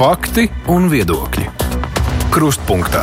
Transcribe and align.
Fakti 0.00 0.46
un 0.72 0.86
viedokļi. 0.88 1.42
Krustpunktā. 2.32 3.02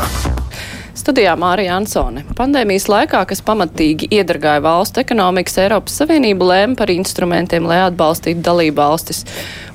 Studijā 0.98 1.36
Mārija 1.38 1.76
Ansone. 1.78 2.24
Pandēmijas 2.40 2.88
laikā, 2.90 3.20
kas 3.30 3.44
pamatīgi 3.46 4.08
iedragāja 4.18 4.64
valstu 4.66 5.04
ekonomikas, 5.04 5.60
Eiropas 5.62 6.00
Savienība 6.02 6.48
lēma 6.50 6.74
par 6.80 6.90
instrumentiem, 6.90 7.70
lai 7.70 7.84
atbalstītu 7.84 8.42
dalību 8.42 8.80
valstis. 8.82 9.22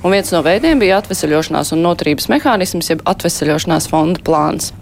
Un 0.03 0.11
viens 0.11 0.33
no 0.35 0.43
veidiem 0.43 0.83
bija 0.83 0.99
atvesaļošanās 0.99 1.71
un 1.71 1.85
noturības 1.87 2.27
mehānisms, 2.33 2.91
jeb 2.91 3.07
atvesaļošanās 3.07 3.87
fonda 3.87 4.19
plāns. 4.27 4.73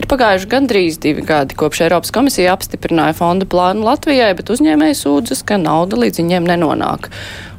Ir 0.00 0.08
pagājuši 0.08 0.48
gandrīz 0.56 0.96
divi 0.96 1.28
gadi, 1.28 1.60
kopš 1.60 1.84
Eiropas 1.90 2.16
komisija 2.16 2.56
apstiprināja 2.56 3.20
fonda 3.20 3.44
plānu 3.44 3.84
Latvijai, 3.84 4.32
bet 4.40 4.56
uzņēmēji 4.56 5.02
sūdzas, 5.04 5.44
ka 5.44 5.60
nauda 5.60 6.00
līdz 6.00 6.24
viņiem 6.24 6.54
nenonāk 6.54 7.12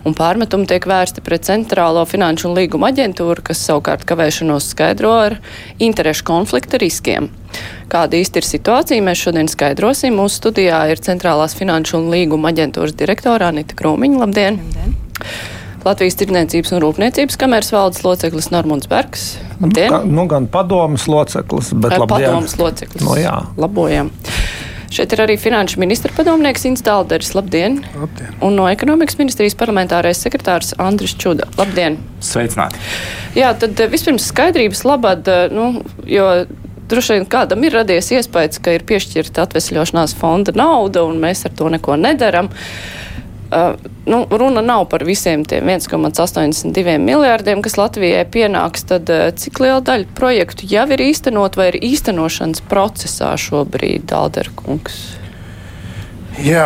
un 0.08 0.16
pārmetumi 0.18 0.68
tiek 0.70 0.86
vērsti 0.90 1.24
pret 1.26 1.48
Centrālo 1.48 2.04
finanšu 2.08 2.50
un 2.50 2.58
līguma 2.58 2.92
aģentūru, 2.92 3.44
kas 3.50 3.64
savukārt 3.68 4.06
kavēšanos 4.10 4.70
skaidro 4.74 5.14
ar 5.26 5.38
interešu 5.84 6.28
konflikta 6.28 6.80
riskiem. 6.82 7.30
Kāda 7.92 8.18
īsti 8.18 8.42
ir 8.42 8.48
situācija, 8.48 9.06
mēs 9.06 9.24
šodien 9.26 9.50
skaidrosim. 9.52 10.16
Mūsu 10.18 10.42
studijā 10.42 10.84
ir 10.92 11.02
Centrālās 11.04 11.56
finanšu 11.58 12.00
un 12.02 12.12
līguma 12.14 12.54
aģentūras 12.54 12.96
direktorā 13.00 13.52
Anita 13.54 13.78
Krūmiņa. 13.80 14.24
Labdien! 14.26 14.62
Labdien. 14.64 14.98
Latvijas 15.84 16.16
Tirdzniecības 16.16 16.72
un 16.72 16.80
Rūpniecības 16.80 17.36
kameras 17.40 17.74
valdes 17.76 18.06
loceklis 18.06 18.48
Normons 18.54 18.88
Bergs. 18.88 19.34
Labdien! 19.60 19.92
Nu, 19.92 20.22
nu 20.22 20.28
gan 20.32 20.48
padomas 20.52 21.10
loceklis, 21.12 21.74
bet 21.76 21.98
labdien! 21.98 22.30
Padomas 22.32 22.56
loceklis. 22.60 23.04
No, 23.04 23.18
jā. 23.20 23.36
Labojam! 23.60 24.14
Šeit 24.94 25.14
ir 25.16 25.24
arī 25.24 25.40
finanšu 25.42 25.80
ministra 25.82 26.12
padomnieks 26.14 26.68
Instalderis. 26.70 27.32
Labdien! 27.34 27.80
Labdien! 27.98 28.36
Un 28.46 28.54
no 28.60 28.68
ekonomikas 28.70 29.18
ministrijas 29.18 29.56
parlamentārais 29.58 30.22
sekretārs 30.22 30.76
Andris 30.78 31.16
Čuda. 31.18 31.48
Labdien! 31.58 31.98
Sveicināti! 32.22 32.78
Jā, 33.34 33.56
tad 33.58 33.80
eh, 33.82 33.90
vispirms 33.90 34.28
skaidrības 34.30 34.84
labad, 34.86 35.26
eh, 35.26 35.48
nu, 35.50 35.82
jo 36.06 36.28
droši 36.92 37.18
vien 37.18 37.26
kādam 37.26 37.66
ir 37.66 37.74
radies 37.74 38.12
iespējas, 38.14 38.62
ka 38.62 38.76
ir 38.78 38.86
piešķirta 38.86 39.48
atvesļošanās 39.48 40.14
fonda 40.20 40.54
nauda 40.62 41.08
un 41.10 41.18
mēs 41.26 41.42
ar 41.50 41.58
to 41.58 41.74
neko 41.74 41.98
nedaram. 41.98 42.54
Uh, 42.54 43.13
nu, 44.10 44.20
runa 44.30 44.64
nav 44.66 44.86
par 44.92 45.06
visiem 45.08 45.46
tiem 45.48 45.70
1,82 45.76 46.98
miljārdiem, 47.04 47.64
kas 47.66 47.78
Latvijai 47.80 48.24
pienāks. 48.30 48.86
Tad 48.90 49.12
uh, 49.14 49.26
cik 49.38 49.64
liela 49.64 49.82
daļa 49.86 50.10
projektu 50.18 50.70
jau 50.70 50.86
ir 50.96 51.06
īstenot 51.10 51.60
vai 51.60 51.72
ir 51.74 51.82
īstenošanas 51.94 52.64
procesā 52.72 53.34
šobrīd, 53.40 54.12
Alderkungs? 54.14 55.04
Jā, 56.42 56.66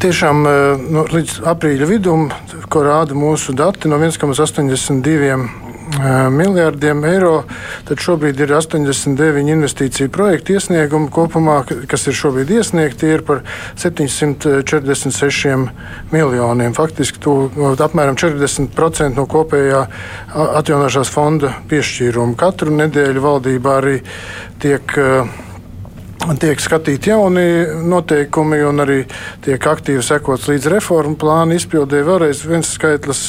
tiešām 0.00 0.46
nu, 0.88 1.02
līdz 1.12 1.42
aprīļa 1.50 1.88
vidum, 1.90 2.30
ko 2.72 2.80
rāda 2.86 3.12
mūsu 3.12 3.52
dati, 3.52 3.90
no 3.90 3.98
1,82 4.00 5.71
miljārdiem 6.32 7.04
eiro. 7.04 7.44
Tad 7.88 8.00
šobrīd 8.02 8.40
ir 8.40 8.54
89 8.56 9.50
investīciju 9.52 10.10
projektu 10.12 10.56
iesniegumi 10.56 11.10
kopumā, 11.12 11.62
kas 11.90 12.06
ir 12.08 12.14
šobrīd 12.18 12.50
iesniegti, 12.56 13.06
ir 13.12 13.22
par 13.26 13.42
746 13.80 15.68
miljoniem. 16.12 16.74
Faktiski 16.76 17.18
tu, 17.22 17.50
apmēram 17.72 18.16
40% 18.20 19.16
no 19.18 19.26
kopējā 19.30 19.80
atjaunošās 20.62 21.12
fonda 21.12 21.48
piešķīruma. 21.70 22.38
Katru 22.40 22.70
nedēļu 22.76 23.20
valdībā 23.22 23.70
arī 23.82 23.96
tiek 24.62 24.84
uh, 24.98 25.26
tiek 26.22 26.60
skatīti 26.62 27.10
jauni 27.10 27.44
noteikumi 27.88 28.60
un 28.66 28.82
arī 28.84 28.98
tiek 29.42 29.64
aktīvi 29.66 30.02
sekots 30.06 30.46
līdz 30.50 30.68
reformu 30.70 31.16
plānu 31.18 31.56
izpildē. 31.58 32.02
Vēlreiz 32.06 32.44
viens 32.46 32.68
skaitlis 32.76 33.22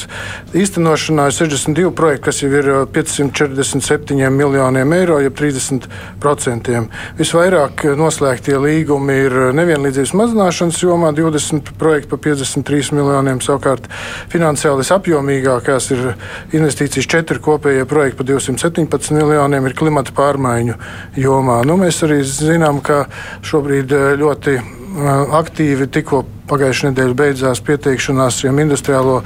īstenošanā 0.54 1.26
ir 1.28 1.34
62 1.34 1.90
projekti, 1.96 2.24
kas 2.28 2.42
jau 2.42 2.50
ir 2.54 2.68
547 2.94 4.30
miljoniem 4.34 4.94
eiro, 4.94 5.18
jeb 5.22 5.34
30%. 5.38 6.84
Visvairāk 7.18 7.84
noslēgtie 7.98 8.60
līgumi 8.62 9.18
ir 9.26 9.36
nevienlīdzības 9.58 10.14
mazināšanas 10.20 10.82
jomā- 10.84 11.10
20 11.18 11.74
projekti 11.78 12.10
par 12.10 12.22
53 12.28 12.92
miljoniem. 12.94 13.42
Savukārt 13.42 13.90
finansiāli 14.30 14.86
apjomīgākās 14.86 15.90
ir 15.90 16.14
investīcijas 16.52 17.10
4 17.10 17.40
kopējie 17.40 17.84
projekti 17.84 18.16
par 18.18 18.26
217 18.26 19.10
miljoniem, 19.10 19.66
ir 19.66 19.74
klimata 19.74 20.12
pārmaiņu 20.12 20.74
jomā. 21.16 21.64
Nu, 21.66 21.76
mēs 21.76 22.02
arī 22.06 22.22
zinām, 22.22 22.83
ka 22.84 23.04
šobrīd 23.44 23.92
eh, 23.92 24.06
ļoti 24.20 24.56
eh, 24.58 25.36
aktīvi 25.40 25.88
tikko 25.96 26.24
Pagājušajā 26.44 26.90
nedēļā 26.90 27.14
beidzās 27.16 27.60
pieteikšanās 27.64 28.42
šiem 28.42 28.58
industriālo 28.60 29.22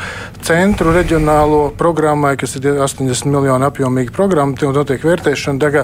centru 0.46 0.92
reģionālo 0.94 1.72
programmai, 1.74 2.36
kas 2.38 2.52
ir 2.60 2.68
80 2.78 3.26
miljonu 3.26 3.66
apjomīga 3.66 4.14
programma. 4.14 4.54
Tur 4.54 4.70
notiek 4.76 5.02
vērtēšana. 5.02 5.58
Daga, 5.58 5.82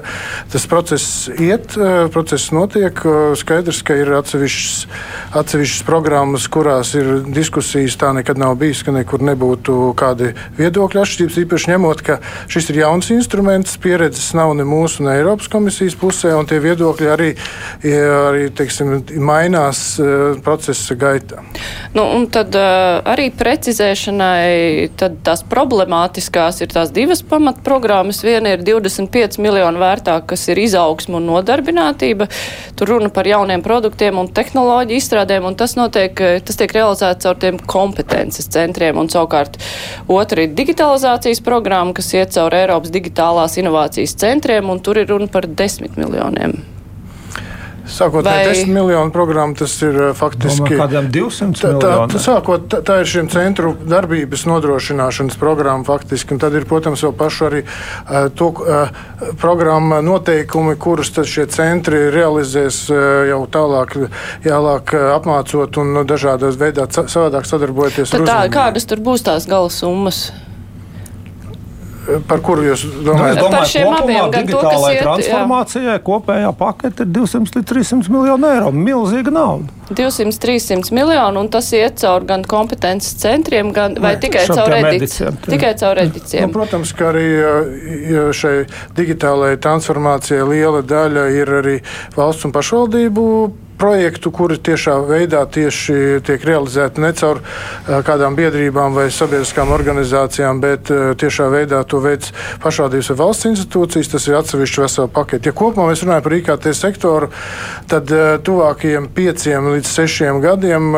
tas 0.52 0.66
process 0.70 1.26
iet, 1.34 1.74
eh, 1.74 2.06
process 2.14 2.52
notiek. 2.54 3.02
Skaidrs, 3.34 3.82
ka 3.82 3.96
ir 3.98 4.12
atsevišķas, 4.14 4.86
atsevišķas 5.34 5.82
programmas, 5.88 6.46
kurās 6.46 6.94
ir 6.94 7.26
diskusijas. 7.26 7.98
Tā 7.98 8.14
nekad 8.14 8.38
nav 8.38 8.54
bijis, 8.54 8.84
ka 8.84 8.94
nekur 8.94 9.18
nebūtu 9.18 9.90
kādi 9.98 10.36
viedokļu 10.56 11.02
atšķirības. 11.02 11.40
Īpaši 11.42 11.72
ņemot, 11.74 12.02
ka 12.06 12.20
šis 12.46 12.70
ir 12.70 12.76
jauns 12.84 13.10
instruments, 13.10 13.76
pieredzes 13.76 14.30
nav 14.38 14.54
ne 14.54 14.62
mūsu, 14.62 15.02
ne 15.02 15.18
Eiropas 15.18 15.50
komisijas 15.50 15.98
pusē, 15.98 16.38
un 16.38 16.46
tie 16.46 16.62
viedokļi 16.62 17.10
arī, 17.10 17.34
arī 17.82 18.54
teiksim, 18.54 19.02
mainās 19.18 19.98
eh, 19.98 20.38
procesa 20.38 20.94
gaitā 20.94 21.23
gaitā. 21.24 21.42
Nu, 21.94 22.04
un 22.16 22.26
tad 22.32 22.54
uh, 22.54 23.00
arī 23.06 23.30
precizēšanai 23.34 24.90
tās 24.98 25.44
problemātiskās 25.48 26.60
ir 26.62 26.72
tās 26.72 26.92
divas 26.94 27.22
pamatprogrammas. 27.22 28.22
Viena 28.24 28.54
ir 28.54 28.64
25 28.64 29.38
miljonu 29.42 29.80
vērtā, 29.82 30.20
kas 30.26 30.48
ir 30.48 30.58
izaugsma 30.58 31.18
un 31.18 31.28
nodarbinātība. 31.30 32.28
Tur 32.76 32.94
runa 32.94 33.10
par 33.14 33.28
jauniem 33.28 33.62
produktiem 33.64 34.18
un 34.18 34.28
tehnoloģiju 34.34 35.00
izstrādēm, 35.00 35.46
un 35.48 35.56
tas, 35.58 35.76
notiek, 35.78 36.18
tas 36.44 36.60
tiek 36.60 36.74
realizēts 36.74 37.24
caur 37.24 37.40
tiem 37.40 37.58
kompetences 37.58 38.50
centriem. 38.50 38.98
Un 38.98 39.10
savukārt 39.12 39.58
otra 40.08 40.44
ir 40.44 40.54
digitalizācijas 40.56 41.42
programma, 41.44 41.94
kas 41.96 42.12
iet 42.14 42.34
caur 42.36 42.54
Eiropas 42.54 42.92
digitālās 42.94 43.58
inovācijas 43.60 44.16
centriem, 44.20 44.70
un 44.70 44.82
tur 44.84 45.00
ir 45.00 45.10
runa 45.10 45.30
par 45.30 45.48
10 45.48 45.96
miljoniem 45.98 46.73
Sākot 47.84 48.24
Vai... 48.24 48.46
no 48.46 48.52
10 48.52 48.70
miljonu 48.72 49.12
programmu, 49.12 49.54
tas 49.58 49.74
ir 49.84 49.96
uh, 49.98 50.12
faktiski 50.16 50.76
no 50.76 50.80
kādiem 50.84 51.10
200 51.12 51.60
tā, 51.60 51.72
tā, 51.82 51.90
tā, 52.12 52.20
sākot, 52.22 52.64
tā, 52.72 52.80
tā 52.86 52.96
ir 53.02 53.10
šiem 53.10 53.28
centru 53.32 53.74
darbības 53.84 54.46
nodrošināšanas 54.48 55.36
programma 55.40 55.84
faktiski, 55.84 56.34
un 56.36 56.40
tad 56.42 56.56
ir, 56.56 56.64
protams, 56.68 57.04
vēl 57.04 57.12
pašu 57.18 57.48
arī 57.50 57.60
uh, 57.66 58.30
to 58.32 58.50
uh, 58.64 58.94
programma 59.40 60.00
noteikumi, 60.04 60.78
kurus 60.80 61.12
tad 61.14 61.28
šie 61.28 61.44
centri 61.52 62.06
realizēs 62.14 62.86
uh, 62.92 63.02
jau 63.28 63.42
tālāk, 63.52 63.98
jālāk 64.46 64.96
uh, 64.96 65.10
apmācot 65.18 65.82
un 65.82 66.00
dažādos 66.08 66.56
veidā 66.60 66.88
savādāk 66.88 67.48
sadarbojoties. 67.48 68.16
Tad 68.16 68.28
tā, 68.28 68.40
kādas 68.52 68.88
tur 68.88 69.04
būs 69.04 69.26
tās 69.28 69.48
gala 69.50 69.72
summas? 69.72 70.30
Par 72.28 72.40
kuru 72.44 72.66
jūs 72.66 72.82
domājat? 72.84 73.06
Nu, 73.06 73.28
es 73.28 73.38
domāju, 73.38 73.52
par 73.54 73.68
šiem 73.70 73.94
abiem 73.96 74.32
digitālajai 74.34 74.98
transformācijai 75.00 75.96
kopējā 76.04 76.50
pakete 76.58 77.06
ir 77.06 77.12
200 77.16 77.58
līdz 77.58 77.70
300 77.70 78.12
miljonu 78.12 78.50
eiro. 78.50 78.72
Milzīga 78.76 79.32
nauda. 79.34 79.72
200-300 79.94 80.92
miljonu, 80.96 81.44
un 81.44 81.50
tas 81.52 81.68
iet 81.76 81.98
caur 82.00 82.24
gan 82.28 82.44
kompetences 82.48 83.16
centriem, 83.20 83.72
gan 83.76 83.96
vai 84.00 84.14
ne, 84.16 84.20
tikai 84.22 84.46
caur 84.48 84.76
ediciem? 84.78 85.36
Tikai 85.44 85.74
caur 85.80 86.00
ediciem. 86.04 86.46
Nu, 86.46 86.54
protams, 86.56 86.94
ka 86.96 87.10
arī 87.12 87.26
šai 88.36 88.54
digitālajai 88.96 89.60
transformācijai 89.64 90.48
liela 90.48 90.80
daļa 90.84 91.28
ir 91.36 91.52
arī 91.60 91.76
valsts 92.16 92.48
un 92.48 92.56
pašvaldību 92.56 93.26
projektu, 93.84 94.32
kuri 94.32 94.56
tiešā 94.64 94.96
veidā 95.04 95.42
tieši 95.44 96.22
tiek 96.24 96.44
realizēti 96.48 97.02
ne 97.04 97.10
caur 97.16 97.40
kādām 97.84 98.36
biedrībām 98.38 98.96
vai 98.96 99.10
sabiedriskām 99.12 99.72
organizācijām, 99.74 100.60
bet 100.62 100.88
tiešā 101.20 101.50
veidā 101.52 101.82
to 101.88 102.00
veids 102.04 102.32
pašvaldības 102.64 103.10
vai 103.12 103.18
valsts 103.20 103.48
institūcijas. 103.50 104.10
Tas 104.14 104.28
ir 104.30 104.38
atsevišķi 104.38 104.84
vesela 104.84 105.10
pakete. 105.12 105.50
Ja 105.50 105.56
kopumā 105.56 105.90
mēs 105.90 106.04
runājam 106.04 106.24
par 106.24 106.36
IKT 106.38 106.68
sektoru, 106.78 107.28
tad 107.90 108.12
tuvākajiem 108.46 109.10
pieciem 109.14 109.68
līdz 109.74 109.90
sešiem 109.90 110.40
gadiem 110.44 110.88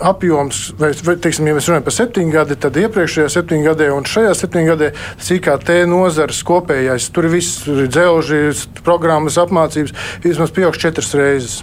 apjoms, 0.00 0.62
vai, 0.80 0.92
vai 1.04 1.16
teiksim, 1.20 1.50
ja 1.50 1.56
mēs 1.58 1.68
runājam 1.68 1.88
par 1.88 1.96
septiņu 1.98 2.36
gadi, 2.36 2.58
tad 2.64 2.78
iepriekšējā 2.80 3.28
septiņu 3.36 3.68
gadē 3.68 3.90
un 3.92 4.08
šajā 4.08 4.32
septiņu 4.40 4.72
gadē 4.72 4.92
tas 4.94 5.34
IKT 5.36 5.74
nozars 5.90 6.40
kopējais, 6.48 7.10
tur 7.12 7.28
ir 7.28 7.36
viss, 7.36 7.60
tur 7.66 7.84
ir 7.84 7.92
dzelži, 7.92 8.40
programmas, 8.86 9.36
apmācības, 9.42 9.92
vismaz 10.24 10.54
pieaugst 10.54 10.86
četras 10.86 11.12
reizes. 11.18 11.60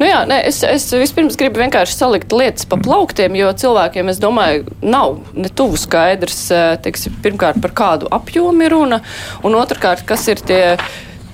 Nu 0.00 0.08
jā, 0.08 0.20
ne, 0.28 0.40
es, 0.48 0.62
es 0.66 0.88
vispirms 0.94 1.38
gribu 1.38 1.62
vienkārši 1.62 1.96
salikt 1.96 2.34
lietas 2.34 2.66
pa 2.68 2.78
plauktiem, 2.80 3.36
jo 3.38 3.52
cilvēkiem, 3.64 4.10
es 4.10 4.20
domāju, 4.22 4.66
nav 4.82 5.18
ne 5.36 5.50
tuvu 5.50 5.78
skaidrs, 5.80 6.40
teiksim, 6.84 7.16
pirmkārt 7.24 7.60
par 7.62 7.74
kādu 7.76 8.10
apjomu 8.14 8.66
ir 8.66 8.74
runa, 8.74 9.00
un 9.46 9.58
otrkārt, 9.60 10.06
kas 10.08 10.26
ir 10.32 10.42
tie 10.42 10.62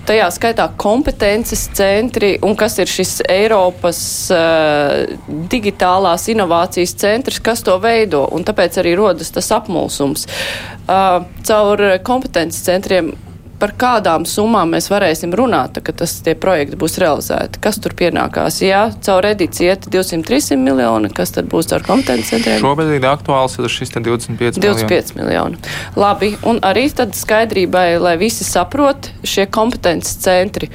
tajā 0.08 0.26
skaitā 0.34 0.66
kompetences 0.80 1.66
centri 1.76 2.32
un 2.42 2.56
kas 2.58 2.78
ir 2.82 2.90
šis 2.90 3.20
Eiropas 3.30 4.00
uh, 4.34 5.04
digitālās 5.52 6.26
inovācijas 6.32 6.96
centrs, 6.98 7.40
kas 7.44 7.62
to 7.66 7.76
veido, 7.82 8.24
un 8.34 8.46
tāpēc 8.46 8.80
arī 8.82 8.96
rodas 8.98 9.30
tas 9.34 9.50
apmulsums. 9.54 10.26
Uh, 10.90 11.20
caur 11.46 11.84
kompetences 12.06 12.64
centriem 12.66 13.12
par 13.60 13.74
kādām 13.78 14.24
summām 14.28 14.72
mēs 14.74 14.88
varēsim 14.90 15.34
runāt, 15.36 15.80
kad 15.84 15.98
tas 16.00 16.16
tie 16.24 16.34
projekti 16.38 16.78
būs 16.80 16.96
realizēti? 17.02 17.60
Kas 17.62 17.80
tur 17.82 17.94
pienākās? 17.98 18.60
Jā, 18.64 18.82
caur 19.04 19.28
edīciju 19.30 19.70
iet 19.70 19.88
200-300 19.92 20.58
miljoni, 20.60 21.12
kas 21.14 21.34
tad 21.36 21.50
būs 21.52 21.70
ar 21.76 21.84
kompetenci 21.86 22.34
centriem? 22.34 22.60
Šobrīd 22.62 23.06
aktuāls 23.08 23.58
ir 23.60 23.68
šis 23.72 23.92
25 23.96 24.60
miljoni. 24.60 24.86
25 24.86 25.16
miljoni. 25.20 25.60
Labi, 26.00 26.32
un 26.48 26.62
arī 26.66 26.86
tad 26.96 27.16
skaidrībai, 27.18 27.88
lai 28.02 28.16
visi 28.20 28.46
saprot, 28.48 29.12
šie 29.26 29.46
kompetences 29.52 30.16
centri, 30.24 30.70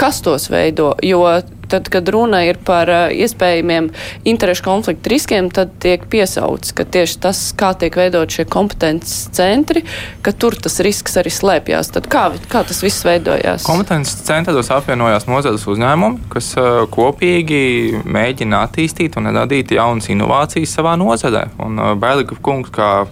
kas 0.00 0.22
tos 0.24 0.48
veido, 0.52 0.94
jo 1.02 1.24
tad, 1.68 1.88
kad 1.88 2.08
runa 2.08 2.42
ir 2.46 2.58
par 2.64 2.90
uh, 2.90 3.06
iespējamiem 3.12 3.88
interešu 4.28 4.64
konfliktu 4.66 5.12
riskiem, 5.12 5.48
tad 5.54 5.72
tiek 5.82 6.04
piesauts, 6.10 6.74
ka 6.76 6.86
tieši 6.86 7.18
tas, 7.24 7.40
kā 7.56 7.72
tiek 7.78 7.96
veidot 7.98 8.30
šie 8.30 8.46
kompetences 8.50 9.28
centri, 9.34 9.84
ka 10.24 10.34
tur 10.36 10.56
tas 10.60 10.78
risks 10.84 11.18
arī 11.20 11.32
slēpjas. 11.34 11.92
Tad 11.96 12.08
kā, 12.12 12.26
kā 12.52 12.64
tas 12.68 12.82
viss 12.84 13.04
veidojās? 13.06 13.66
Kompetences 13.66 14.22
centros 14.26 14.70
apvienojās 14.74 15.28
nozares 15.30 15.66
uzņēmumi, 15.70 16.28
kas 16.34 16.52
uh, 16.60 16.84
kopīgi 16.94 18.04
mēģina 18.04 18.64
attīstīt 18.68 19.18
un 19.20 19.32
radīt 19.34 19.74
jaunas 19.74 20.10
inovācijas 20.12 20.78
savā 20.78 20.96
nozarē. 21.00 21.48
Un 21.64 21.80
uh, 21.80 21.92
Bēlika 21.98 22.38
kungs, 22.44 22.72
kā 22.74 23.06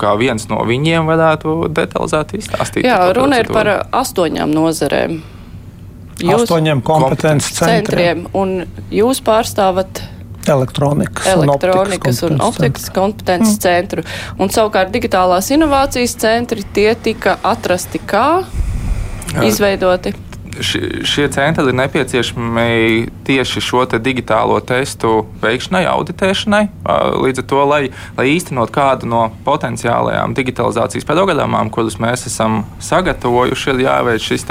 kā 0.00 0.16
viens 0.18 0.48
no 0.50 0.58
viņiem 0.66 1.06
varētu 1.06 1.68
detalizēti 1.70 2.40
izstāstīt. 2.40 2.88
Jā, 2.88 2.98
runa 3.14 3.38
ir 3.38 3.50
par 3.54 3.68
astoņām 3.94 4.50
nozarēm 4.50 5.20
jūs, 6.22 6.44
astoņiem 6.44 6.82
kompetences 6.84 7.56
centriem. 7.58 7.86
centriem. 7.86 8.26
Un 8.36 8.90
jūs 8.94 9.22
pārstāvat 9.24 10.02
elektronikas, 10.48 11.26
elektronikas 11.32 12.20
un 12.28 12.42
optikas 12.44 12.90
kompetences 12.94 13.56
mm. 13.56 13.62
centru. 13.64 14.04
Un 14.38 14.52
savukārt 14.52 14.92
digitālās 14.94 15.50
inovācijas 15.54 16.16
centri 16.20 16.66
tie 16.76 16.92
tika 17.00 17.38
atrasti 17.42 18.02
kā 18.04 18.44
izveidoti 19.44 20.14
šie 20.60 21.28
centri 21.32 21.66
ir 21.68 21.76
nepieciešami 21.78 23.06
tieši 23.26 23.62
šo 23.64 23.84
te 23.90 23.98
digitālo 24.02 24.58
testu 24.64 25.24
veikšanai, 25.42 25.84
auditēšanai. 25.90 26.64
Līdz 27.24 27.42
ar 27.42 27.46
to, 27.50 27.62
lai, 27.68 27.82
lai 28.18 28.26
īstenot 28.34 28.72
kādu 28.74 29.08
no 29.10 29.22
potenciālajām 29.46 30.36
digitalizācijas 30.36 31.08
programmām, 31.08 31.72
kuras 31.74 31.98
mēs 32.02 32.26
esam 32.30 32.62
sagatavojuši, 32.82 33.72
ir 33.74 33.86
jāveic 33.86 34.28
šis 34.28 34.46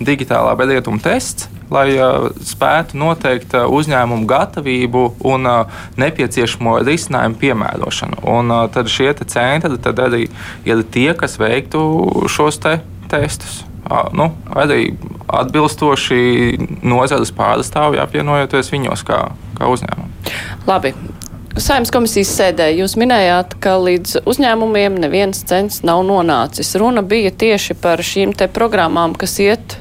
digitālā 0.00 0.56
bezrietuma 0.58 1.02
tests. 1.02 1.50
Lai 1.66 1.88
uh, 1.98 2.28
spētu 2.46 2.94
noteikt 2.94 3.56
uh, 3.58 3.64
uzņēmumu 3.74 4.28
gatavību 4.30 5.02
un 5.26 5.50
uh, 5.50 5.80
nepieciešamo 5.98 6.76
risinājumu 6.86 7.40
piemērošanu. 7.42 8.22
Un, 8.22 8.54
uh, 8.54 8.68
tad 8.70 8.86
šie 8.86 9.10
te 9.18 9.26
centri 9.26 9.74
tad 9.82 9.98
arī 10.06 10.28
ir 10.62 10.86
tie, 10.94 11.10
kas 11.18 11.40
veiktu 11.42 11.82
šos 12.30 12.62
te 12.62 12.78
testus 13.10 13.64
nu, 14.16 14.30
arī 14.54 14.94
atbilstoši 15.26 16.20
nozares 16.86 17.32
pārstāvji 17.36 18.02
apvienojoties 18.02 18.72
viņos 18.72 19.04
kā, 19.06 19.20
kā 19.58 19.70
uzņēmumu. 19.72 20.34
Labi. 20.68 20.94
Saimnes 21.56 21.88
komisijas 21.88 22.34
sēdē 22.36 22.66
jūs 22.76 22.98
minējāt, 23.00 23.54
ka 23.64 23.78
līdz 23.80 24.18
uzņēmumiem 24.28 24.98
neviens 25.00 25.38
cents 25.48 25.80
nav 25.88 26.02
nonācis. 26.04 26.74
Runa 26.76 27.00
bija 27.00 27.30
tieši 27.32 27.78
par 27.80 28.02
šīm 28.04 28.34
te 28.36 28.44
programmām, 28.52 29.14
kas 29.16 29.38
iet 29.40 29.78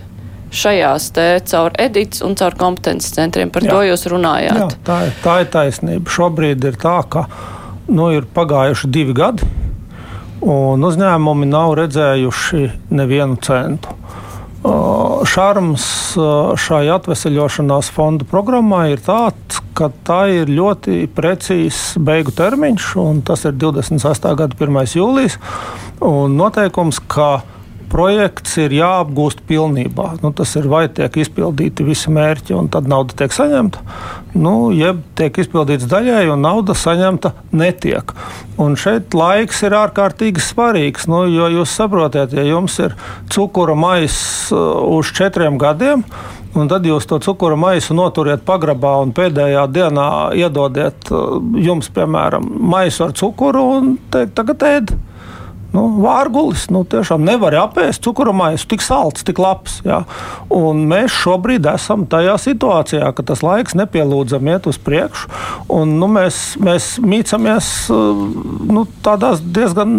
šajās 0.56 1.10
te 1.18 1.26
caur 1.52 1.76
edits 1.82 2.24
un 2.24 2.38
caur 2.40 2.56
kompetences 2.56 3.12
centriem. 3.18 3.52
Par 3.52 3.68
Jā. 3.68 3.74
to 3.74 3.84
jūs 3.90 4.08
runājāt. 4.14 4.62
Jā, 4.62 4.70
tā, 4.88 5.02
ir, 5.10 5.20
tā 5.26 5.36
ir 5.44 5.52
taisnība. 5.52 6.16
Šobrīd 6.16 6.64
ir 6.64 6.80
tā, 6.80 6.96
ka 7.12 7.26
nu, 7.92 8.08
ir 8.16 8.30
pagājuši 8.38 8.92
divi 8.96 9.18
gadi 9.18 9.52
un 10.46 10.86
uzņēmumi 10.86 11.48
nav 11.50 11.74
redzējuši 11.80 12.68
nevienu 12.94 13.38
centu. 13.46 13.96
Šarms 15.26 15.86
šai 16.62 16.86
atvesaļošanās 16.96 17.92
fonda 17.94 18.26
programmai 18.30 18.96
ir 18.96 19.02
tāds, 19.06 19.60
ka 19.78 19.92
tā 20.08 20.22
ir 20.34 20.50
ļoti 20.50 21.04
precīzs 21.14 22.00
beigu 22.02 22.34
termiņš, 22.34 22.88
un 23.02 23.22
tas 23.26 23.46
ir 23.46 23.58
28. 23.62 24.34
gada 24.40 24.58
1. 24.58 24.80
jūlijas. 24.98 25.38
Noteikums, 26.02 27.02
ka 27.10 27.44
projekts 27.92 28.58
ir 28.62 28.74
jāapgūst 28.76 29.44
pilnībā. 29.50 30.08
Nu, 30.24 30.32
tas 30.36 30.54
ir 30.60 30.68
vai 30.72 30.86
tiek 30.92 31.18
izpildīti 31.24 31.86
visi 31.88 32.14
mērķi, 32.14 32.56
un 32.58 32.70
tad 32.74 32.90
nauda 32.92 33.18
tiek 33.18 33.34
saņemta, 33.36 33.82
nu, 34.36 34.56
jeb 34.76 35.02
tiek 35.20 35.38
izpildīts 35.44 35.88
daļai, 35.92 36.26
un 36.34 36.46
nauda 36.46 36.76
saņemta 36.78 37.34
netiek. 37.56 38.16
Un 38.62 38.78
šeit 38.80 39.16
laiks 39.18 39.64
ir 39.68 39.76
ārkārtīgi 39.78 40.44
svarīgs, 40.44 41.10
nu, 41.12 41.26
jo 41.32 41.50
jūs 41.58 41.76
saprotat, 41.76 42.36
ja 42.36 42.46
jums 42.48 42.78
ir 42.84 42.96
cukura 43.34 43.76
maiss 43.78 44.52
uh, 44.54 44.80
uz 44.98 45.14
četriem 45.16 45.60
gadiem, 45.62 46.06
Un 46.56 46.70
tad 46.72 46.86
jūs 46.88 47.04
to 47.04 47.18
cukuru 47.20 47.58
maisu 47.60 47.92
noturiet 47.98 48.46
pagrabā 48.48 48.94
un 49.04 49.10
pēdējā 49.12 49.66
dienā 49.76 50.06
iedodiet 50.40 51.10
uh, 51.12 51.34
jums, 51.60 51.90
piemēram, 51.92 52.48
maisu 52.72 53.10
ar 53.10 53.12
cukuru 53.20 53.64
un 53.74 53.90
teikt, 54.08 54.38
tagad 54.40 54.64
ēdiet 54.64 54.96
nu, 55.76 55.86
vārgulis. 56.04 56.68
Nu, 56.74 56.84
tiešām 56.88 57.26
nevar 57.28 57.56
apēst 57.66 58.04
cukurmaisu 58.06 58.70
tik 58.72 58.84
salds, 58.86 59.26
tik 59.28 59.40
labs. 59.42 59.82
Ja? 59.86 60.04
Un 60.54 60.86
mēs 60.90 61.14
šobrīd 61.14 61.68
esam 61.70 62.06
tajā 62.10 62.38
situācijā, 62.42 63.12
ka 63.16 63.26
tas 63.28 63.44
laiks 63.46 63.78
nepielūdzam 63.78 64.48
iet 64.52 64.70
uz 64.72 64.80
priekšu. 64.82 65.30
Un, 65.76 65.98
nu, 66.00 66.10
mēs, 66.12 66.56
mēs 66.62 66.96
mīcamies 67.04 67.70
nu, 67.92 68.86
tādās 69.06 69.44
diezgan 69.44 69.94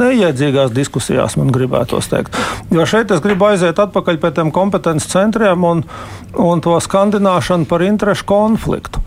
neiedzīgās 0.00 0.74
diskusijās, 0.76 1.38
man 1.40 1.52
gribētos 1.54 2.10
teikt. 2.12 2.36
Jo 2.74 2.86
šeit 2.88 3.12
es 3.14 3.22
gribu 3.24 3.50
aiziet 3.50 3.78
atpakaļ 3.82 4.22
pie 4.22 4.32
tiem 4.36 4.54
kompetences 4.54 5.10
centriem 5.12 5.66
un, 5.66 5.84
un 6.40 6.64
to 6.64 6.78
skandināšanu 6.82 7.68
par 7.70 7.84
interešu 7.86 8.28
konfliktu. 8.28 9.02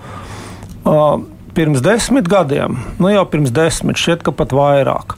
Uh, 0.89 1.19
pirms 1.59 1.83
desmit 1.83 2.29
gadiem, 2.31 2.77
nu 3.03 3.11
jau 3.11 3.25
pirms 3.27 3.51
desmit, 3.51 3.99
šķiet, 3.99 4.23
ka 4.23 4.31
pat 4.31 4.55
vairāk, 4.55 5.17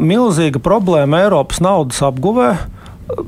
milzīga 0.00 0.62
problēma 0.64 1.26
Eiropas 1.26 1.60
naudas 1.60 2.00
apguvē, 2.06 2.54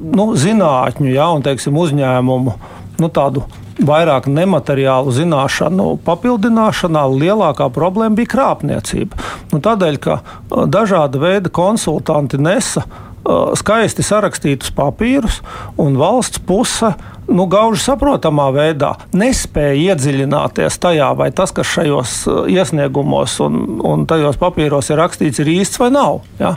nu, 0.00 0.31
zinātņu 0.40 1.10
ja, 1.12 1.28
un 1.37 1.44
teiksim, 1.44 1.76
uzņēmumu 1.76 2.54
nu, 3.00 3.10
tādu 3.12 3.44
vairāk 3.84 4.28
nemateriālu 4.32 5.12
zināšanu 5.16 5.98
papildināšanā 6.04 7.04
lielākā 7.12 7.69
problēma 7.72 8.16
bija 8.16 8.32
krāpniecība. 8.35 9.20
Nu, 9.52 9.61
tādēļ, 9.64 10.00
ka 10.00 10.20
dažāda 10.73 11.20
veida 11.20 11.52
konsultanti 11.52 12.40
nesa 12.40 12.87
skaisti 13.61 14.04
sarakstītus 14.04 14.73
papīrus, 14.76 15.40
un 15.80 16.00
valsts 16.00 16.40
puse 16.49 16.94
nu, 17.29 17.47
gauži 17.50 17.83
saprotamā 17.83 18.49
veidā 18.55 18.93
nespēja 19.17 19.95
iedziļināties 19.95 20.79
tajā, 20.83 21.11
vai 21.19 21.31
tas, 21.35 21.53
kas 21.55 21.69
šajos 21.71 22.15
iesniegumos 22.50 23.37
un, 23.45 23.61
un 23.87 24.07
tajos 24.11 24.39
papīros 24.41 24.91
ir 24.91 25.00
rakstīts, 25.00 25.43
ir 25.43 25.53
īsts 25.55 25.81
vai 25.81 25.91
nav. 25.95 26.21
Ja? 26.41 26.55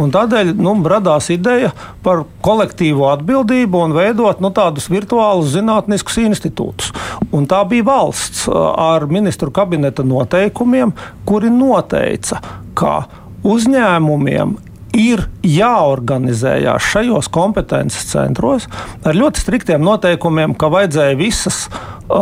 Un 0.00 0.12
tādēļ 0.14 0.54
nu, 0.58 0.76
radās 0.88 1.30
ideja 1.34 1.72
par 2.04 2.24
kolektīvo 2.44 3.08
atbildību 3.12 3.84
un 3.86 3.96
veidot 3.96 4.42
nu, 4.44 4.52
tādus 4.54 4.90
virtuālus 4.92 5.54
zinātniskus 5.54 6.20
institūtus. 6.24 6.92
Un 7.34 7.48
tā 7.50 7.62
bija 7.68 7.88
valsts 7.88 8.46
ar 8.50 9.08
ministru 9.10 9.52
kabineta 9.54 10.04
noteikumiem, 10.06 10.94
kuri 11.28 11.50
noteica, 11.52 12.40
ka 12.78 13.04
uzņēmumiem 13.44 14.56
ir 14.94 15.24
jāorganizējās 15.46 16.88
šajos 16.94 17.28
kompetences 17.34 18.06
centros 18.12 18.68
ar 19.04 19.18
ļoti 19.18 19.42
striktiem 19.42 19.84
noteikumiem, 19.84 20.54
ka 20.58 20.70
vajadzēja 20.72 21.18
visas 21.18 21.64
uh, 21.68 22.16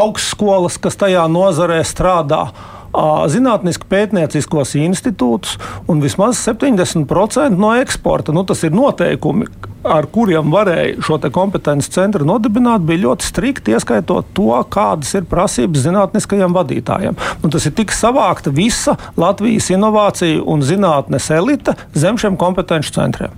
augstskolas, 0.00 0.80
kas 0.82 0.98
tajā 0.98 1.26
nozarē 1.30 1.82
strādā, 1.86 2.48
zinātniski 2.94 3.86
pētnieciskos 3.88 4.74
institūtus 4.78 5.58
un 5.88 6.00
vismaz 6.02 6.40
70% 6.46 7.58
no 7.58 7.74
eksporta. 7.78 8.32
Nu, 8.32 8.44
tas 8.48 8.64
ir 8.64 8.74
noteikumi, 8.74 9.46
ar 9.86 10.08
kuriem 10.12 10.50
varēja 10.52 11.02
šo 11.04 11.18
kompetenci 11.32 11.92
centru 11.94 12.26
nodibināt, 12.28 12.84
bija 12.86 13.04
ļoti 13.06 13.28
strikti, 13.28 13.74
ieskaitot 13.76 14.32
to, 14.36 14.50
kādas 14.72 15.14
ir 15.18 15.28
prasības 15.28 15.84
zinātniskajiem 15.86 16.56
vadītājiem. 16.56 17.18
Nu, 17.42 17.52
tas 17.52 17.68
ir 17.68 17.76
tik 17.78 17.94
savākta 17.94 18.52
visa 18.54 18.96
Latvijas 19.16 19.70
inovāciju 19.74 20.44
un 20.48 20.64
zinātnes 20.66 21.30
elite 21.34 21.76
zem 21.94 22.18
šiem 22.20 22.38
kompetenci 22.40 22.94
centriem. 22.96 23.34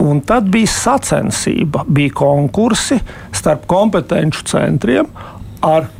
Un 0.00 0.22
tad 0.24 0.48
bija 0.48 0.70
sacensība, 0.72 1.84
bija 1.88 2.14
konkursi 2.16 2.96
starp 3.36 3.66
kompetenci 3.68 4.46
centriem 4.48 5.10
ar 5.60 5.90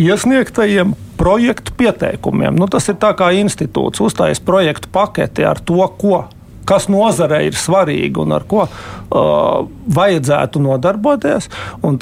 iesniegtajiem 0.00 0.94
projektu 1.22 1.72
pieteikumiem. 1.78 2.56
Nu, 2.58 2.66
tas 2.66 2.88
ir 2.90 2.96
tā 2.98 3.12
kā 3.14 3.28
institūts 3.38 4.02
uzstājas 4.02 4.42
projektu 4.42 4.90
paketi 4.90 5.46
ar 5.46 5.60
to, 5.62 5.78
ko 6.00 6.24
kas 6.68 6.88
nozarei 6.92 7.46
ir 7.50 7.58
svarīgi 7.58 8.22
un 8.22 8.34
ar 8.36 8.46
ko 8.48 8.64
uh, 8.66 9.68
vajadzētu 9.92 10.62
nodarboties. 10.62 11.48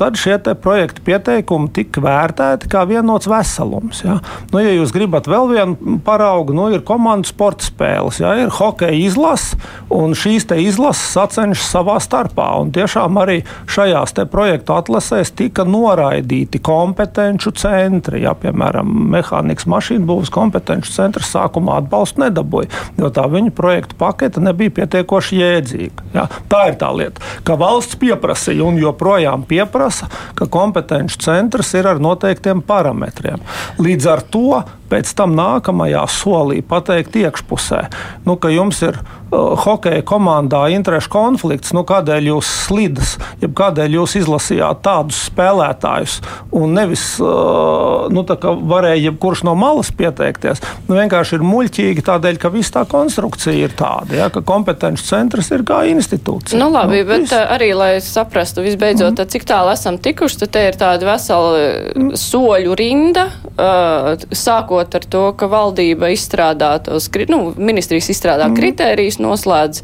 Tad 0.01 0.19
šie 0.21 0.39
projekta 0.63 1.03
pieteikumi 1.05 1.71
tika 1.75 2.03
vērtēti 2.05 2.71
kā 2.71 2.85
vienots 2.89 3.29
veselums. 3.31 4.03
Ja, 4.05 4.19
nu, 4.53 4.63
ja 4.63 4.73
jūs 4.73 4.95
gribat 4.95 5.29
vēl 5.31 5.51
vienu 5.51 5.99
paraugu, 6.05 6.55
nu, 6.57 6.69
ir 6.73 6.85
komandu 6.87 7.29
sporta 7.29 7.67
spēles, 7.67 8.21
ja, 8.23 8.33
ir 8.41 8.53
hokeja 8.55 8.97
izlase, 8.97 9.59
un 9.93 10.15
šīs 10.17 10.49
izlases 10.61 11.13
sacenšas 11.17 11.69
savā 11.75 11.99
starpā. 12.03 12.49
Tiešām 12.75 13.19
arī 13.21 13.41
šajās 13.71 14.17
projektu 14.31 14.75
atlasēs 14.75 15.33
tika 15.37 15.65
noraidīti 15.69 16.61
kompetenci 16.65 17.53
centri. 17.61 18.25
Ja, 18.25 18.35
piemēram, 18.39 18.89
mehānikas 19.13 19.69
mašīnu 19.71 20.07
būvniecības 20.07 20.35
kompetenci 20.35 20.93
centrs 20.95 21.31
sākumā 21.35 21.79
atbalstu 21.81 22.25
nedabūja, 22.25 22.71
jo 23.01 23.11
tā 23.15 23.27
viņa 23.31 23.53
projektu 23.57 23.97
pakete 24.01 24.43
nebija 24.51 24.75
pietiekoši 24.81 25.41
jēdzīga. 25.41 26.09
Ja? 26.15 26.27
Tā 26.51 26.67
ir 26.71 26.79
tā 26.81 26.91
lieta, 26.97 27.25
ka 27.47 27.57
valsts 27.61 27.99
pieprasīja 28.01 28.67
un 28.67 28.79
joprojām 28.83 29.47
pieprasa, 29.49 30.11
ka 30.39 30.51
kompetenci 30.51 31.21
centrs 31.25 31.73
ir 31.79 31.89
ar 31.91 32.03
noteiktiem 32.03 32.63
parametriem. 32.67 33.41
Līdz 33.81 34.11
ar 34.11 34.27
to 34.27 34.61
pēc 34.91 35.15
tam 35.17 35.37
nākamajā 35.39 36.03
solī 36.11 36.61
pateikt 36.67 37.17
iekšpusē, 37.21 37.85
nu, 38.27 38.37
ka 38.41 38.51
jums 38.53 38.83
ir 38.87 38.99
uh, 38.99 39.55
hokeja 39.65 40.03
komandā 40.07 40.65
interešu 40.75 41.11
konflikts, 41.13 41.75
nu, 41.77 41.85
kādēļ 41.87 42.31
jūs 42.33 42.51
slidas, 42.67 43.17
jeb 43.43 43.55
kādēļ 43.59 43.99
jūs 44.01 44.17
izlasījāt 44.23 44.83
tādus 44.85 45.23
spēlētājus 45.31 46.19
un 46.57 46.75
nevis 46.77 47.05
uh, 47.23 48.09
nu, 48.13 48.25
varēja 48.71 49.07
jebkurš 49.07 49.45
no 49.49 49.55
malas 49.59 49.93
pieteikties. 49.95 50.63
Nu, 50.89 50.97
vienkārši 50.99 51.39
ir 51.39 51.47
muļķīgi 51.47 52.07
tādēļ, 52.07 52.41
ka 52.43 52.53
viss 52.55 52.75
tā 52.75 52.85
konstrukcija 52.91 53.69
ir 53.69 53.77
tāda, 53.79 54.19
ja, 54.23 54.31
ka 54.33 54.43
kompetenci 54.47 55.07
centrs 55.07 55.53
ir 55.55 55.65
kā 55.69 55.83
institūcija. 55.91 56.59
Nu, 56.61 56.71
labi, 56.75 57.03
nu, 57.03 57.11
bet 57.13 57.27
viss. 57.27 57.37
Uh, 57.37 57.55
arī, 57.57 57.73
lai 57.77 57.93
saprastu, 58.05 58.65
visbeidzot, 58.67 59.15
mm 59.15 59.23
-hmm. 59.23 59.33
cik 59.37 59.47
tālu 59.49 59.73
esam 59.75 59.99
tikuši, 59.99 60.43
tad 60.45 60.55
te 60.57 60.67
ir 60.69 60.79
tāda 60.81 61.13
vesela 61.13 61.59
mm. 61.95 62.11
soļu 62.19 62.75
rinda, 62.79 63.29
uh, 63.55 64.15
sākot 64.35 64.80
sākot 64.81 64.95
ar 64.97 65.05
to, 65.11 65.23
ka 65.37 65.49
valdība 65.49 66.11
izstrādā 66.13 66.79
tos, 66.83 67.09
nu, 67.29 67.53
ministrijas 67.57 68.11
izstrādā 68.11 68.49
mm. 68.49 68.57
kritērijus, 68.57 69.19
noslēdz 69.21 69.83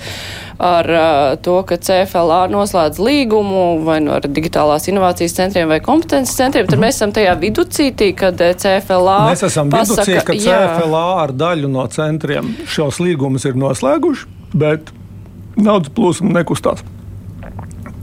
ar 0.58 0.88
uh, 0.88 1.36
to, 1.42 1.62
ka 1.68 1.76
CFLA 1.76 2.48
noslēdz 2.48 2.98
līgumu 2.98 3.84
vai 3.84 4.00
no 4.00 4.16
nu 4.16 4.32
digitālās 4.32 4.88
inovācijas 4.88 5.36
centriem 5.36 5.68
vai 5.68 5.80
kompetences 5.80 6.36
centriem, 6.36 6.66
tad 6.66 6.78
mm. 6.78 6.84
mēs 6.86 6.96
esam 6.96 7.12
tajā 7.12 7.36
viducītī, 7.40 8.12
kad 8.16 8.40
CFLA. 8.40 9.18
Mēs 9.30 9.44
esam 9.46 9.70
pasaka, 9.70 10.04
viducī, 10.04 10.24
ka 10.24 10.38
CFLA 10.40 11.06
jā. 11.06 11.24
ar 11.26 11.34
daļu 11.36 11.72
no 11.72 11.86
centriem 11.92 12.54
šos 12.66 13.00
līgumus 13.04 13.46
ir 13.48 13.58
noslēguši, 13.60 14.30
bet 14.56 14.92
naudas 15.56 15.92
plūsma 15.92 16.38
nekustās. 16.40 16.84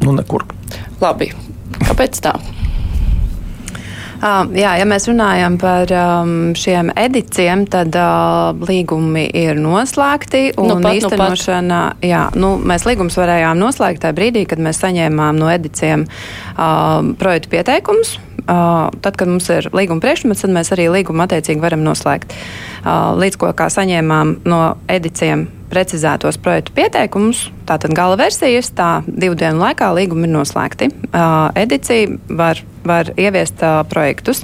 Nu, 0.04 0.14
nekur. 0.14 0.46
Labi. 1.02 1.32
Kāpēc 1.84 2.20
tā? 2.22 2.38
Uh, 4.24 4.46
jā, 4.56 4.70
ja 4.80 4.86
mēs 4.88 5.04
runājam 5.10 5.58
par 5.60 5.90
um, 5.92 6.54
šiem 6.56 6.94
ediciem, 6.96 7.66
tad 7.68 7.92
uh, 8.00 8.54
līgumi 8.56 9.26
ir 9.36 9.60
noslēgti 9.60 10.54
un 10.56 10.70
nu 10.72 10.78
pat, 10.80 10.96
īstenošana, 11.02 11.80
nu 11.98 12.08
jā, 12.08 12.22
nu, 12.40 12.54
mēs 12.64 12.88
līgums 12.88 13.20
varējām 13.20 13.60
noslēgt 13.60 14.06
tajā 14.06 14.16
brīdī, 14.16 14.46
kad 14.48 14.64
mēs 14.64 14.80
saņēmām 14.80 15.42
no 15.44 15.52
ediciem 15.52 16.08
uh, 16.08 17.04
projektu 17.20 17.52
pieteikumus. 17.52 18.16
Uh, 18.44 18.90
tad, 19.00 19.16
kad 19.16 19.30
mums 19.32 19.48
ir 19.54 19.70
līguma 19.72 20.04
priekšmets, 20.04 20.44
tad 20.44 20.52
mēs 20.52 20.74
arī 20.76 20.90
līgumu 20.92 21.24
attiecīgi 21.24 21.64
varam 21.64 21.84
noslēgt. 21.86 22.34
Uh, 22.84 23.14
līdz 23.16 23.40
ko 23.40 23.52
kā 23.56 23.70
saņēmām 23.72 24.34
no 24.50 24.62
ediciem 24.92 25.46
precizētos 25.72 26.38
projektu 26.44 26.76
pieteikumus, 26.76 27.46
tātad 27.70 27.96
gala 27.96 28.18
versijas, 28.20 28.74
tā 28.76 28.98
divu 29.08 29.38
dienu 29.40 29.64
laikā 29.64 29.94
līgumi 29.96 30.28
ir 30.28 30.36
noslēgti. 30.36 30.92
Uh, 31.08 31.48
edicija 31.64 32.12
var, 32.36 32.60
var 32.84 33.14
ieviest 33.16 33.64
projektus. 33.90 34.44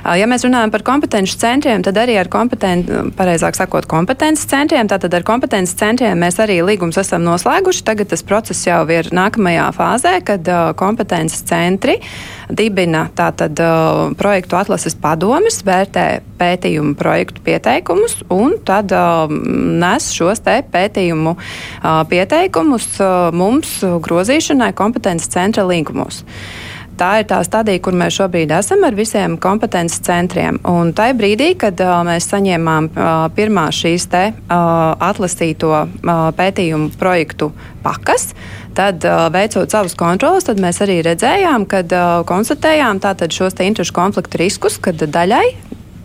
Ja 0.00 0.26
mēs 0.30 0.46
runājam 0.46 0.70
par 0.72 0.84
kompetenci 0.86 1.36
centriem, 1.40 1.82
tad 1.84 1.98
arī 2.00 2.14
ar 2.20 2.30
kompetenci, 2.32 3.02
pareizāk 3.18 3.58
sakot, 3.58 3.84
kompetences 3.90 4.48
centriem, 4.48 4.88
tātad 4.88 5.12
ar 5.16 5.26
kompetences 5.28 5.76
centriem 5.76 6.20
mēs 6.20 6.40
arī 6.40 6.60
līgums 6.64 6.96
esam 7.00 7.24
noslēguši. 7.26 7.84
Tagad 7.84 8.08
tas 8.12 8.24
process 8.24 8.64
jau 8.64 8.80
ir 8.92 9.10
nākamajā 9.14 9.66
fāzē, 9.76 10.14
kad 10.24 10.48
kompetences 10.80 11.44
centri 11.48 11.98
dibina 12.48 13.04
tātad 13.16 13.60
projektu 14.18 14.56
atlases 14.58 14.96
padomis, 14.98 15.60
vērtē 15.66 16.06
pētījumu 16.40 16.96
projektu 16.98 17.44
pieteikumus 17.44 18.16
un 18.32 18.56
tad 18.66 18.92
nes 19.30 20.10
šos 20.16 20.42
te 20.46 20.56
pētījumu 20.72 21.36
pieteikumus 22.10 22.88
mums 23.36 23.76
grozīšanai 24.08 24.72
kompetences 24.80 25.30
centra 25.30 25.68
līgumos 25.68 26.24
tā 27.00 27.10
ir 27.20 27.28
tā 27.30 27.40
stadija, 27.46 27.80
kur 27.82 27.96
mēs 27.96 28.18
šobrīd 28.18 28.52
esam 28.54 28.84
ar 28.86 28.96
visiem 28.98 29.36
kompetences 29.40 30.02
centriem. 30.06 30.60
Un 30.68 30.92
tajā 30.96 31.16
brīdī, 31.18 31.52
kad 31.60 31.80
uh, 31.80 32.00
mēs 32.06 32.28
saņēmām 32.30 32.90
uh, 32.90 33.10
pirmā 33.36 33.68
šīs 33.74 34.08
te 34.12 34.24
uh, 34.32 34.60
atlasīto 35.10 35.72
uh, 35.72 36.22
pētījumu 36.36 36.92
projektu 37.00 37.50
pakas, 37.84 38.30
tad 38.76 39.04
uh, 39.08 39.28
veicot 39.32 39.72
savus 39.72 39.96
kontrolas, 39.98 40.48
tad 40.48 40.60
mēs 40.62 40.82
arī 40.84 41.00
redzējām, 41.06 41.66
kad 41.70 41.92
uh, 41.96 42.20
konstatējām 42.28 43.00
tātad 43.02 43.32
šos 43.34 43.56
te 43.56 43.68
interešu 43.68 43.96
konfliktu 43.96 44.42
riskus, 44.44 44.80
kad 44.82 45.00
daļai 45.00 45.46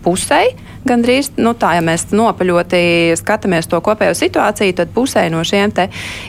pusei 0.06 0.54
gandrīz, 0.86 1.32
nu 1.42 1.52
tā, 1.58 1.72
ja 1.76 1.82
mēs 1.84 2.08
nopaļoti 2.14 3.16
skatāmies 3.18 3.66
to 3.70 3.80
kopējo 3.82 4.14
situāciju, 4.16 4.76
tad 4.78 4.92
pusē 4.94 5.26
no 5.32 5.42
šiem 5.46 5.74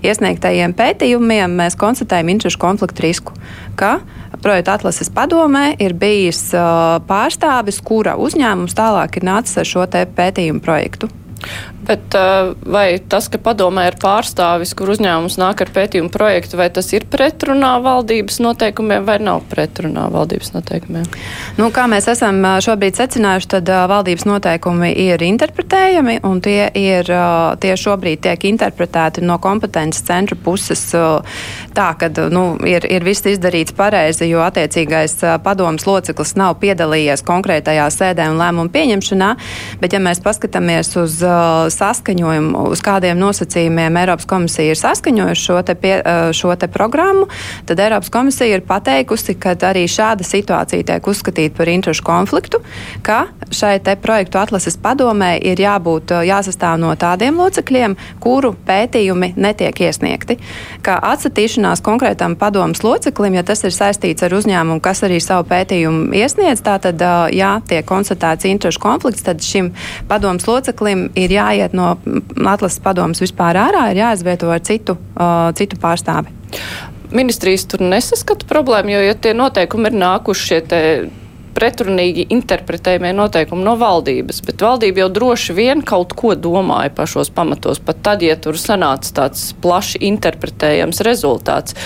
iesniegtajiem 0.01 0.73
pētījumiem 0.77 1.57
mēs 1.59 1.77
konstatējam 1.79 2.31
interešu 2.33 2.61
konfliktu 2.61 3.05
risku, 3.05 3.35
ka 3.77 3.99
projekta 4.47 4.77
atlases 4.77 5.11
padomē 5.13 5.73
ir 5.83 5.95
bijis 5.99 6.49
pārstāvis, 7.09 7.81
kura 7.83 8.15
uzņēmums 8.15 8.75
tālāk 8.77 9.19
ir 9.19 9.27
nācis 9.27 9.59
ar 9.59 9.67
šo 9.67 9.87
pētījumu 9.91 10.63
projektu. 10.63 11.11
Bet 11.87 12.15
vai 12.67 12.99
tas, 12.99 13.29
ka 13.31 13.39
padomē 13.39 13.87
ir 13.87 13.95
pārstāvis, 14.01 14.73
kur 14.77 14.91
uzņēmums 14.91 15.37
nāk 15.39 15.61
ar 15.63 15.71
pētījumu 15.71 16.11
projektu, 16.11 16.59
vai 16.59 16.67
tas 16.73 16.89
ir 16.91 17.05
pretrunā 17.07 17.77
valdības 17.83 18.41
noteikumiem 18.43 19.05
vai 19.07 19.17
nav 19.23 19.45
pretrunā 19.47 20.07
valdības 20.11 20.51
noteikumiem? 20.57 21.07
Nu, 21.59 21.69
kā 21.71 21.85
mēs 21.87 22.09
esam 22.11 22.41
šobrīd 22.63 22.99
secinājuši, 22.99 23.49
tad 23.55 23.71
valdības 23.91 24.27
noteikumi 24.27 24.91
ir 25.07 25.23
interpretējami 25.23 26.19
un 26.27 26.41
tie, 26.43 26.67
ir, 26.75 27.11
tie 27.63 27.73
šobrīd 27.79 28.25
tiek 28.27 28.47
interpretēti 28.51 29.23
no 29.23 29.39
kompetences 29.43 30.03
centra 30.07 30.35
puses 30.43 30.83
tā, 30.91 31.87
ka 31.99 32.11
nu, 32.33 32.45
ir, 32.67 32.83
ir 32.91 33.07
viss 33.07 33.25
izdarīts 33.31 33.75
pareizi, 33.77 34.27
jo 34.27 34.43
attiecīgais 34.43 35.19
padomas 35.45 35.87
loceklis 35.87 36.35
nav 36.39 36.57
piedalījies 36.61 37.23
konkrētajā 37.27 37.87
sēdē 37.93 38.27
un 38.31 38.41
lēmumu 38.41 38.73
pieņemšanā. 38.75 39.31
Bet, 39.81 39.95
ja 39.95 40.03
mēs 40.03 40.19
paskatāmies 40.25 40.93
uz 40.99 41.21
saskaņojumu, 41.77 42.65
uz 42.73 42.81
kādiem 42.85 43.19
nosacījumiem 43.21 43.99
Eiropas 44.01 44.27
komisija 44.29 44.73
ir 44.73 44.79
saskaņojusi 44.79 45.43
šo, 45.47 45.59
te 45.67 45.75
pie, 45.79 45.95
šo 46.35 46.55
te 46.59 46.69
programmu, 46.71 47.27
tad 47.69 47.79
Eiropas 47.83 48.11
komisija 48.13 48.57
ir 48.57 48.65
pateikusi, 48.67 49.37
ka 49.39 49.55
arī 49.69 49.85
šāda 49.91 50.25
situācija 50.27 50.87
tiek 50.91 51.07
uzskatīta 51.07 51.57
par 51.57 51.71
interešu 51.71 52.05
konfliktu, 52.07 52.61
ka 53.05 53.25
šai 53.53 53.77
te 53.83 53.95
projektu 53.99 54.39
atlases 54.41 54.77
padomē 54.81 55.35
ir 55.39 55.59
jābūt, 55.61 56.13
jāsastāv 56.27 56.77
no 56.81 56.93
tādiem 56.99 57.37
locekļiem, 57.39 57.95
kuru 58.23 58.53
pētījumi 58.67 59.33
netiek 59.37 59.81
iesniegti. 59.87 60.37
Kā 60.85 60.97
atsatīšanās 61.13 61.83
konkrētam 61.85 62.35
padomas 62.39 62.83
loceklim, 62.85 63.37
ja 63.37 63.45
tas 63.47 63.63
ir 63.67 63.75
saistīts 63.75 64.25
ar 64.25 64.35
uzņēmumu, 64.37 64.81
kas 64.83 65.03
arī 65.07 65.19
savu 65.23 65.47
pētījumu 65.49 66.15
iesniedz, 66.17 66.63
tātad, 66.65 67.01
ja 67.35 67.57
tiek 67.67 67.85
konstatēts 67.87 68.47
interešu 68.49 68.81
konflikts, 68.83 69.25
tad 69.27 69.43
šim 69.45 69.71
padomas 70.09 70.47
loceklim 70.47 71.07
ir 71.15 71.33
jāiet 71.33 71.66
no 71.75 71.95
atlases 72.47 72.81
padomas 72.83 73.21
vispār 73.23 73.59
ārā, 73.59 73.87
ir 73.91 74.03
jāizvieto 74.03 74.51
ar 74.53 74.63
citu, 74.65 74.97
uh, 75.15 75.49
citu 75.57 75.79
pārstāvi. 75.81 76.33
Ministrijas 77.15 77.65
tur 77.71 77.83
nesaskata 77.87 78.47
problēmu, 78.49 78.91
jo, 78.95 79.03
ja 79.09 79.15
tie 79.15 79.33
noteikumi 79.37 79.91
ir 79.91 79.99
nākuši 80.01 80.47
šie 80.49 80.61
pretrunīgi 81.57 82.27
interpretējumie 82.33 83.15
noteikumi 83.17 83.65
no 83.65 83.73
valdības, 83.81 84.43
bet 84.45 84.61
valdība 84.61 85.03
jau 85.03 85.09
droši 85.17 85.57
vien 85.57 85.81
kaut 85.85 86.13
ko 86.17 86.35
domāja 86.37 86.93
pašos 86.93 87.33
pamatos, 87.33 87.81
pat 87.83 88.03
tad, 88.05 88.25
ja 88.25 88.37
tur 88.39 88.59
sanāca 88.61 89.15
tāds 89.23 89.49
plaši 89.63 90.03
interpretējams 90.11 91.03
rezultāts, 91.07 91.77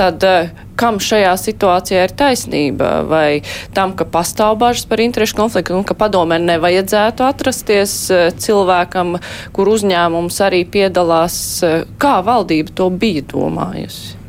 tad 0.00 0.24
uh, 0.26 0.50
kam 0.80 1.00
šajā 1.02 1.32
situācijā 1.40 2.04
ir 2.06 2.14
taisnība, 2.16 2.90
vai 3.08 3.42
tam, 3.76 3.92
ka 3.96 4.06
pastāv 4.08 4.56
bažas 4.60 4.86
par 4.88 5.02
interešu 5.04 5.36
konfliktu 5.36 5.76
un 5.76 5.84
ka 5.86 5.96
padomē 5.98 6.40
nevajadzētu 6.42 7.26
atrasties 7.26 7.96
eh, 8.14 8.30
cilvēkam, 8.32 9.18
kur 9.56 9.72
uzņēmums 9.74 10.40
arī 10.46 10.64
piedalās, 10.64 11.36
eh, 11.66 11.84
kā 12.00 12.20
valdība 12.24 12.72
to 12.80 12.88
bija 13.02 13.26
domājusi? 13.34 14.19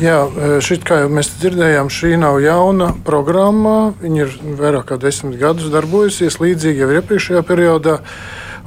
Jā, 0.00 0.20
eh, 0.24 0.52
šit, 0.64 0.80
kā 0.88 1.02
jau 1.02 1.08
mēs 1.12 1.28
dzirdējām, 1.42 1.90
šī 1.92 2.14
nav 2.16 2.38
jauna 2.40 2.86
programma. 3.04 3.92
Viņa 4.00 4.20
ir 4.22 4.30
vairāk 4.56 4.86
kā 4.88 4.96
desmit 4.96 5.36
gadus 5.36 5.68
darbojusies 5.68 6.38
līdzīgi 6.40 6.80
jau 6.80 6.88
iepriekšējā 6.94 7.42
periodā. 7.44 7.98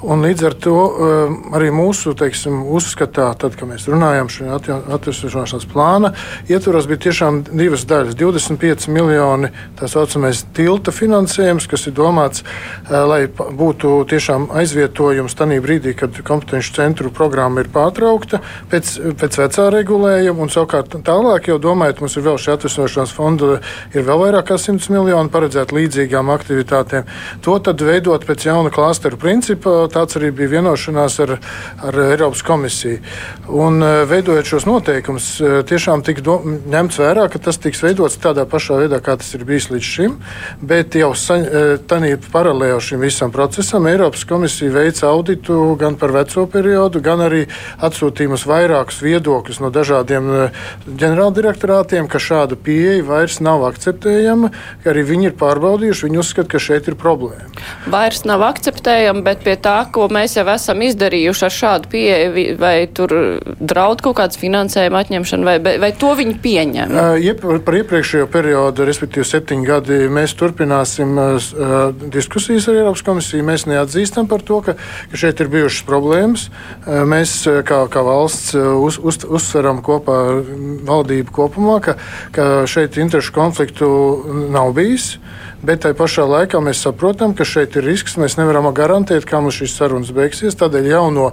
Un 0.04 0.24
līdz 0.26 0.46
ar 0.50 0.56
to 0.60 0.74
um, 0.76 1.36
arī 1.56 1.70
mūsu 1.72 2.12
teiksim, 2.20 2.66
uzskatā, 2.76 3.30
tad, 3.40 3.56
kad 3.56 3.70
mēs 3.70 3.86
runājam 3.88 4.28
šajā 4.32 4.58
atvesļošanās 4.98 5.68
plāna, 5.72 6.12
ietvaros 6.52 6.90
bija 6.92 7.06
tiešām 7.06 7.40
divas 7.48 7.86
daļas. 7.88 8.18
25 8.20 8.90
miljoni 8.92 9.52
tā 9.80 9.88
saucamais 9.88 10.42
tilta 10.56 10.92
finansējums, 10.92 11.70
kas 11.72 11.88
ir 11.88 11.96
domāts, 11.96 12.44
uh, 12.44 12.98
lai 13.08 13.22
būtu 13.32 13.94
tiešām 14.12 14.50
aizvietojums 14.60 15.38
tajā 15.40 15.62
brīdī, 15.64 15.96
kad 15.96 16.20
kompetenci 16.28 16.76
centru 16.76 17.12
programma 17.16 17.64
ir 17.64 17.72
pārtraukta 17.72 18.42
pēc, 18.72 18.92
pēc 19.20 19.40
vecā 19.40 19.70
regulējuma. 19.78 20.44
Un 20.44 20.52
savukārt 20.52 20.98
tālāk 21.08 21.48
jau 21.48 21.60
domājot, 21.64 22.04
mums 22.04 22.18
ir 22.20 22.28
vēl 22.28 22.42
šī 22.42 22.58
atvesļošanās 22.58 23.16
fonda, 23.16 23.62
ir 23.96 24.04
vēl 24.04 24.26
vairāk 24.26 24.50
kā 24.52 24.60
100 24.60 24.92
miljoni 24.92 25.32
paredzēti 25.32 25.80
līdzīgām 25.80 26.32
aktivitātēm. 26.36 27.08
To 27.48 27.56
tad 27.64 27.88
veidot 27.88 28.28
pēc 28.28 28.50
jauna 28.50 28.74
klasteru 28.74 29.20
principa 29.22 29.88
tāds 29.94 30.18
arī 30.20 30.32
bija 30.36 30.58
vienošanās 30.58 31.20
ar, 31.24 31.36
ar 31.84 32.00
Eiropas 32.08 32.44
komisiju. 32.46 33.00
Un, 33.48 33.80
e, 33.84 33.92
veidojot 34.10 34.50
šos 34.50 34.66
noteikumus, 34.68 35.28
e, 35.40 35.52
tiešām 35.70 36.04
tika 36.06 36.24
do, 36.26 36.40
ņemts 36.44 37.00
vērā, 37.02 37.28
ka 37.32 37.42
tas 37.44 37.60
tiks 37.62 37.84
veidots 37.84 38.20
tādā 38.22 38.46
pašā 38.50 38.80
veidā, 38.84 39.00
kā 39.04 39.18
tas 39.20 39.30
ir 39.38 39.46
bijis 39.48 39.70
līdz 39.72 39.90
šim. 39.90 40.18
Bet 40.62 40.98
jau 41.00 41.12
e, 41.14 41.64
tādā 41.88 42.14
paralēli 42.34 42.82
šim 42.82 43.04
visam 43.04 43.32
procesam 43.34 43.88
Eiropas 43.90 44.26
komisija 44.30 44.74
veica 44.74 45.10
auditu 45.12 45.76
gan 45.80 45.98
par 46.00 46.14
veco 46.16 46.46
periodu, 46.50 47.02
gan 47.04 47.24
arī 47.28 47.46
atsūtīja 47.84 48.34
mums 48.34 48.48
vairākus 48.50 49.02
viedokļus 49.04 49.62
no 49.64 49.72
dažādiem 49.74 50.30
ģenerāldirektorātiem, 50.88 52.08
ka 52.12 52.22
šāda 52.22 52.58
pieeja 52.60 53.04
vairs 53.08 53.40
nav 53.44 53.66
akceptējama, 53.68 54.52
ka 54.84 54.92
arī 54.94 55.06
viņi 55.08 55.30
ir 55.32 55.38
pārbaudījuši, 55.40 56.08
viņi 56.08 56.22
uzskata, 56.22 56.50
ka 56.54 56.62
šeit 56.62 56.90
ir 56.92 56.98
problēma. 57.00 57.50
Vairs 57.94 58.24
nav 58.28 58.44
akceptējama, 58.48 59.24
bet 59.26 59.44
pie 59.46 59.56
tā, 59.60 59.83
ko 59.94 60.08
mēs 60.13 60.38
jau 60.38 60.46
esam 60.54 60.82
izdarījuši 60.86 61.46
ar 61.48 61.54
šādu 61.54 61.90
pieeju, 61.92 62.46
vai 62.62 62.75
tur 62.96 63.13
draud 63.60 64.04
kaut 64.06 64.18
kāds 64.20 64.40
finansējuma 64.42 65.04
atņemšana, 65.04 65.56
vai, 65.63 65.75
vai 65.82 65.92
to 66.00 66.13
viņi 66.20 66.36
pieņem? 66.44 66.96
Iep, 67.24 67.46
par 67.66 67.78
iepriekšējo 67.80 68.28
periodu, 68.34 68.88
respektīvi 68.88 69.28
septiņi 69.28 69.68
gadi, 69.68 70.00
mēs 70.13 70.36
turpināsim 70.40 71.18
uh, 71.20 71.92
diskusijas 72.13 72.70
ar 72.70 72.82
Eiropas 72.82 73.06
komisiju. 73.06 73.46
Mēs 73.48 73.68
neatzīstam 73.70 74.30
par 74.32 74.46
to, 74.46 74.62
ka, 74.66 74.78
ka 75.12 75.22
šeit 75.24 75.44
ir 75.44 75.52
bijušas 75.54 75.88
problēmas. 75.90 76.48
Uh, 76.50 77.04
mēs 77.10 77.36
kā, 77.68 77.84
kā 77.92 78.06
valsts 78.06 78.54
uz, 78.58 79.00
uz, 79.00 79.22
uzsveram 79.28 79.82
kopā 79.86 80.20
ar 80.30 80.44
valdību 80.88 81.34
kopumā, 81.34 81.80
ka, 81.84 81.98
ka 82.36 82.50
šeit 82.70 83.00
interešu 83.02 83.36
konfliktu 83.36 83.90
nav 84.54 84.74
bijis. 84.78 85.16
Bet 85.63 85.86
tajā 85.86 85.96
pašā 85.96 86.25
laikā 86.27 86.60
mēs 86.60 86.82
saprotam, 86.84 87.32
ka 87.32 87.46
šeit 87.48 87.77
ir 87.79 87.86
risks. 87.88 88.17
Mēs 88.20 88.36
nevaram 88.36 88.65
garantēt, 88.75 89.24
kā 89.24 89.39
mums 89.39 89.62
šīs 89.62 89.77
sarunas 89.77 90.10
beigsies. 90.12 90.58
Tādēļ 90.60 90.89
jauno, 90.91 91.29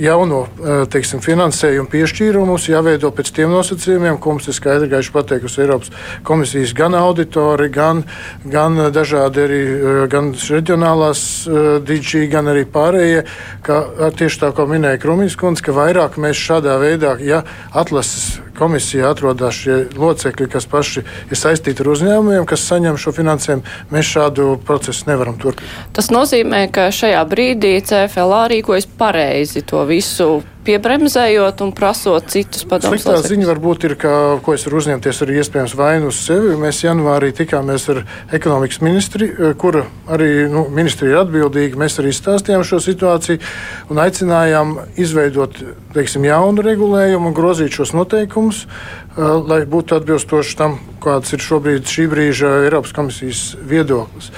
jauno 0.00 0.44
eh, 0.44 0.84
teiksim, 0.90 1.22
finansējumu 1.24 1.88
piešķīrumus 1.92 2.68
jāveido 2.70 3.10
pēc 3.14 3.32
tiem 3.36 3.52
nosacījumiem, 3.54 4.18
ko 4.20 4.34
mums 4.34 4.48
ir 4.48 4.56
skaidri 4.56 4.90
gaiši 4.92 5.12
pateikusi 5.14 5.62
Eiropas 5.64 5.92
komisijas 6.26 6.74
gan 6.76 6.96
auditori, 6.98 7.70
gan, 7.72 8.04
gan 8.44 8.78
dažādi 8.94 9.44
arī 9.44 9.60
eh, 9.64 10.00
gan 10.12 10.32
reģionālās 10.34 11.24
eh, 11.48 11.68
DG, 11.84 12.26
gan 12.32 12.52
arī 12.52 12.64
pārējie. 12.68 13.24
Ka, 13.64 13.80
tieši 14.18 14.42
tā 14.42 14.50
kā 14.56 14.66
minēja 14.68 15.00
Krumīs 15.02 15.38
kundze, 15.40 15.64
ka 15.64 15.74
vairāk 15.76 16.18
mēs 16.20 16.40
šādā 16.40 16.76
veidā, 16.82 17.16
ja 17.24 17.44
atlases 17.72 18.44
komisijā 18.58 19.10
atrodas 19.10 19.56
šie 19.58 19.76
locekļi, 19.98 20.48
kas 20.52 20.66
paši 20.70 21.02
ir 21.02 21.38
saistīti 21.38 21.82
ar 21.82 21.90
uzņēmumiem, 21.94 22.46
kas 22.48 22.66
saņem 22.68 22.98
šo 23.00 23.14
finansējumu, 23.16 23.64
mēs 23.92 24.10
šādu 24.14 24.48
procesu 24.66 25.08
nevaram 25.10 25.38
turpināt. 25.40 25.90
Tas 25.96 26.10
nozīmē, 26.14 26.66
ka 26.74 26.88
šajā 26.94 27.22
brīdī 27.30 27.74
CFLA 27.86 28.44
rīkojas 28.52 28.86
pareizi 28.98 29.53
to 29.62 29.84
visu 29.86 30.42
piebremzējot 30.64 31.62
un 31.64 31.72
prasot 31.76 32.30
citus 32.32 32.64
padomus. 32.68 33.02
Sliktā 33.04 33.20
ziņa 33.28 33.48
varbūt 33.50 33.86
ir, 33.88 33.96
ka, 34.00 34.12
ko 34.44 34.54
es 34.56 34.64
varu 34.66 34.80
uzņemties 34.80 35.22
arī 35.24 35.38
iespējams 35.42 35.76
vainu 35.78 36.10
uz 36.12 36.20
sevi. 36.24 36.54
Mēs 36.60 36.82
janvārī 36.84 37.32
tikāmies 37.36 37.86
ar 37.92 38.02
ekonomikas 38.34 38.80
ministri, 38.84 39.30
eh, 39.30 39.54
kura 39.60 39.84
arī 40.08 40.48
nu, 40.50 40.66
ministri 40.72 41.12
ir 41.12 41.20
atbildīga. 41.22 41.80
Mēs 41.84 42.00
arī 42.02 42.14
stāstījām 42.16 42.64
šo 42.66 42.80
situāciju 42.84 43.40
un 43.92 44.02
aicinājām 44.04 44.76
izveidot 45.00 45.60
teiksim, 45.94 46.26
jaunu 46.26 46.64
regulējumu 46.64 47.30
un 47.30 47.36
grozīt 47.36 47.76
šos 47.76 47.94
noteikumus, 47.94 48.64
eh, 48.64 49.22
lai 49.22 49.62
būtu 49.68 49.98
atbilstoši 50.00 50.56
tam, 50.58 50.78
kāds 51.04 51.32
ir 51.36 51.42
šobrīd 51.44 51.88
šī 51.88 52.06
brīža 52.10 52.50
Eiropas 52.64 52.94
komisijas 52.96 53.54
viedoklis. 53.60 54.30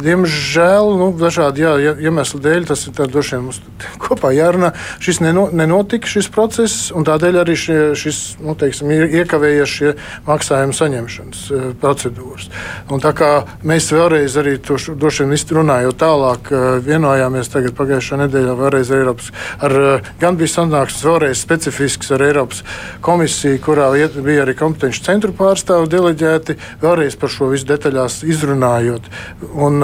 Diemžēl, 0.00 0.96
nu, 0.98 1.10
dažādu 1.18 1.64
jā, 1.64 1.74
iemeslu 2.00 2.40
dēļ, 2.40 2.66
tas 2.70 2.86
ir 2.88 2.92
droši 2.96 3.36
vien 3.36 3.44
mums 3.48 3.60
kopā 4.00 4.32
jārunā, 4.34 4.72
šis 5.04 5.20
neno, 5.20 5.48
nenotika 5.74 6.06
šis 6.06 6.28
process, 6.30 6.90
un 6.94 7.04
tādēļ 7.06 7.40
arī 7.42 7.54
šie, 7.58 7.78
šis 7.98 8.18
nu, 8.42 8.54
teiksim, 8.58 8.90
ir 8.94 9.10
iekavējies 9.22 9.70
šie 9.70 9.92
maksājuma 10.26 10.74
saņemšanas 10.76 11.40
uh, 11.50 11.64
procedūras. 11.80 12.48
Un 12.94 13.02
tā 13.02 13.10
kā 13.16 13.30
mēs 13.66 13.90
vēlreiz 13.92 14.36
arī 14.38 14.56
to 14.62 14.78
droši 14.78 15.26
vien 15.26 15.58
runājot 15.58 15.98
tālāk, 15.98 16.50
uh, 16.52 16.78
vienojāmies 16.84 17.50
tagad 17.50 17.74
pagājušā 17.78 18.20
nedēļā 18.22 18.54
vēlreiz 18.60 18.92
ar 18.92 19.02
Eiropas, 19.02 19.32
ar, 19.58 19.74
uh, 19.74 20.12
gan 20.20 20.38
bija 20.38 20.52
sanāksmes 20.54 21.06
vēlreiz 21.08 21.42
specifisks 21.42 22.12
ar 22.14 22.22
Eiropas 22.22 22.62
komisiju, 23.04 23.58
kurā 23.64 23.90
bija 24.14 24.44
arī 24.44 24.54
kompetenci 24.58 25.02
centru 25.04 25.34
pārstāvu 25.34 25.90
deleģēti 25.90 26.58
vēlreiz 26.84 27.18
par 27.18 27.34
šo 27.34 27.50
visu 27.50 27.66
detaļās 27.72 28.22
izrunājot. 28.30 29.10
Un, 29.54 29.82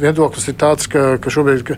viedoklis 0.00 0.48
ir 0.50 0.56
tāds, 0.60 0.88
ka, 0.90 1.16
ka 1.22 1.32
šobrīd 1.32 1.64
ka, 1.68 1.76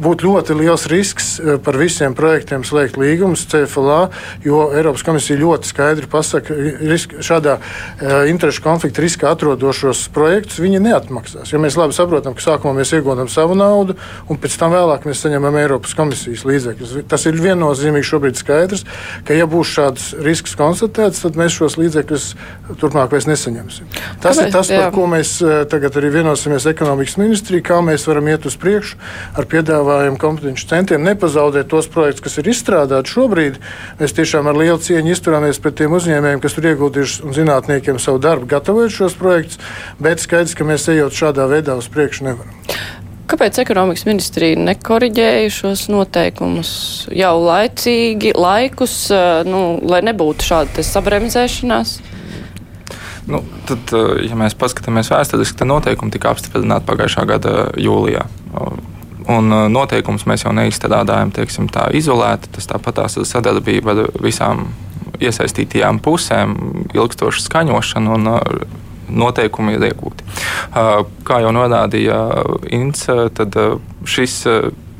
būtu 0.00 0.28
ļoti 0.28 0.56
liels 0.58 0.86
risks 0.90 1.32
par 1.64 1.78
visiem 1.80 2.14
projektiem 2.16 2.64
slēgt 2.70 2.98
līgumus 3.00 3.44
CFLA, 3.50 4.00
jo 4.46 4.62
Eiropas 4.76 5.04
komisija 5.06 5.40
ļoti 5.40 5.70
skaidri 5.70 6.10
pasaka, 6.10 6.54
ka 6.54 7.24
šādā 7.26 7.56
uh, 7.58 8.24
interešu 8.30 8.64
konflikta 8.64 9.04
riskā 9.04 9.30
atrodošos 9.34 10.06
projektus 10.14 10.60
viņi 10.62 10.82
neatmaksās. 10.84 11.52
Jo 11.52 11.60
mēs 11.62 11.78
labi 11.80 11.96
saprotam, 11.96 12.36
ka 12.36 12.44
sākumā 12.44 12.80
mēs 12.80 12.94
iegūstam 12.96 13.30
savu 13.32 13.56
naudu, 13.58 13.96
un 14.30 14.40
pēc 14.40 14.56
tam 14.60 14.74
vēlāk 14.74 15.06
mēs 15.08 15.22
saņemam 15.24 15.58
Eiropas 15.60 15.94
komisijas 15.98 16.46
līdzekļus. 16.48 16.96
Tas 17.10 17.26
ir 17.28 17.38
viennozīmīgi 17.40 18.08
šobrīd 18.10 18.40
skaidrs, 18.40 18.86
ka 19.26 19.36
ja 19.36 19.48
būs 19.50 19.74
šāds 19.76 20.10
risks 20.24 20.56
konstatēts, 20.58 21.22
tad 21.24 21.38
mēs 21.40 21.56
šos 21.58 21.78
līdzekļus 21.80 22.26
turpmāk 22.80 23.12
vairs 23.14 23.28
nesaņemsim. 23.30 23.88
Tas 24.22 24.38
Kāpēc? 24.38 24.46
ir 24.46 24.54
tas, 24.54 24.70
par 24.70 24.86
Jā. 24.86 24.90
ko 24.94 25.06
mēs 25.10 25.34
eh, 25.42 25.62
tagad 25.70 25.96
arī 26.00 26.12
vienosimies 26.20 26.68
ekonomikas 26.70 27.16
ministrijā, 27.20 27.64
kā 27.70 27.80
mēs 27.84 28.06
varam 28.08 28.30
iet 28.30 28.46
uz 28.48 28.56
priekšu 28.60 28.98
ar 29.38 29.48
piedāvājumu 29.50 30.20
kompetenci 30.20 30.68
centriem, 30.70 31.04
nepazaudēt 31.06 31.70
tos 31.70 31.88
projektus, 31.90 32.24
kas 32.26 32.38
ir 32.40 32.50
izstrādāti 32.60 33.16
šobrīd. 33.16 33.58
Mēs 34.00 34.14
tiešām 34.20 34.52
ar 34.52 34.60
lielu 34.60 34.78
cieņu 34.84 35.16
izturāmies 35.16 35.60
pret 35.64 35.80
tiem 35.80 35.96
uzņēmējiem, 35.96 36.44
kas 36.44 36.56
tur 36.56 36.70
ieguldījuši 36.70 37.24
un 37.24 37.36
zinātniekiem 37.40 38.00
savu 38.02 38.20
darbu, 38.22 38.48
gatavojot 38.52 38.94
šos 39.00 39.16
projektus, 39.18 39.60
bet 39.98 40.20
skaidrs, 40.20 40.54
ka 40.54 40.68
mēs 40.68 40.88
ejot 40.92 41.16
šādā 41.16 41.48
veidā 41.50 41.80
uz 41.80 41.88
priekšu 41.90 42.28
nevaram. 42.28 42.56
Kāpēc 43.30 43.60
ekonomikas 43.62 44.08
ministrija 44.08 44.58
nekoriģēja 44.58 45.50
šos 45.54 45.84
noteikumus 45.92 46.70
jau 47.14 47.36
laicīgi, 47.44 48.32
laikus, 48.34 48.94
eh, 49.14 49.44
nu, 49.46 49.78
lai 49.86 50.02
nebūtu 50.02 50.48
šāda 50.48 50.82
sabremzēšanās? 50.82 52.00
Nu, 53.30 53.44
tad, 53.70 53.94
eh, 53.94 54.26
ja 54.26 54.34
mēs 54.34 54.58
paskatāmies 54.58 55.12
vēsturiski, 55.14 55.60
tad 55.62 55.70
noteikumi 55.70 56.10
tika 56.10 56.34
apstiprināti 56.34 56.90
pagājušā 56.90 57.26
gada 57.30 57.54
jūlijā. 57.78 58.26
Un 59.30 59.54
eh, 59.54 59.64
noteikumus 59.72 60.26
mēs 60.30 60.44
jau 60.46 60.54
neizstrādājam 60.56 61.32
teiksim, 61.34 61.70
tā 61.72 61.88
izolēti. 61.96 62.52
Tas 62.56 62.70
tāpat 62.70 63.00
tās 63.02 63.18
sadarbība 63.30 63.96
ar 63.96 64.04
visām 64.22 64.68
iesaistītajām 65.20 66.00
pusēm, 66.04 66.54
ilgstoša 66.96 67.46
skaņošana 67.46 68.14
un 68.18 68.34
eh, 68.34 68.68
noteikumi 69.10 69.74
ir 69.74 69.88
iegūti. 69.88 70.22
Kā 71.26 71.40
jau 71.42 71.50
norādīja 71.50 72.18
Inns, 72.70 73.08
tad 73.34 73.56
šis 74.06 74.36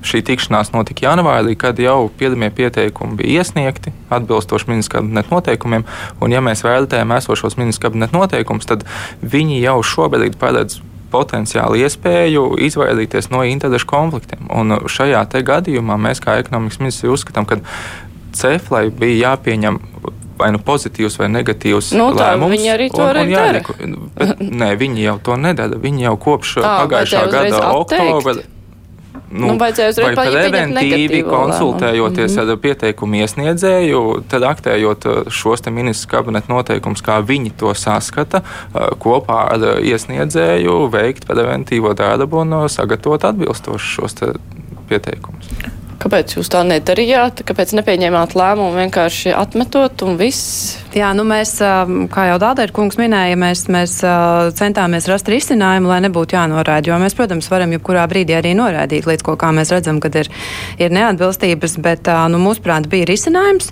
Šī 0.00 0.22
tikšanās 0.24 0.70
notika 0.72 1.04
janvārī, 1.04 1.52
kad 1.60 1.78
jau 1.80 2.08
pirmie 2.16 2.48
pieteikumi 2.56 3.18
bija 3.18 3.42
iesniegti 3.42 3.92
atbilstoši 4.08 4.70
ministra 4.70 5.00
kabineta 5.00 5.28
noteikumiem. 5.34 5.84
Un, 6.24 6.32
ja 6.32 6.40
mēs 6.44 6.64
vērtējam 6.64 7.12
esošos 7.18 7.58
ministra 7.60 7.88
kabineta 7.88 8.16
noteikumus, 8.16 8.68
tad 8.70 8.86
viņi 9.20 9.60
jau 9.60 9.76
šobrīd 9.84 10.38
paredz 10.40 10.80
potenciāli 11.12 11.84
iespēju 11.84 12.44
izvairīties 12.68 13.30
no 13.34 13.42
interešu 13.46 13.88
konfliktiem. 13.90 14.46
Un 14.54 14.78
šajā 14.90 15.24
gadījumā 15.30 15.98
mēs, 16.00 16.22
kā 16.22 16.38
ekonomikas 16.42 16.80
ministri, 16.82 17.10
uzskatām, 17.12 17.48
ka 17.48 17.60
CEFLai 18.36 18.88
bija 18.94 19.30
jāpieņem 19.30 19.80
vai 20.40 20.48
nu 20.54 20.60
pozitīvs 20.64 21.18
vai 21.20 21.28
negatīvs 21.28 21.92
nu, 21.98 22.10
tā, 22.16 22.30
lēmums. 22.32 22.54
Viņi 22.54 22.70
arī 22.72 22.86
to 22.94 23.04
arī 23.04 23.26
dara. 23.28 23.60
Bet, 24.16 24.40
nē, 24.40 24.70
viņi 24.80 25.04
jau 25.04 25.18
to 25.26 25.36
nedara. 25.40 25.76
Viņi 25.82 26.06
jau 26.06 26.16
kopš 26.22 26.56
tā, 26.62 26.72
pagājušā 26.84 27.26
gada 27.34 27.60
oktobra 27.74 28.38
Nu, 29.30 29.52
nu, 29.52 29.56
vai 29.62 29.70
preventīvi 30.18 31.20
konsultējoties 31.22 32.34
lēmumu. 32.34 32.50
ar 32.50 32.60
pieteikumu 32.64 33.20
iesniedzēju, 33.22 34.02
tad 34.30 34.46
aktējot 34.48 35.06
uh, 35.06 35.20
šos 35.30 35.62
ministru 35.70 36.10
kabineta 36.16 36.50
noteikumus, 36.50 37.04
kā 37.06 37.20
viņi 37.22 37.54
to 37.60 37.70
saskata, 37.78 38.42
uh, 38.42 38.90
kopā 38.98 39.42
ar 39.54 39.66
iesniedzēju 39.86 40.80
veikt 40.90 41.30
preventīvo 41.30 41.94
darbu 41.94 42.42
un 42.42 42.56
sagatavot 42.66 43.28
atbilstoši 43.30 43.94
šos 44.00 44.18
pieteikumus. 44.90 45.54
Kāpēc 46.00 46.32
jūs 46.38 46.48
tā 46.48 46.62
nedarījāt? 46.64 47.42
Kāpēc 47.44 47.74
nepieņēmāt 47.76 48.32
lēmumu 48.38 48.72
vienkārši 48.78 49.34
atmetot 49.36 50.00
un 50.06 50.14
viss? 50.16 50.78
Jā, 50.96 51.10
nu 51.12 51.26
mēs, 51.28 51.58
kā 51.60 52.24
jau 52.30 52.38
Dārdēļ 52.40 52.72
kungs 52.72 52.96
minēja, 52.96 53.36
mēs, 53.36 53.66
mēs 53.68 53.98
centāmies 54.56 55.10
rast 55.10 55.28
risinājumu, 55.28 55.90
lai 55.92 56.00
nebūtu 56.06 56.38
jānoraida. 56.38 56.88
Jo 56.88 56.96
mēs, 57.02 57.16
protams, 57.18 57.50
varam 57.52 57.76
jebkurā 57.76 58.06
brīdī 58.08 58.38
arī 58.38 58.54
noraidīt 58.56 59.10
līdz 59.10 59.26
ko 59.28 59.36
kā 59.40 59.52
mēs 59.52 59.74
redzam, 59.74 60.00
kad 60.00 60.16
ir, 60.22 60.32
ir 60.80 60.96
neatbilstības, 60.96 61.76
bet, 61.84 62.08
nu, 62.32 62.40
mūsuprāt, 62.48 62.88
bija 62.88 63.10
risinājums. 63.12 63.68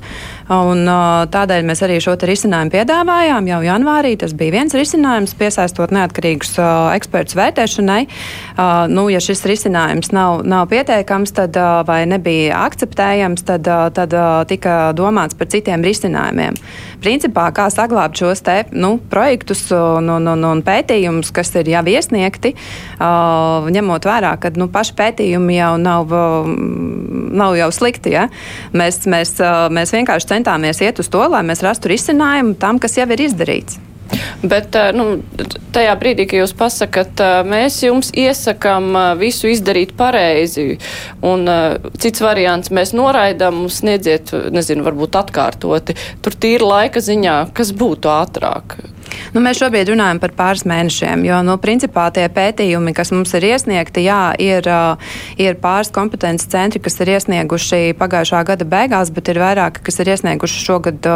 Un 0.54 0.88
tādēļ 1.32 1.66
mēs 1.68 1.82
arī 1.84 1.98
šo 2.00 2.14
risinājumu 2.16 2.72
piedāvājām 2.72 3.48
jau 3.50 3.60
janvārī. 3.66 4.14
Tas 4.20 4.32
bija 4.36 4.56
viens 4.56 4.76
risinājums, 4.76 5.36
piesaistot 5.38 5.92
neatkarīgus 5.94 6.56
ekspertus 6.96 7.36
vērtēšanai. 7.38 8.00
Nu, 8.92 9.08
ja 9.12 9.20
šis 9.22 9.44
risinājums 9.48 10.12
nav, 10.16 10.42
nav 10.48 10.68
pietiekams, 10.72 11.34
tad 11.36 11.58
vai 11.88 12.02
nebija 12.08 12.62
akceptējams, 12.64 13.44
tad, 13.48 13.68
tad 13.96 14.16
tika 14.48 14.78
domāts 14.96 15.36
par 15.38 15.52
citiem 15.52 15.84
risinājumiem 15.84 16.56
principā, 17.02 17.48
kā 17.54 17.68
saglabāt 17.72 18.18
šos 18.18 18.42
te, 18.46 18.56
nu, 18.74 18.96
projektus 19.10 19.66
un, 19.74 20.08
un, 20.12 20.28
un, 20.32 20.44
un 20.50 20.62
pētījumus, 20.66 21.30
kas 21.34 21.52
ir 21.58 21.70
jau 21.70 21.84
iesniegti, 21.88 22.54
ņemot 22.98 24.08
vērā, 24.08 24.34
ka 24.42 24.52
nu, 24.58 24.68
paši 24.72 24.96
pētījumi 24.98 25.58
jau 25.58 25.72
nav, 25.80 26.14
nav 27.38 27.56
jau 27.58 27.70
slikti. 27.74 28.14
Ja? 28.16 28.26
Mēs, 28.76 29.02
mēs, 29.10 29.36
mēs 29.74 29.94
vienkārši 29.94 30.30
centāmies 30.38 30.80
iet 30.84 31.02
uz 31.02 31.10
to, 31.12 31.26
lai 31.28 31.44
mēs 31.46 31.66
rastu 31.66 31.92
risinājumu 31.92 32.56
tam, 32.62 32.80
kas 32.82 32.96
jau 33.00 33.10
ir 33.12 33.28
izdarīts. 33.28 33.82
Bet 34.42 34.76
eh, 34.78 34.90
nu, 34.96 35.20
tajā 35.74 35.94
brīdī, 36.00 36.24
kad 36.28 36.40
jūs 36.42 36.54
pasakat, 36.56 37.20
eh, 37.20 37.40
mēs 37.48 37.80
jums 37.84 38.10
iesakām 38.16 38.90
eh, 38.96 39.08
visu 39.20 39.50
izdarīt 39.52 39.94
pareizi, 39.98 40.78
un 41.26 41.48
cits 42.00 42.22
variants 42.24 42.72
mēs 42.74 42.94
noraidām, 42.96 43.66
sniedziet, 43.72 44.32
nezinu, 44.54 44.86
varbūt 44.86 45.18
atkārtoti, 45.20 45.96
tur 46.24 46.38
tīri 46.40 46.64
laika 46.64 47.02
ziņā, 47.04 47.40
kas 47.56 47.74
būtu 47.76 48.12
ātrāk. 48.12 48.78
Nu, 49.34 49.42
mēs 49.44 49.60
šobrīd 49.60 49.92
runājam 49.92 50.20
par 50.22 50.32
pāris 50.36 50.64
mēnešiem, 50.68 51.24
jo, 51.28 51.40
nu, 51.46 51.56
principā 51.62 52.08
tie 52.14 52.26
pētījumi, 52.32 52.94
kas 52.96 53.12
mums 53.14 53.34
ir 53.38 53.46
iesniegti, 53.50 54.04
jā, 54.06 54.22
ir, 54.42 54.68
ir 55.40 55.58
pāris 55.62 55.92
kompetences 55.94 56.50
centri, 56.52 56.82
kas 56.84 56.98
ir 57.02 57.12
iesnieguši 57.16 57.96
pagājušā 57.98 58.42
gada 58.48 58.68
beigās, 58.68 59.12
bet 59.14 59.32
ir 59.32 59.42
vairāki, 59.42 59.84
kas 59.88 60.00
ir 60.02 60.12
iesnieguši 60.14 60.64
šogad, 60.64 61.10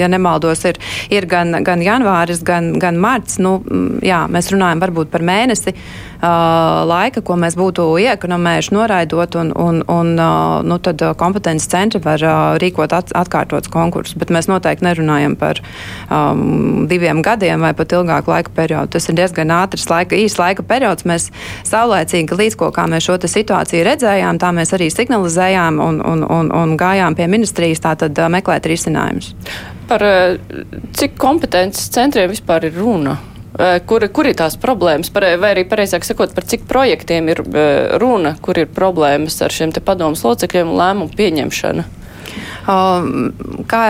ja 0.00 0.10
nemaldos, 0.10 0.64
ir, 0.70 0.80
ir 1.12 1.28
gan, 1.30 1.60
gan 1.66 1.84
janvāris, 1.84 2.42
gan, 2.46 2.74
gan 2.82 3.00
marts. 3.00 3.38
Nu, 3.42 3.58
jā, 4.04 4.24
mēs 4.30 4.52
runājam 4.54 4.82
varbūt 4.84 5.12
par 5.12 5.24
mēnesi 5.26 5.74
laika, 6.88 7.22
ko 7.24 7.36
mēs 7.40 7.56
būtu 7.58 7.86
iekonomējuši 8.00 8.74
noraidot, 8.74 9.36
un, 9.40 9.50
un, 9.58 9.80
un 9.90 10.12
nu, 10.68 10.78
tad 10.82 11.02
kompetences 11.20 11.68
centri 11.70 12.00
var 12.04 12.22
rīkot 12.62 12.94
at, 12.96 13.12
atkārtots 13.16 13.70
konkursus. 13.72 14.16
Bet 14.20 14.32
mēs 14.34 14.48
noteikti 14.50 14.86
nerunājam 14.86 15.36
par 15.40 15.60
um, 16.08 16.86
diviem 16.90 17.22
gadiem 17.24 17.64
vai 17.64 17.74
pat 17.76 17.92
ilgāku 17.96 18.32
laika 18.32 18.54
periodu. 18.54 18.94
Tas 18.96 19.08
ir 19.10 19.18
diezgan 19.18 19.52
ātrs 19.54 19.88
laika, 19.90 20.16
īs 20.18 20.38
laika 20.40 20.64
periods. 20.66 21.06
Mēs 21.08 21.30
saulēcīgi 21.68 22.40
līdz 22.40 22.58
ko 22.60 22.70
kā 22.74 22.86
mēs 22.90 23.08
šo 23.08 23.18
situāciju 23.20 23.84
redzējām, 23.86 24.40
tā 24.42 24.50
mēs 24.54 24.74
arī 24.76 24.90
signalizējām 24.92 25.80
un, 25.82 26.00
un, 26.04 26.24
un, 26.24 26.50
un 26.54 26.74
gājām 26.80 27.16
pie 27.18 27.28
ministrijas 27.30 27.84
tātad 27.84 28.18
meklēt 28.32 28.66
risinājumus. 28.70 29.34
Par 29.88 30.02
cik 30.96 31.18
kompetences 31.20 31.90
centriem 31.92 32.32
vispār 32.32 32.70
ir 32.70 32.76
runa? 32.78 33.18
Kur, 33.86 34.02
kur 34.10 34.26
ir 34.26 34.34
tās 34.34 34.56
problēmas, 34.58 35.12
par, 35.14 35.28
vai 35.38 35.52
arī 35.54 35.62
pareizāk 35.70 36.02
sakot, 36.02 36.32
par 36.34 36.46
cik 36.50 36.64
projektiem 36.66 37.28
ir 37.30 37.42
runa, 38.02 38.34
kur 38.42 38.58
ir 38.58 38.66
problēmas 38.66 39.38
ar 39.46 39.54
šiem 39.54 39.70
te 39.74 39.82
padomus 39.84 40.24
locekļiem 40.26 40.72
un 40.72 40.80
lēmumu 40.80 41.14
pieņemšanu? 41.14 41.86
Kā, 43.70 43.82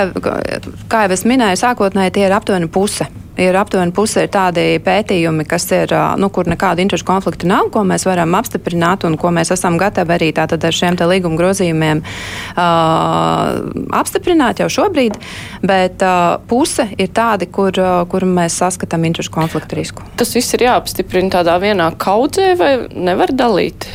kā 0.93 1.05
jau 1.07 1.17
es 1.17 1.25
minēju, 1.25 1.61
sākotnēji 1.63 2.17
tie 2.19 2.27
ir 2.27 2.37
aptuveni 2.37 2.69
puse 2.69 3.09
ir 3.37 3.57
aptuveni 3.59 3.93
puse 3.95 4.25
ir 4.25 4.31
tādi 4.33 4.65
pētījumi, 4.85 5.47
kas 5.49 5.67
ir, 5.75 5.93
nu, 6.21 6.31
kur 6.35 6.49
nekāda 6.51 6.83
interešu 6.85 7.07
konflikta 7.09 7.49
nav, 7.51 7.71
ko 7.75 7.83
mēs 7.87 8.07
varam 8.07 8.37
apstiprināt 8.39 9.07
un 9.09 9.19
ko 9.21 9.33
mēs 9.35 9.53
esam 9.55 9.79
gatavi 9.81 10.17
arī 10.17 10.31
tātad 10.37 10.65
ar 10.65 10.77
šiem 10.77 10.99
te 10.99 11.09
līguma 11.11 11.39
grozījumiem 11.41 12.03
uh, 12.05 12.63
apstiprināt 14.01 14.63
jau 14.63 14.71
šobrīd, 14.79 15.19
bet 15.67 16.05
uh, 16.07 16.39
puse 16.51 16.89
ir 16.95 17.13
tādi, 17.17 17.51
kur, 17.51 17.75
uh, 17.81 18.03
kur 18.11 18.27
mēs 18.29 18.61
saskatām 18.63 19.07
interešu 19.11 19.35
konflikta 19.35 19.79
risku. 19.79 20.07
Tas 20.19 20.35
viss 20.37 20.55
ir 20.57 20.69
jāapstiprina 20.69 21.41
tādā 21.41 21.59
vienā 21.63 21.91
kaudzē 21.99 22.55
vai 22.61 22.75
nevar 22.95 23.35
dalīt? 23.35 23.89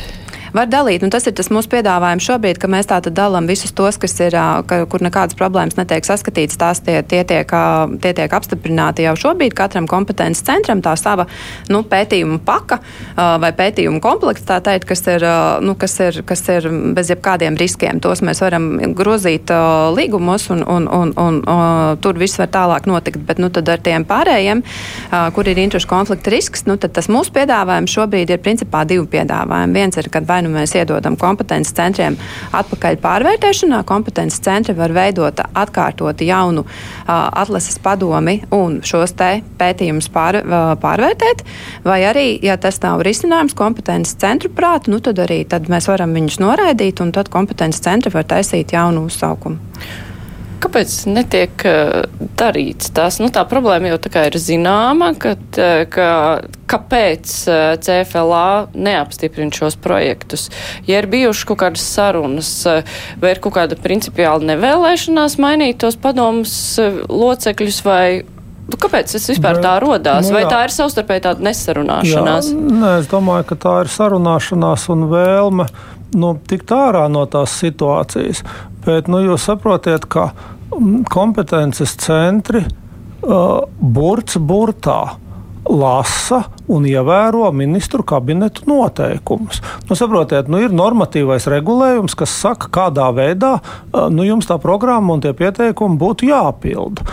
Var 0.56 0.68
dalīt. 0.70 1.04
Un 1.04 1.12
tas 1.12 1.26
ir 1.28 1.34
tas 1.36 1.50
mūsu 1.52 1.70
piedāvājums 1.72 2.26
šobrīd, 2.26 2.58
ka 2.60 2.70
mēs 2.70 2.88
tātad 2.90 3.14
dalām 3.16 3.48
visus 3.50 3.72
tos, 3.76 3.98
kas 4.00 4.16
ir, 4.22 4.36
ka, 4.66 4.82
kur 4.90 5.04
nekādas 5.04 5.38
problēmas 5.38 5.78
netiek 5.78 6.06
saskatītas. 6.06 6.58
Tās 6.60 6.82
tie, 6.86 6.98
tie, 7.06 7.22
tiek, 7.28 7.54
tie 8.02 8.12
tiek 8.16 8.36
apstiprināti 8.36 9.06
jau 9.06 9.16
šobrīd 9.18 9.54
katram 9.56 9.88
kompetences 9.90 10.44
centram. 10.46 10.82
Tā 10.84 10.96
sava 11.00 11.26
nu, 11.70 11.82
pētījuma 11.86 12.40
paka 12.44 12.80
vai 13.16 13.52
pētījuma 13.56 14.02
komplekts, 14.04 14.46
tā 14.48 14.60
teikt, 14.64 14.88
kas 14.90 15.04
ir, 15.10 15.26
nu, 15.64 15.76
kas 15.78 15.96
ir, 16.02 16.22
kas 16.26 16.44
ir 16.52 16.68
bez 16.96 17.12
jebkādiem 17.12 17.58
riskiem. 17.60 18.02
Tos 18.02 18.24
mēs 18.26 18.42
varam 18.44 18.72
grozīt 18.96 19.52
līgumos 19.96 20.48
un, 20.54 20.64
un, 20.66 20.88
un, 20.88 21.14
un, 21.16 21.40
un 21.46 22.00
tur 22.02 22.18
viss 22.20 22.40
var 22.40 22.50
tālāk 22.52 22.90
notikt. 22.90 23.22
Bet 23.28 23.40
nu, 23.42 23.50
ar 23.50 23.84
tiem 23.84 24.04
pārējiem, 24.08 24.64
kur 25.36 25.48
ir 25.48 25.60
interešu 25.62 25.88
konflikta 25.90 26.32
risks, 26.32 26.66
nu, 26.68 26.76
tas 26.80 27.10
mūsu 27.12 27.32
piedāvājums 27.36 27.94
šobrīd 27.94 28.32
ir 28.32 28.42
principā 28.42 28.82
divi 28.88 29.06
piedāvājumi. 29.10 29.76
Viens 29.76 29.98
ir, 30.00 30.10
kad 30.12 30.26
vai 30.28 30.39
vai 30.40 30.48
nu 30.48 30.52
mēs 30.56 30.72
iedodam 30.74 31.16
kompetences 31.20 31.74
centriem 31.76 32.16
atpakaļ 32.56 32.96
pārvērtēšanā, 33.02 33.82
kompetences 33.88 34.40
centri 34.44 34.74
var 34.76 34.92
veidot 34.96 35.40
atkārtoti 35.44 36.30
jaunu 36.30 36.64
uh, 36.64 37.28
atlases 37.42 37.78
padomi 37.82 38.40
un 38.56 38.80
šos 38.86 39.12
te 39.18 39.42
pētījumus 39.60 40.08
pār, 40.12 40.40
uh, 40.40 40.72
pārvērtēt, 40.80 41.44
vai 41.84 42.00
arī, 42.08 42.26
ja 42.42 42.56
tas 42.56 42.80
nav 42.82 43.04
risinājums 43.04 43.56
kompetences 43.58 44.16
centru 44.20 44.52
prātu, 44.54 44.94
nu 44.94 45.00
tad 45.04 45.20
arī 45.20 45.42
tad 45.48 45.68
mēs 45.68 45.90
varam 45.90 46.16
viņus 46.16 46.40
noraidīt 46.40 47.02
un 47.04 47.12
tad 47.12 47.28
kompetences 47.32 47.84
centri 47.84 48.12
var 48.14 48.24
taisīt 48.24 48.72
jaunu 48.76 49.04
uzsaukumu. 49.10 49.60
Kāpēc 50.60 50.94
netiek 51.08 51.64
uh, 51.68 52.02
darīts 52.40 52.90
tas? 52.96 53.16
Nu, 53.22 53.30
tā 53.32 53.46
problēma 53.48 53.92
jau 53.92 54.00
tā 54.04 54.26
ir 54.28 54.36
zināma, 54.40 55.12
ka, 55.20 55.34
ka 55.92 56.08
kāpēc 56.70 57.36
uh, 57.48 57.60
CFLA 57.80 58.72
neapstiprina 58.74 59.54
šos 59.56 59.78
projektus. 59.80 60.48
Ja 60.88 61.00
ir 61.00 61.08
bijušas 61.10 61.46
kaut 61.48 61.62
kādas 61.62 61.86
sarunas, 61.86 62.50
uh, 62.68 62.84
vai 63.22 63.34
ir 63.34 63.40
kaut 63.44 63.56
kāda 63.56 63.78
principiāla 63.80 64.52
nevēlēšanās 64.52 65.38
mainīt 65.40 65.80
tos 65.80 65.96
padomus 66.00 66.52
locekļus 67.08 67.80
vai 67.86 68.04
Nu, 68.70 68.78
kāpēc 68.78 69.10
tas 69.10 69.24
vispār 69.32 69.58
tā 69.62 69.72
rodās? 69.82 70.28
Nu, 70.28 70.36
Vai 70.36 70.44
tā 70.46 70.60
ir 70.66 70.70
savstarpēji 70.70 71.24
tāda 71.24 71.42
nesarunāšanās? 71.48 72.50
Jā, 72.52 72.74
nē, 72.82 72.90
es 73.00 73.08
domāju, 73.10 73.48
ka 73.48 73.56
tā 73.64 73.72
ir 73.82 73.90
sarunāšanās 73.90 74.84
un 74.94 75.08
vēlme 75.10 75.66
nu, 76.14 76.32
tikt 76.50 76.70
ārā 76.74 77.06
no 77.10 77.24
tās 77.30 77.56
situācijas. 77.60 78.44
Bet 78.84 79.10
nu, 79.12 79.20
jūs 79.24 79.44
saprotat, 79.48 80.06
ka 80.08 80.30
mm, 80.72 81.02
kompetences 81.10 81.96
centri 82.00 82.62
uh, 82.64 83.60
burts 83.80 84.38
burtā 84.40 85.00
lasa 85.70 86.40
un 86.72 86.86
ievēro 86.88 87.50
ministru 87.54 88.02
kabinetu 88.06 88.64
noteikumus. 88.70 89.60
Nu, 89.88 89.96
saprotiet, 89.98 90.48
nu, 90.50 90.62
ir 90.64 90.72
normatīvais 90.74 91.46
regulējums, 91.52 92.16
kas 92.18 92.32
saka, 92.42 92.70
kādā 92.80 93.10
veidā 93.14 93.58
uh, 93.60 94.08
nu, 94.12 94.24
jums 94.26 94.48
tā 94.48 94.56
programma 94.62 95.14
un 95.16 95.24
tie 95.24 95.34
pieteikumi 95.36 96.00
būtu 96.00 96.30
jāpilda. 96.30 97.06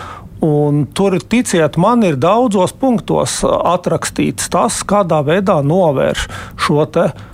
Un 0.44 0.84
tur, 0.94 1.16
ticiet 1.18 1.74
man, 1.82 2.04
ir 2.06 2.16
daudzos 2.16 2.70
punktos 2.78 3.40
atrakstīts 3.44 4.46
tas, 4.54 4.84
kādā 4.86 5.18
veidā 5.26 5.58
novērš 5.66 6.28
šo 6.62 6.84
te 6.94 7.08
uh, 7.10 7.24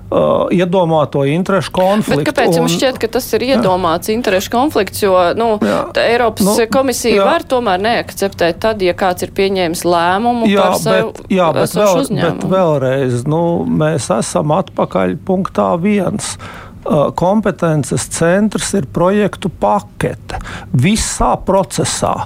iedomāto 0.55 1.25
interešu 1.27 1.73
konfliktu. 1.75 2.23
Bet 2.23 2.29
kāpēc 2.31 2.59
jums 2.59 2.75
un, 2.75 2.79
šķiet, 2.79 2.99
ka 3.03 3.09
tas 3.17 3.27
ir 3.35 3.47
iedomāts 3.49 4.11
jā. 4.11 4.17
interešu 4.19 4.53
konflikts? 4.53 5.03
Jo 5.03 5.15
nu, 5.39 5.49
Eiropas 6.01 6.45
nu, 6.47 6.57
komisija 6.73 7.19
jā. 7.19 7.25
var 7.27 7.47
tomēr 7.49 7.81
neakceptēt 7.83 8.61
tad, 8.63 8.85
ja 8.85 8.95
kāds 8.99 9.27
ir 9.27 9.33
pieņēmis 9.35 9.85
lēmumu 9.89 10.51
jā, 10.51 10.61
par 10.61 10.79
savu 10.83 11.15
bet, 11.17 11.33
jā, 11.35 11.49
bet, 11.57 11.75
vēl, 11.81 11.97
uzņēmumu. 12.05 12.45
bet 12.45 12.55
vēlreiz, 12.55 13.25
nu, 13.31 13.43
mēs 13.83 14.11
esam 14.15 14.55
atpakaļ 14.55 15.17
punktā 15.27 15.73
viens 15.83 16.35
uh, 16.37 17.11
kompetences 17.17 18.07
centrs 18.15 18.75
ir 18.79 18.89
projektu 18.95 19.51
pakete 19.51 20.41
visā 20.85 21.35
procesā 21.47 22.17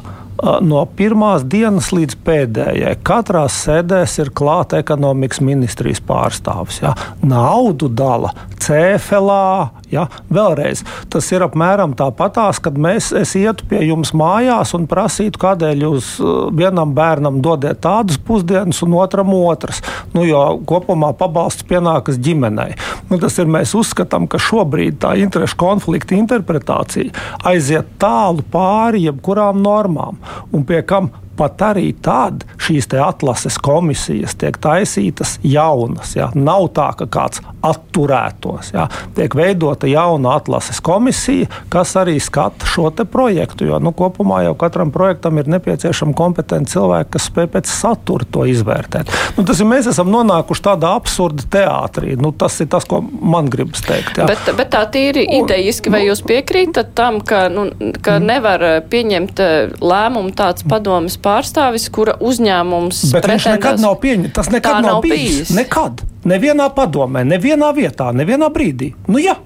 no 0.63 0.83
pirmās 0.99 1.45
dienas 1.51 1.91
līdz 1.95 2.19
pēdējai. 2.27 2.95
Katrā 3.07 3.45
sēdēs 3.51 4.19
ir 4.23 4.31
klāta 4.37 4.79
ekonomikas 4.83 5.43
ministrijas 5.45 6.01
pārstāvis. 6.07 6.83
Ja? 6.85 6.95
Naudu 7.27 7.91
dala 7.91 8.33
CFLA. 8.59 9.71
Ja? 9.93 10.07
Vēlreiz, 10.31 10.85
tas 11.11 11.29
ir 11.33 11.45
apmēram 11.47 11.95
tāpatās, 11.99 12.61
kad 12.63 12.79
mēs 12.79 13.11
ietu 13.39 13.67
pie 13.71 13.83
jums 13.89 14.13
mājās 14.17 14.75
un 14.79 14.87
prasītu, 14.91 15.41
kādēļ 15.43 15.85
jūs 15.87 16.13
vienam 16.57 16.95
bērnam 16.97 17.41
dodiet 17.45 17.83
tādas 17.85 18.21
pusdienas 18.21 18.83
un 18.87 18.99
otram 19.01 19.35
otras. 19.39 19.83
Nu, 20.15 20.25
jo 20.29 20.43
kopumā 20.69 21.13
pabalsts 21.19 21.67
pienākas 21.69 22.21
ģimenei. 22.23 22.77
Nu, 23.11 23.19
tas 23.21 23.39
ir 23.41 23.51
mēs 23.51 23.75
uzskatām, 23.79 24.29
ka 24.31 24.41
šobrīd 24.43 25.01
tā 25.03 25.15
interešu 25.19 25.59
konflikta 25.59 26.17
interpretācija 26.19 27.13
aiziet 27.49 27.97
tālu 28.01 28.45
pāri 28.53 29.07
jebkurām 29.07 29.63
normām 29.65 30.19
un 30.53 30.63
pie 30.63 30.83
kam 30.83 31.11
pat 31.39 31.63
arī 31.71 31.93
tad 32.03 32.45
šīs 32.63 32.91
atlases 32.99 33.59
komisijas 33.63 34.37
tiek 34.39 34.59
taisītas 34.61 35.39
jaunas. 35.47 36.15
Ja? 36.17 36.31
Nav 36.35 36.71
tā, 36.77 36.91
ka 36.99 37.09
kāds 37.19 37.43
atturētos. 37.65 38.73
Ja? 38.75 38.89
Tiek 39.17 39.35
veidota 39.39 39.89
jauna 39.91 40.37
atlases 40.39 40.81
komisija, 40.85 41.49
kas 41.73 41.95
arī 41.99 42.19
skata 42.23 42.67
šo 42.67 42.91
projektu. 43.11 43.67
Jo 43.69 43.79
nu, 43.83 43.93
kopumā 43.93 44.43
jau 44.47 44.55
katram 44.59 44.91
projektam 44.95 45.39
ir 45.39 45.49
nepieciešama 45.53 46.15
kompetenti 46.17 46.73
cilvēki, 46.75 47.11
kas 47.15 47.29
spēj 47.31 47.49
pēc 47.53 47.71
satura 47.71 48.27
to 48.33 48.45
izvērtēt. 48.49 49.13
Nu, 49.37 49.45
tas 49.47 49.61
ir 49.61 49.69
mēs 49.71 49.89
esam 49.91 50.11
nonākuši 50.13 50.65
tādā 50.65 50.95
absurda 50.99 51.45
teātrī. 51.53 52.17
Nu, 52.19 52.33
tas 52.33 52.59
ir 52.63 52.71
tas, 52.73 52.87
ko 52.89 53.03
man 53.03 53.51
gribas 53.53 53.85
teikt. 53.87 54.19
Ja? 54.19 54.29
Bet, 54.31 54.49
bet 54.59 54.73
tā 54.75 54.85
tīri 54.93 55.27
idejiski, 55.41 55.93
vai 55.93 56.05
jūs 56.07 56.23
piekrītat 56.27 56.95
tam, 56.99 57.21
ka, 57.25 57.47
nu, 57.53 57.69
ka 58.03 58.19
mm. 58.19 58.29
nevar 58.33 58.67
pieņemt 58.91 59.43
eh, 59.45 59.57
lēmumu 59.79 60.35
tāds 60.39 60.67
padomas 60.69 61.19
pārstāvis, 61.29 61.89
kura 61.93 62.17
uzņēmums. 62.25 63.03
Bet 63.15 63.29
viņš 63.29 63.51
nekad 63.55 63.83
nav 63.85 63.99
pieņemts. 64.03 64.35
Tas 64.39 64.49
nekad 64.55 64.81
nav, 64.81 64.89
nav 64.97 65.05
bijis. 65.05 65.21
bijis. 65.21 65.53
Nekad. 65.59 66.03
Nevienā 66.29 66.71
padomē, 66.75 67.25
nevienā 67.29 67.71
vietā, 67.77 68.11
nevienā 68.17 68.51
brīdī. 68.53 68.95
Nu, 69.09 69.21
jā. 69.23 69.37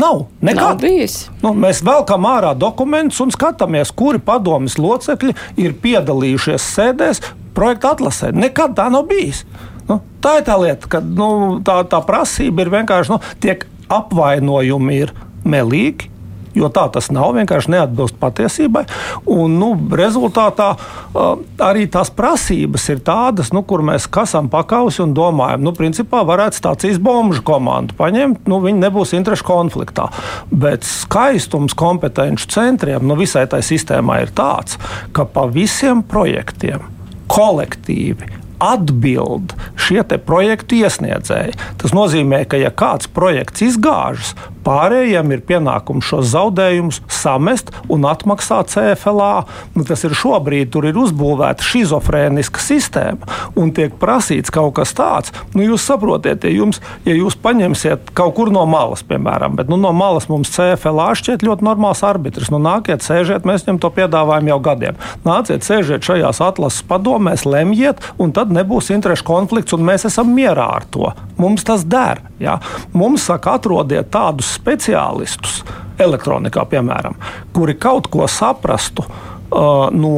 Nav 0.00 0.22
nekad. 0.40 0.80
Nav 0.80 1.24
nu, 1.42 1.50
mēs 1.60 1.82
velkam 1.84 2.24
ārā 2.30 2.54
dokumentus 2.56 3.20
un 3.20 3.32
skatāmies, 3.34 3.90
kuri 3.92 4.20
padomjas 4.22 4.78
locekļi 4.80 5.34
ir 5.60 5.74
piedalījušies 5.82 6.68
sēdēs 6.76 7.20
projekta 7.56 7.94
atlasē. 7.96 8.30
Nekad 8.36 8.76
tā 8.78 8.86
nav 8.92 9.08
bijis. 9.10 9.42
Nu, 9.90 9.98
tā 10.22 10.38
ir 10.38 10.46
tā 10.46 10.56
lieta, 10.62 10.88
ka 10.88 11.02
nu, 11.02 11.58
tā, 11.66 11.80
tā 11.90 12.00
prasība 12.06 12.64
ir 12.64 12.72
vienkārši 12.72 13.12
nu, 13.12 13.18
tiek 13.42 13.66
apvainojumi 13.90 15.00
ir 15.02 15.12
melīgi, 15.44 16.08
jo 16.56 16.70
tā 16.72 16.86
tas 16.92 17.10
nav, 17.14 17.32
vienkārši 17.36 17.72
neatbilst 17.74 18.18
patiesībai. 18.20 18.84
Un, 19.30 19.56
nu, 19.60 19.70
rezultātā 19.96 20.70
uh, 20.74 21.32
arī 21.62 21.86
tās 21.90 22.12
prasības 22.14 22.88
ir 22.92 23.02
tādas, 23.06 23.52
nu, 23.54 23.62
kur 23.66 23.84
mēs 23.86 24.08
kasam 24.10 24.50
pakausi 24.52 25.02
un 25.04 25.14
domājam, 25.16 25.64
nu, 25.66 25.74
principā 25.76 26.22
varētu 26.26 26.60
stācijas 26.60 27.00
bombuļu 27.02 27.44
komandu 27.46 27.96
paņemt, 27.98 28.48
nu, 28.50 28.60
viņi 28.64 28.84
nebūs 28.86 29.14
interešu 29.18 29.46
konfliktā. 29.48 30.08
Bet 30.50 30.86
skaistums 30.88 31.76
kompetenci 31.78 32.50
centriem, 32.50 33.06
nu, 33.06 33.18
visai 33.20 33.46
tai 33.50 33.62
sistēmai 33.66 34.22
ir 34.26 34.34
tāds, 34.36 34.78
ka 35.16 35.26
pa 35.28 35.46
visiem 35.50 36.04
projektiem 36.06 36.86
kolektīvi 37.30 38.40
atbild 38.60 39.54
šie 39.80 40.02
projektu 40.26 40.82
iesniedzēji. 40.84 41.56
Tas 41.80 41.94
nozīmē, 41.96 42.44
ka 42.48 42.60
ja 42.60 42.70
kāds 42.70 43.08
projekts 43.08 43.64
izgāžas, 43.64 44.34
pārējiem 44.66 45.34
ir 45.34 45.42
pienākums 45.46 46.06
šos 46.10 46.30
zaudējumus 46.32 47.00
samest 47.10 47.72
un 47.90 48.06
atmaksāt 48.08 48.72
CFLA. 48.72 49.44
Nu, 49.74 49.84
tas 49.88 50.04
ir 50.06 50.16
šobrīd, 50.16 50.70
tur 50.74 50.88
ir 50.88 50.98
uzbūvēta 51.00 51.64
schizofrēniska 51.64 52.62
sistēma 52.62 53.28
un 53.58 53.72
tiek 53.76 53.94
prasīts 54.00 54.52
kaut 54.54 54.74
kas 54.78 54.94
tāds. 54.96 55.34
Nu, 55.54 55.64
jūs 55.64 55.84
saprotiet, 55.86 56.44
ja, 56.44 56.52
jums, 56.54 56.80
ja 57.08 57.16
jūs 57.16 57.36
paņemsiet 57.40 58.12
kaut 58.16 58.36
kur 58.38 58.52
no 58.54 58.64
malas, 58.70 59.02
piemēram, 59.06 59.56
bet 59.58 59.70
nu, 59.70 59.78
no 59.80 59.92
malas 59.96 60.28
mums 60.30 60.52
CFLA 60.54 61.10
šķiet 61.18 61.44
ļoti 61.46 61.66
normāls 61.66 62.04
arbitrs. 62.06 62.52
Nu, 62.52 62.60
nāciet, 62.62 63.04
sēžiet, 63.06 63.48
mēs 63.48 63.66
viņam 63.66 63.80
to 63.82 63.92
piedāvājam 63.96 64.52
jau 64.52 64.60
gadiem. 64.70 65.00
Nāciet, 65.26 65.66
sēžiet 65.66 66.06
šajās 66.06 66.42
atlases 66.44 66.84
padomēs, 66.88 67.46
lemjiet, 67.48 68.02
un 68.20 68.34
tad 68.36 68.52
nebūs 68.54 68.92
interešu 68.94 69.26
konflikts, 69.28 69.76
un 69.76 69.86
mēs 69.86 70.06
esam 70.08 70.32
mierā 70.36 70.68
ar 70.80 70.86
to. 70.92 71.12
Mums 71.40 71.64
tas 71.66 71.86
der. 71.88 72.20
Ja? 72.40 72.58
Mums 72.96 73.24
saka, 73.28 73.56
atrodiet 73.58 74.10
tādus 74.12 74.49
speciālistus, 74.50 75.60
elektronikā, 76.00 76.64
piemēram, 76.70 77.16
kuri 77.54 77.76
kaut 77.80 78.08
ko 78.12 78.28
saprastu 78.30 79.04
uh, 79.04 79.90
no 79.92 80.14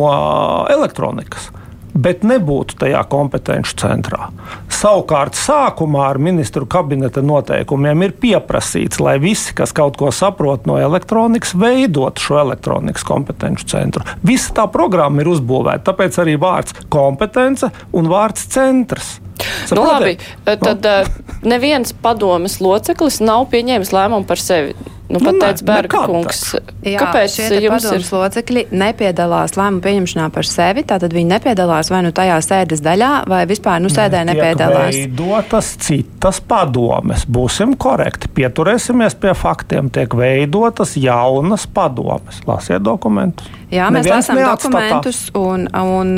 elektronikas 0.70 1.50
bet 1.94 2.24
nebūtu 2.26 2.78
tajā 2.80 3.02
kompetenci 3.10 3.76
centrā. 3.80 4.28
Savukārt, 4.72 5.36
sākumā 5.38 6.06
ar 6.10 6.20
ministru 6.22 6.66
kabineta 6.70 7.22
noteikumiem 7.24 8.06
ir 8.06 8.14
pieprasīts, 8.22 9.00
lai 9.02 9.18
visi, 9.22 9.54
kas 9.56 9.74
kaut 9.76 9.98
ko 10.00 10.10
saprot 10.14 10.66
no 10.68 10.78
elektronikas, 10.80 11.54
veidotu 11.58 12.26
šo 12.26 12.40
elektronikas 12.42 13.04
kompetenci 13.06 13.68
centru. 13.74 14.06
Visa 14.26 14.54
tā 14.56 14.66
programma 14.72 15.22
ir 15.22 15.30
uzbūvēta, 15.34 15.84
tāpēc 15.90 16.18
arī 16.24 16.38
vārds 16.40 16.76
kompetence 16.92 17.70
un 17.92 18.10
vārds 18.10 18.48
centrs. 18.52 19.18
Saprotiet? 19.66 19.76
Nu, 19.76 19.86
labi, 19.86 20.16
tad 20.44 20.86
no. 20.86 21.28
neviens 21.54 21.94
padomas 22.02 22.60
loceklis 22.62 23.20
nav 23.24 23.48
pieņēmis 23.52 23.94
lēmumu 23.94 24.28
par 24.28 24.40
sevi. 24.40 24.76
Nu, 25.08 25.18
pat 25.18 25.34
nu, 25.34 25.40
teica 25.42 25.64
Berga 25.66 26.02
kungs. 26.08 26.42
Jā, 26.86 27.00
Kāpēc 27.02 27.34
jums 27.36 27.86
ir 27.90 28.04
locekļi 28.06 28.62
nepiedalās 28.72 29.56
lēmumu 29.58 29.82
pieņemšanā 29.84 30.28
par 30.32 30.48
sevi? 30.48 30.84
Tātad 30.88 31.12
viņi 31.12 31.28
nepiedalās 31.34 31.90
vai 31.92 32.00
nu 32.06 32.12
tajā 32.16 32.38
sēdes 32.44 32.80
daļā, 32.84 33.10
vai 33.28 33.42
vispār 33.50 33.82
nu 33.84 33.90
sēdē 33.92 34.22
nepiedalās. 34.30 34.96
Veidotas 34.96 35.72
citas 35.84 36.40
padomes. 36.40 37.26
Būsim 37.28 37.74
korekti, 37.76 38.30
pieturēsimies 38.40 39.18
pie 39.20 39.34
faktiem. 39.36 39.90
Tiek 39.92 40.16
veidotas 40.16 40.96
jaunas 40.96 41.66
padomes. 41.68 42.40
Lasiet 42.48 42.86
dokumentus. 42.86 43.50
Jā, 43.72 43.86
mēs 43.88 44.04
Neviens 44.04 44.28
lasām 44.28 44.40
dokumentus, 44.44 45.18
un, 45.38 45.64
un 45.72 46.10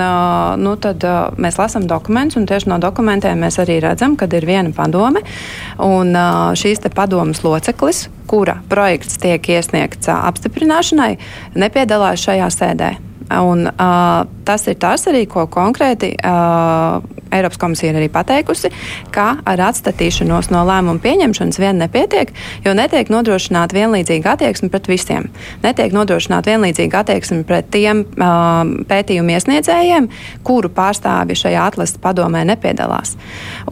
nu, 0.59 0.73
tad 0.83 1.05
mēs 1.39 1.59
lasām 1.61 1.87
dokumentus, 1.87 2.41
un 2.41 2.49
tieši 2.51 2.71
no 2.73 2.81
dokumentiem 2.83 3.39
mēs 3.47 3.61
arī 3.63 3.79
redzam, 3.85 4.17
ka 4.19 4.27
ir 4.27 4.47
viena 4.49 4.75
padome, 4.75 5.23
un 5.79 6.11
šīs 6.59 6.83
te 6.83 6.91
padomas 6.91 7.45
loceklis, 7.47 8.09
kura 8.27 8.59
projekts 8.69 9.19
tiek 9.23 9.49
iesniegts 9.57 10.11
apstiprināšanai, 10.13 11.17
nepiedalās 11.59 12.25
šajā 12.25 12.53
sēdē. 12.55 12.95
Un, 13.31 13.67
uh, 13.67 14.27
tas 14.45 14.67
ir 14.69 14.77
tas 14.77 15.07
arī, 15.09 15.25
ko 15.31 15.47
konkrēti 15.49 16.13
uh, 16.21 17.01
Eiropas 17.35 17.59
komisija 17.59 17.91
ir 17.91 17.99
arī 17.99 18.09
pateikusi, 18.13 18.69
ka 19.15 19.39
ar 19.49 19.63
atstatīšanos 19.71 20.51
no 20.53 20.61
lēmumu 20.69 21.01
pieņemšanas 21.03 21.59
vien 21.59 21.81
nepietiek, 21.83 22.31
jo 22.67 22.75
netiek 22.77 23.11
nodrošināta 23.11 23.75
vienlīdzīga 23.75 24.37
attieksme 24.37 24.69
pret 24.71 24.91
visiem. 24.93 25.31
Netiek 25.65 25.97
nodrošināta 25.97 26.53
vienlīdzīga 26.53 27.01
attieksme 27.01 27.43
pret 27.49 27.73
tiem 27.75 28.05
uh, 28.05 28.61
pētījumu 28.93 29.35
iesniedzējiem, 29.35 30.11
kuru 30.47 30.71
pārstāvi 30.77 31.39
šajā 31.41 31.65
atlases 31.73 31.99
padomē 32.05 32.45
nepiedalās. 32.53 33.17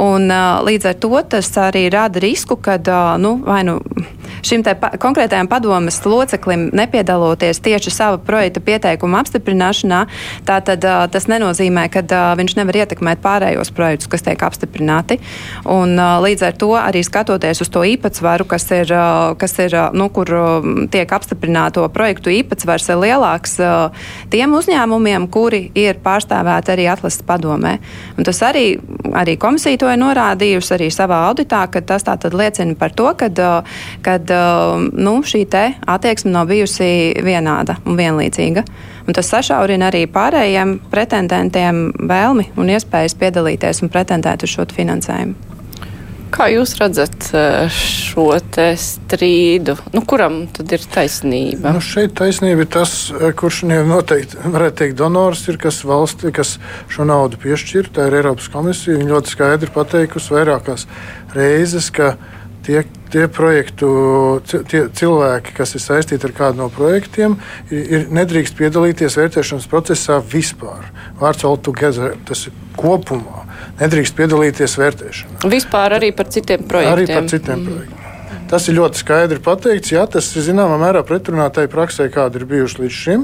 Un, 0.00 0.26
uh, 0.32 0.58
līdz 0.66 0.90
ar 0.90 0.98
to 1.04 1.14
tas 1.36 1.52
arī 1.60 1.86
rada 1.92 2.24
risku, 2.24 2.56
ka 2.56 2.80
uh, 2.80 3.14
nu, 3.20 3.36
vai 3.46 3.62
nu 3.68 3.78
šim 4.42 4.64
pa 4.80 4.92
konkrētajam 5.00 5.48
padomas 5.50 6.00
loceklim 6.04 6.68
nepiedaloties 6.72 7.60
tieši 7.62 7.92
sava 7.92 8.18
projekta 8.18 8.62
pieteikuma 8.64 9.22
apstiprināšanā, 9.22 10.04
tātad 10.48 10.84
uh, 10.86 11.04
tas 11.12 11.28
nenozīmē, 11.30 11.88
ka 11.92 12.04
uh, 12.04 12.32
viņš 12.38 12.56
nevar 12.58 12.82
ietekmēt 12.82 13.22
pārējos 13.24 13.72
projektus, 13.74 14.10
kas 14.12 14.24
tiek 14.26 14.42
apstiprināti. 14.42 15.18
Un, 15.64 15.96
uh, 15.98 16.18
līdz 16.24 16.46
ar 16.48 16.58
to 16.58 16.72
arī 16.78 17.02
skatoties 17.06 17.62
uz 17.64 17.70
to 17.72 17.84
īpatsvaru, 17.86 18.46
kas 18.48 18.68
ir, 18.74 18.92
uh, 18.94 19.34
kas 19.38 19.56
ir 19.62 19.76
uh, 19.76 19.90
nu, 19.96 20.08
kur 20.14 20.30
uh, 20.36 20.70
tiek 20.92 21.12
apstiprināto 21.12 21.84
projektu 21.94 22.32
īpatsvars 22.32 22.90
ir 22.92 23.02
lielāks 23.02 23.58
uh, 23.62 24.06
tiem 24.32 24.54
uzņēmumiem, 24.58 25.28
kuri 25.32 25.64
ir 25.78 26.00
pārstāvēti 26.04 26.74
arī 26.74 26.88
atlases 26.92 27.24
padomē. 27.26 27.76
Un 28.16 28.26
tas 28.28 28.42
arī, 28.46 28.76
arī 29.18 29.36
komisija 29.40 29.80
to 29.80 29.90
ir 29.90 30.00
norādījusi 30.00 30.76
arī 30.76 30.90
savā 30.92 31.22
auditā, 31.28 31.64
ka 31.72 31.82
tas 31.86 32.06
tātad 32.06 32.36
liecina 32.36 32.76
par 32.78 32.94
to, 32.96 33.10
ka, 33.18 33.30
kad 34.04 34.21
Um, 34.30 34.88
nu, 34.94 35.18
šī 35.26 35.44
attieksme 35.86 36.32
nav 36.32 36.50
bijusi 36.50 37.14
vienāda 37.22 37.78
un 37.86 37.98
vienlīdzīga. 37.98 38.64
Un 39.06 39.16
tas 39.16 39.30
sašaurina 39.32 39.90
arī 39.90 40.04
pārējiem 40.06 40.76
pretendentiem 40.92 41.88
vēlmi 41.98 42.52
un 42.56 42.70
iespējas 42.70 43.16
piedalīties 43.18 43.82
un 43.82 43.90
pretendēt 43.90 44.44
uz 44.46 44.54
šo 44.54 44.68
finansējumu. 44.70 45.50
Kā 46.32 46.46
jūs 46.48 46.72
redzat 46.78 47.26
uh, 47.36 47.66
šo 47.68 48.30
strīdu? 48.80 49.74
Nu, 49.92 50.00
kuram 50.08 50.46
tad 50.56 50.70
ir 50.72 50.86
taisnība? 50.94 51.74
Nu, 51.74 51.82
šeit 51.84 52.14
taisnība 52.16 52.64
ir 52.64 52.70
tas, 52.72 52.94
uh, 53.12 53.26
kurš 53.36 53.66
noteikti 53.68 54.40
varētu 54.40 54.78
teikt, 54.80 54.96
donors 54.96 55.44
ir, 55.52 55.60
kas 55.60 55.82
valsti, 55.84 56.32
kas 56.32 56.54
šo 56.88 57.04
naudu 57.08 57.36
piešķir. 57.42 57.92
Tā 57.92 58.08
ir 58.08 58.22
Eiropas 58.22 58.48
komisija. 58.54 58.96
Viņa 58.96 59.12
ļoti 59.12 59.34
skaidri 59.34 59.74
pateikusi 59.74 60.32
vairākās 60.32 60.86
reizes, 61.36 61.90
ka 61.92 62.14
uh, 62.14 62.41
tie, 62.66 62.82
tie 63.12 63.28
projektu 63.32 63.88
tie 64.46 64.84
cilvēki, 64.94 65.54
kas 65.56 65.74
ir 65.76 65.84
saistīti 65.84 66.28
ar 66.28 66.34
kādu 66.36 66.62
no 66.62 66.68
projektiem, 66.72 67.36
ir, 67.70 67.82
ir 67.82 68.04
nedrīkst 68.14 68.56
piedalīties 68.58 69.18
vērtēšanas 69.20 69.68
procesā 69.70 70.18
vispār. 70.34 70.86
Vārds 71.20 71.46
all 71.48 71.58
together, 71.60 72.16
tas 72.28 72.46
ir 72.48 72.54
kopumā. 72.78 73.46
Nedrīkst 73.80 74.16
piedalīties 74.18 74.78
vērtēšanā. 74.80 75.42
Vispār 75.52 75.98
arī 75.98 76.12
par 76.16 76.30
citiem 76.32 76.64
projektiem. 76.68 76.94
Arī 76.96 77.10
par 77.10 77.28
citiem 77.30 77.58
mm. 77.58 77.66
projektiem. 77.72 77.98
Tas 78.52 78.66
ir 78.68 78.76
ļoti 78.76 79.00
skaidri 79.00 79.40
pateikts. 79.40 79.94
Jā, 79.94 80.04
tas 80.12 80.26
ir 80.36 80.44
zināmā 80.44 80.76
mērā 80.80 81.00
pretrunā 81.08 81.46
tai 81.56 81.64
praksē, 81.72 82.10
kāda 82.12 82.40
ir 82.40 82.48
bijusi 82.50 82.82
līdz 82.82 82.96
šim. 82.98 83.22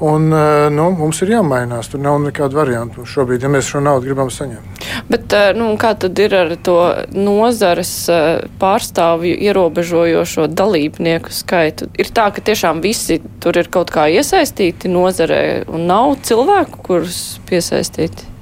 Un, 0.00 0.32
eh, 0.32 0.68
nu, 0.70 0.90
mums 0.98 1.22
ir 1.24 1.30
jāmainās. 1.32 1.88
Tur 1.88 2.02
nav 2.04 2.18
nekāda 2.20 2.58
varianta 2.58 3.04
šobrīd, 3.08 3.46
ja 3.46 3.50
mēs 3.52 3.70
šo 3.70 3.80
naudu 3.84 4.10
gribam 4.10 4.28
saņemt. 4.32 4.84
Bet, 5.08 5.32
eh, 5.32 5.52
nu, 5.56 5.70
kā 5.80 5.94
tad 5.98 6.18
ir 6.18 6.34
ar 6.36 6.52
to 6.56 6.76
nozares 7.16 7.92
eh, 8.12 8.44
pārstāvju 8.60 9.40
ierobežojošo 9.48 10.48
dalībnieku 10.52 11.32
skaitu? 11.32 11.88
Ir 11.96 12.12
tā, 12.12 12.28
ka 12.34 12.44
tiešām 12.44 12.84
visi 12.84 13.22
tur 13.40 13.56
ir 13.56 13.72
kaut 13.72 13.90
kā 13.90 14.08
iesaistīti 14.12 14.92
nozarē 14.92 15.64
un 15.72 15.86
nav 15.88 16.18
cilvēku, 16.28 16.84
kurus 16.84 17.40
piesaistīti? 17.48 18.35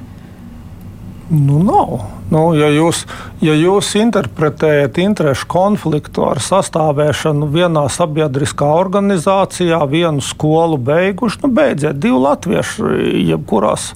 Nu, 1.30 1.62
nav. 1.64 2.02
Nu, 2.28 2.42
ja, 2.56 2.66
jūs, 2.72 3.04
ja 3.44 3.54
jūs 3.56 3.94
interpretējat 3.96 4.98
interešu 5.00 5.46
konfliktu 5.48 6.24
ar 6.28 6.40
sastāvēšanu 6.44 7.48
vienā 7.52 7.84
sabiedriskā 7.92 8.68
organizācijā, 8.76 9.78
vienu 9.88 10.24
skolu 10.24 10.76
beiguši, 10.76 11.40
nu, 11.44 11.52
beidziet 11.56 12.00
divu 12.02 12.20
latviešu, 12.26 12.92
jebkurās 13.30 13.92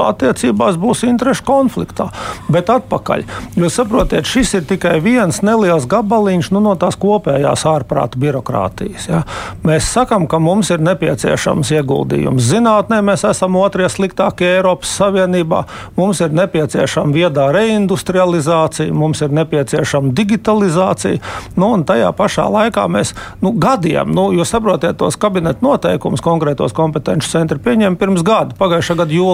attiecībās 0.00 0.76
būs 0.80 1.04
interešu 1.08 1.44
konfliktā. 1.46 2.08
Bet 2.52 2.70
atpakaļ. 2.72 3.24
Jūs 3.58 3.78
saprotiet, 3.80 4.28
šis 4.28 4.54
ir 4.58 4.66
tikai 4.68 4.98
viens 5.04 5.40
neliels 5.46 5.86
gabaliņš 5.90 6.50
nu, 6.54 6.62
no 6.64 6.74
tās 6.80 6.98
kopējās 7.00 7.64
ārprāta 7.68 8.20
birokrātijas. 8.20 9.08
Ja? 9.10 9.22
Mēs 9.66 9.88
sakām, 9.92 10.26
ka 10.30 10.40
mums 10.42 10.70
ir 10.72 10.82
nepieciešams 10.84 11.72
ieguldījums 11.78 12.48
zinātnē, 12.50 13.00
mēs 13.06 13.24
esam 13.28 13.56
otrie 13.60 13.88
sliktākie 13.92 14.48
Eiropas 14.58 14.92
Savienībā. 15.00 15.64
Mums 15.98 16.22
ir 16.24 16.34
nepieciešama 16.36 17.14
viedā 17.16 17.48
reindustrializācija, 17.56 18.92
mums 18.96 19.24
ir 19.24 19.34
nepieciešama 19.40 20.14
digitalizācija. 20.16 21.20
Nu, 21.56 21.72
un 21.76 21.84
tajā 21.88 22.12
pašā 22.16 22.46
laikā 22.50 22.86
mēs 22.92 23.14
nu, 23.44 23.54
gadiem, 23.60 24.12
nu, 24.16 24.30
jūs 24.36 24.52
saprotiet, 24.54 24.98
tos 25.00 25.18
kabineta 25.20 25.64
noteikumus 25.64 26.22
konkrētos 26.24 26.74
kompetenci 26.76 27.30
centri 27.32 27.60
pieņēma 27.62 28.00
pirms 28.00 28.24
gada, 28.26 28.56
pagājušā 28.58 29.00
gada 29.02 29.14
jūlijā. 29.14 29.29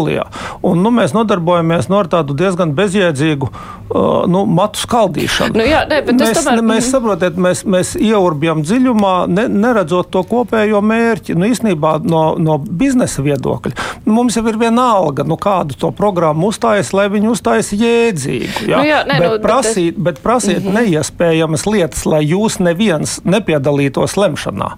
Un, 0.66 0.82
nu, 0.84 0.92
mēs 0.94 1.14
nodarbojamies 1.16 1.90
no 1.90 2.02
nu, 2.02 2.10
tādu 2.12 2.36
diezgan 2.36 2.74
bezjēdzīgu 2.76 3.48
uh, 3.48 4.24
nu, 4.30 4.44
matu 4.46 4.80
skaldīšanu. 4.82 5.56
Nu, 5.56 5.66
jā, 5.66 5.84
ne, 5.90 6.02
mēs, 6.10 6.40
tomēr... 6.40 6.62
mēs, 6.66 6.90
saprotiet, 6.92 7.38
mēs, 7.40 7.64
mēs 7.64 7.94
ieurbjam 7.96 8.62
dziļumā, 8.66 9.14
ne, 9.32 9.46
neredzot 9.52 10.10
to 10.12 10.24
kopējo 10.28 10.82
mērķi. 10.84 11.36
Nu, 11.38 11.48
īstenībā 11.50 11.96
no, 12.04 12.24
no 12.40 12.58
biznesa 12.58 13.24
viedokļa 13.26 13.74
nu, 14.06 14.14
mums 14.14 14.36
jau 14.38 14.44
ir 14.48 14.58
viena 14.60 14.86
alga, 14.96 15.26
nu, 15.26 15.38
kādu 15.40 15.76
to 15.78 15.90
programmu 15.96 16.50
uzstājas, 16.52 16.92
lai 16.96 17.08
viņi 17.12 17.30
uzstājas 17.32 17.72
jēdzīgu. 17.74 18.66
Ja? 18.70 18.80
Nu, 18.80 18.88
jā, 18.88 19.00
nē, 19.08 19.18
bet, 19.20 19.30
nu, 19.32 19.40
prasīt, 19.44 19.98
bet 20.08 20.20
prasīt 20.24 20.62
mm 20.62 20.68
-hmm. 20.68 20.92
neiespējamas 20.92 21.66
lietas, 21.66 22.06
lai 22.06 22.22
jūs 22.24 22.60
neviens 22.62 23.18
nepiedalītos 23.24 24.16
lemšanā 24.20 24.76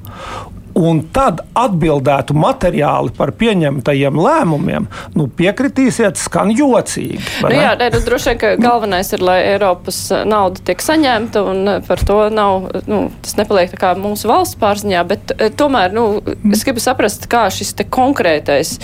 un 0.78 1.00
tad 1.14 1.42
atbildētu 1.58 2.36
materiāli 2.38 3.12
par 3.16 3.32
pieņemtajiem 3.38 4.18
lēmumiem, 4.22 4.86
nu, 5.18 5.26
piekritīsiet, 5.38 6.18
skan 6.20 6.52
jocīgi. 6.54 7.20
Nu, 7.42 7.52
jā, 7.54 7.74
nē, 7.80 7.90
nu, 7.94 8.00
droši 8.06 8.32
vien, 8.32 8.40
ka 8.40 8.52
galvenais 8.62 9.10
ir, 9.14 9.24
lai 9.24 9.38
Eiropas 9.52 10.00
eh, 10.14 10.24
nauda 10.28 10.62
tiek 10.68 10.82
saņemta, 10.84 11.42
un 11.50 11.72
eh, 11.74 11.80
par 11.86 12.02
to 12.06 12.18
nav, 12.34 12.68
nu, 12.90 13.00
tas 13.24 13.36
nepaliek 13.40 13.72
tā 13.74 13.80
kā 13.80 13.92
mūsu 13.98 14.30
valsts 14.30 14.58
pārziņā, 14.60 15.04
bet 15.10 15.34
eh, 15.36 15.50
tomēr, 15.58 15.94
nu, 15.96 16.06
es 16.52 16.64
gribu 16.66 16.82
saprast, 16.82 17.26
kā 17.30 17.46
šis 17.54 17.74
te 17.78 17.86
konkrētais 17.88 18.76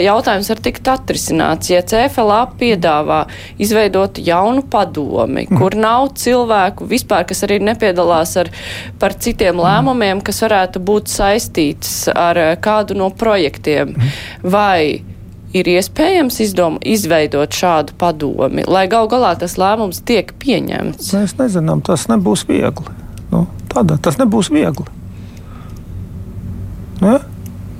jautājums 0.00 0.50
var 0.50 0.60
tikt 0.64 0.88
atrisināts. 0.90 1.70
Ja 1.72 1.82
CFLA 1.84 2.40
piedāvā 2.60 3.24
izveidot 3.62 4.20
jaunu 4.22 4.64
padomi, 4.70 5.46
mm. 5.48 5.58
kur 5.58 5.76
nav 5.78 6.12
cilvēku 6.20 6.86
vispār, 6.90 7.26
kas 7.28 7.44
arī 7.46 7.60
nepiedalās 7.64 8.36
ar, 8.40 8.50
par 9.00 9.16
citiem 9.18 9.58
lēmumiem, 9.62 10.22
kas 10.24 10.42
varētu 10.44 10.82
būt 10.84 11.10
saistīts 11.24 12.04
ar 12.12 12.38
eh, 12.40 12.54
kādu 12.60 12.96
no 12.98 13.10
projektiem, 13.10 13.94
vai 14.42 15.02
ir 15.54 15.70
iespējams 15.70 16.40
izdom, 16.42 16.80
izveidot 16.82 17.54
šādu 17.54 17.94
padomi, 17.98 18.66
lai 18.66 18.86
gal 18.90 19.08
galā 19.10 19.34
tas 19.38 19.56
lēmums 19.60 20.02
tiek 20.06 20.34
pieņemts? 20.42 21.12
Mēs 21.14 21.36
nezinām, 21.38 21.84
tas 21.86 22.08
nebūs 22.10 22.44
viegli. 22.48 22.94
Nu, 23.30 23.46
tādā, 23.70 23.98
tas 24.02 24.18
nebūs 24.20 24.50
viegli. 24.54 24.86
Ne? 27.00 27.18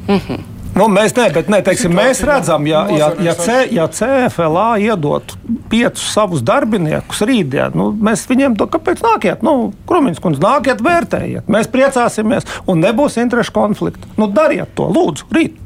Mm 0.09 0.19
-hmm. 0.21 0.54
Nu, 0.75 0.89
mēs 0.91 1.15
ne, 1.15 1.29
bet, 1.31 1.51
ne, 1.53 1.61
teiksim, 1.63 1.93
mēs 1.95 2.21
redzam, 2.27 2.65
ja, 2.67 2.83
ja, 2.91 3.13
ja, 3.23 3.35
C, 3.39 3.61
ja 3.71 3.87
CFLA 3.87 4.69
iedot 4.83 5.37
piecus 5.71 6.09
savus 6.17 6.43
darbiniekus 6.47 7.23
rītdien, 7.29 7.77
nu, 7.79 7.93
mēs 7.95 8.27
viņiem 8.31 8.57
to 8.59 8.67
kāpēc 8.73 9.05
nākiet? 9.05 9.45
Nu, 9.47 9.71
Krumīns 9.87 10.19
kundze, 10.23 10.43
nākiet, 10.43 10.83
vērtējiet. 10.83 11.51
Mēs 11.51 11.71
priecāsimies 11.71 12.49
un 12.67 12.83
nebūs 12.83 13.21
interešu 13.23 13.55
konflikta. 13.55 14.11
Nu, 14.19 14.27
dariet 14.35 14.75
to, 14.75 14.91
lūdzu, 14.91 15.31
rīt. 15.35 15.61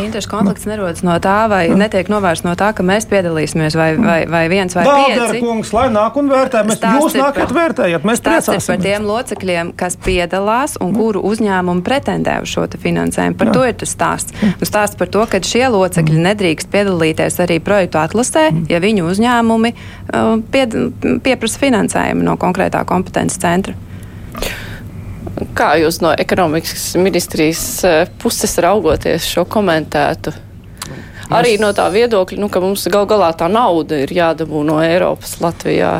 Interešu 0.00 0.30
konflikts 0.30 0.66
nerodas 0.66 1.04
no 1.06 1.14
tā, 1.22 1.44
vai 1.50 1.68
mm. 1.68 1.78
netiek 1.78 2.08
novērsts 2.10 2.46
no 2.46 2.54
tā, 2.58 2.72
ka 2.74 2.82
mēs 2.86 3.06
piedalīsimies, 3.10 3.76
vai, 3.78 3.88
vai, 4.00 4.16
vai 4.30 4.42
viens 4.50 4.74
vai 4.74 4.82
Daldera 4.88 5.28
pieci. 5.30 5.42
kungs, 5.44 5.70
lai 5.76 5.84
nāk 5.94 6.18
un 6.18 6.30
vērtē, 6.32 6.64
mēs 6.66 6.82
jūs 6.82 7.14
nākat 7.18 7.52
par, 7.52 7.54
vērtējat, 7.58 8.08
mēs 8.08 8.22
priecāsimies. 8.24 8.68
par 8.72 8.82
tiem 8.82 9.06
locekļiem, 9.06 9.70
kas 9.78 9.98
piedalās 10.04 10.74
un 10.82 10.94
kuru 10.96 11.22
uzņēmumu 11.30 11.84
pretendē 11.86 12.40
uz 12.42 12.50
šo 12.56 12.66
finansējumu. 12.74 13.38
Par 13.38 13.52
Jā. 13.52 13.54
to 13.54 13.64
ir 13.70 13.78
tas 13.84 13.94
stāsts. 13.94 14.34
Un 14.50 14.66
stāsts 14.66 14.98
par 14.98 15.12
to, 15.14 15.22
ka 15.30 15.38
šie 15.44 15.66
locekļi 15.70 16.26
nedrīkst 16.26 16.70
piedalīties 16.74 17.38
arī 17.44 17.60
projektu 17.62 18.02
atlasē, 18.02 18.48
mm. 18.50 18.66
ja 18.72 18.82
viņu 18.82 19.06
uzņēmumi 19.12 19.74
uh, 19.74 20.36
pied, 20.50 20.74
pieprasa 21.22 21.62
finansējumu 21.62 22.26
no 22.26 22.38
konkrētā 22.40 22.82
kompetences 22.88 23.38
centra. 23.42 23.78
Kā 25.54 25.74
jūs 25.80 26.00
no 26.04 26.14
ekonomikas 26.14 26.94
ministrijas 27.00 27.62
eh, 27.86 28.02
puses 28.22 28.54
raugoties 28.62 29.26
šo 29.26 29.46
komentētu? 29.50 30.34
Arī 31.34 31.54
no 31.56 31.70
tā 31.72 31.86
viedokļa, 31.88 32.36
nu, 32.38 32.50
ka 32.52 32.60
mums 32.60 32.84
gal 32.92 33.06
galā 33.08 33.30
tā 33.34 33.46
nauda 33.48 33.96
ir 34.02 34.10
jādabū 34.12 34.60
no 34.68 34.76
Eiropas 34.84 35.38
Latvijā 35.40 35.94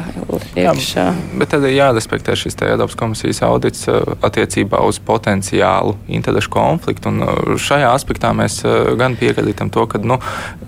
iekšā. 0.53 1.07
Jā, 1.09 1.39
bet 1.41 1.51
tad 1.55 1.65
ir 1.65 1.73
jārespektē 1.79 2.37
šis 2.37 2.59
Eiropas 2.67 2.99
komisijas 3.01 3.41
audits 3.47 3.89
eh, 3.89 4.05
attiecībā 4.27 4.83
uz 4.87 5.01
potenciālu 5.03 5.97
interešu 6.13 6.53
konfliktu. 6.55 7.11
Un 7.11 7.25
eh, 7.25 7.57
šajā 7.57 7.91
aspektā 7.97 8.35
mēs 8.37 8.61
gan 9.01 9.17
piekrītam 9.19 9.73
to, 9.75 9.89
ka 9.91 10.03
nu, 10.05 10.21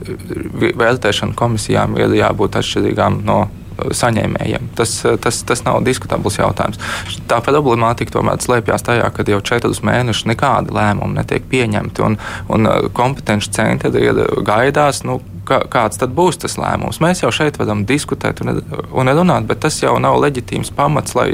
vērtēšana 0.02 1.36
komisijām 1.38 2.00
ir 2.00 2.18
jābūt 2.18 2.58
atšķirīgām 2.62 3.22
no 3.28 3.44
saņēmējiem. 3.76 4.70
Tas, 4.78 4.96
tas, 5.22 5.42
tas 5.48 5.64
nav 5.66 5.82
diskutabls 5.86 6.38
jautājums. 6.40 6.80
Tā 7.30 7.40
problemātika 7.44 8.16
tomēr 8.16 8.40
slēpjas 8.42 8.86
tajā, 8.86 9.08
ka 9.14 9.26
jau 9.28 9.40
četrus 9.44 9.82
mēnešus 9.86 10.28
nekādi 10.30 10.74
lēmumi 10.76 11.18
netiek 11.20 11.46
pieņemti, 11.50 12.04
un, 12.06 12.18
un 12.52 12.68
uh, 12.70 12.90
kompetenci 12.96 13.52
centri 13.56 14.04
ir 14.04 14.22
gaidās. 14.46 15.02
Nu, 15.06 15.20
kā, 15.46 15.60
kāds 15.70 16.00
tad 16.00 16.14
būs 16.16 16.40
tas 16.42 16.56
lēmums. 16.60 17.00
Mēs 17.04 17.22
jau 17.22 17.32
šeit 17.34 17.58
varam 17.60 17.84
diskutēt 17.88 18.42
un, 18.44 18.60
un 18.90 19.12
runāt, 19.12 19.48
bet 19.48 19.62
tas 19.64 19.78
jau 19.82 19.96
nav 20.02 20.18
leģitīms 20.24 20.72
pamats, 20.76 21.16
lai 21.18 21.32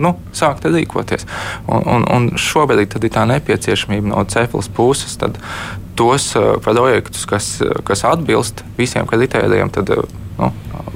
nu, 0.00 0.14
sāktu 0.36 0.72
rīkoties. 0.74 1.26
Un, 1.68 1.86
un, 1.96 2.08
un 2.16 2.30
šobrīd 2.40 2.98
ir 2.98 3.10
tā 3.14 3.26
nepieciešamība 3.30 4.12
no 4.12 4.24
Ceflas 4.30 4.70
puses. 4.72 5.18
Tos 5.94 6.32
uh, 6.38 6.56
projektus, 6.64 7.26
kas, 7.30 7.50
kas 7.86 8.02
atbilst 8.08 8.64
visiem 8.78 9.06
kritērijiem, 9.06 9.70
tad 9.74 9.92
nu, 9.94 10.50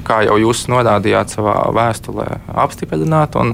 kā 0.09 0.23
jau 0.25 0.37
jūs 0.41 0.65
norādījāt 0.71 1.35
savā 1.35 1.55
vēstulē, 1.75 2.27
apstiprināt, 2.63 3.37
un, 3.39 3.53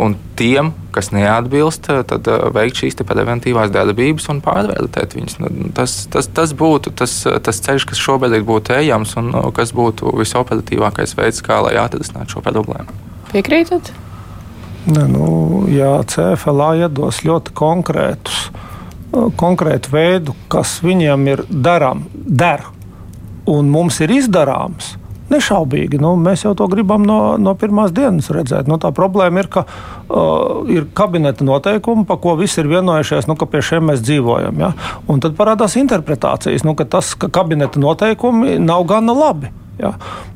un 0.00 0.16
tiem, 0.38 0.72
kas 0.94 1.12
neatbilst, 1.14 1.88
tad 2.10 2.30
uh, 2.30 2.48
veikt 2.54 2.82
šīs 2.82 2.98
preventīvās 3.06 3.72
darbības 3.74 4.28
un 4.32 4.42
pārvērtēt 4.44 5.16
viņus. 5.18 5.38
Nu, 5.42 5.52
tas, 5.76 5.96
tas, 6.10 6.30
tas 6.34 6.54
būtu 6.58 6.94
tas, 6.98 7.16
tas 7.46 7.62
ceļš, 7.66 7.88
kas 7.90 8.02
šobrīd 8.02 8.46
būtu 8.46 8.74
ejams 8.78 9.14
un 9.20 9.30
uh, 9.34 9.50
kas 9.54 9.74
būtu 9.76 10.14
visoperatīvākais 10.18 11.16
veids, 11.18 11.42
kā 11.44 11.60
lai 11.64 11.76
atrisinātu 11.82 12.36
šo 12.36 12.44
problēmu. 12.44 12.98
Piekrītat? 13.34 13.92
Ne, 14.84 15.06
nu, 15.08 15.26
jā, 15.72 15.96
CFLA 16.10 16.74
iedos 16.84 17.22
ļoti 17.24 17.54
konkrētus, 17.56 18.48
uh, 18.50 19.30
konkrētu 19.40 19.94
veidu, 19.94 20.36
kas 20.52 20.80
viņiem 20.84 21.30
ir 21.30 21.46
darām, 21.48 22.04
der, 22.12 22.66
un 23.50 23.70
mums 23.72 24.02
ir 24.04 24.12
izdarāms 24.14 24.94
Nešaubīgi, 25.34 25.98
nu, 26.02 26.14
mēs 26.20 26.44
jau 26.46 26.54
to 26.58 26.68
gribam 26.70 27.02
no, 27.06 27.18
no 27.40 27.56
pirmās 27.58 27.94
dienas 27.94 28.30
redzēt. 28.34 28.70
Nu, 28.70 28.78
tā 28.82 28.92
problēma 28.94 29.42
ir, 29.42 29.50
ka 29.50 29.64
uh, 29.66 30.62
ir 30.70 30.86
kabineta 30.94 31.46
noteikumi, 31.46 32.06
pa 32.08 32.18
ko 32.22 32.36
visi 32.38 32.62
ir 32.62 32.70
vienojušies, 32.70 33.28
nu, 33.30 33.38
ka 33.40 33.48
pie 33.50 33.64
šiem 33.64 33.90
mēs 33.90 34.04
dzīvojam. 34.04 34.62
Ja? 34.62 34.72
Un 35.10 35.24
tad 35.24 35.36
parādās 35.38 35.76
interpretācijas, 35.80 36.66
nu, 36.66 36.76
ka 36.78 36.86
tas, 36.96 37.14
ka 37.18 37.32
kabineta 37.32 37.82
noteikumi 37.82 38.58
nav 38.62 38.86
gana 38.90 39.16
labi. 39.16 39.52
Ja? 39.80 39.94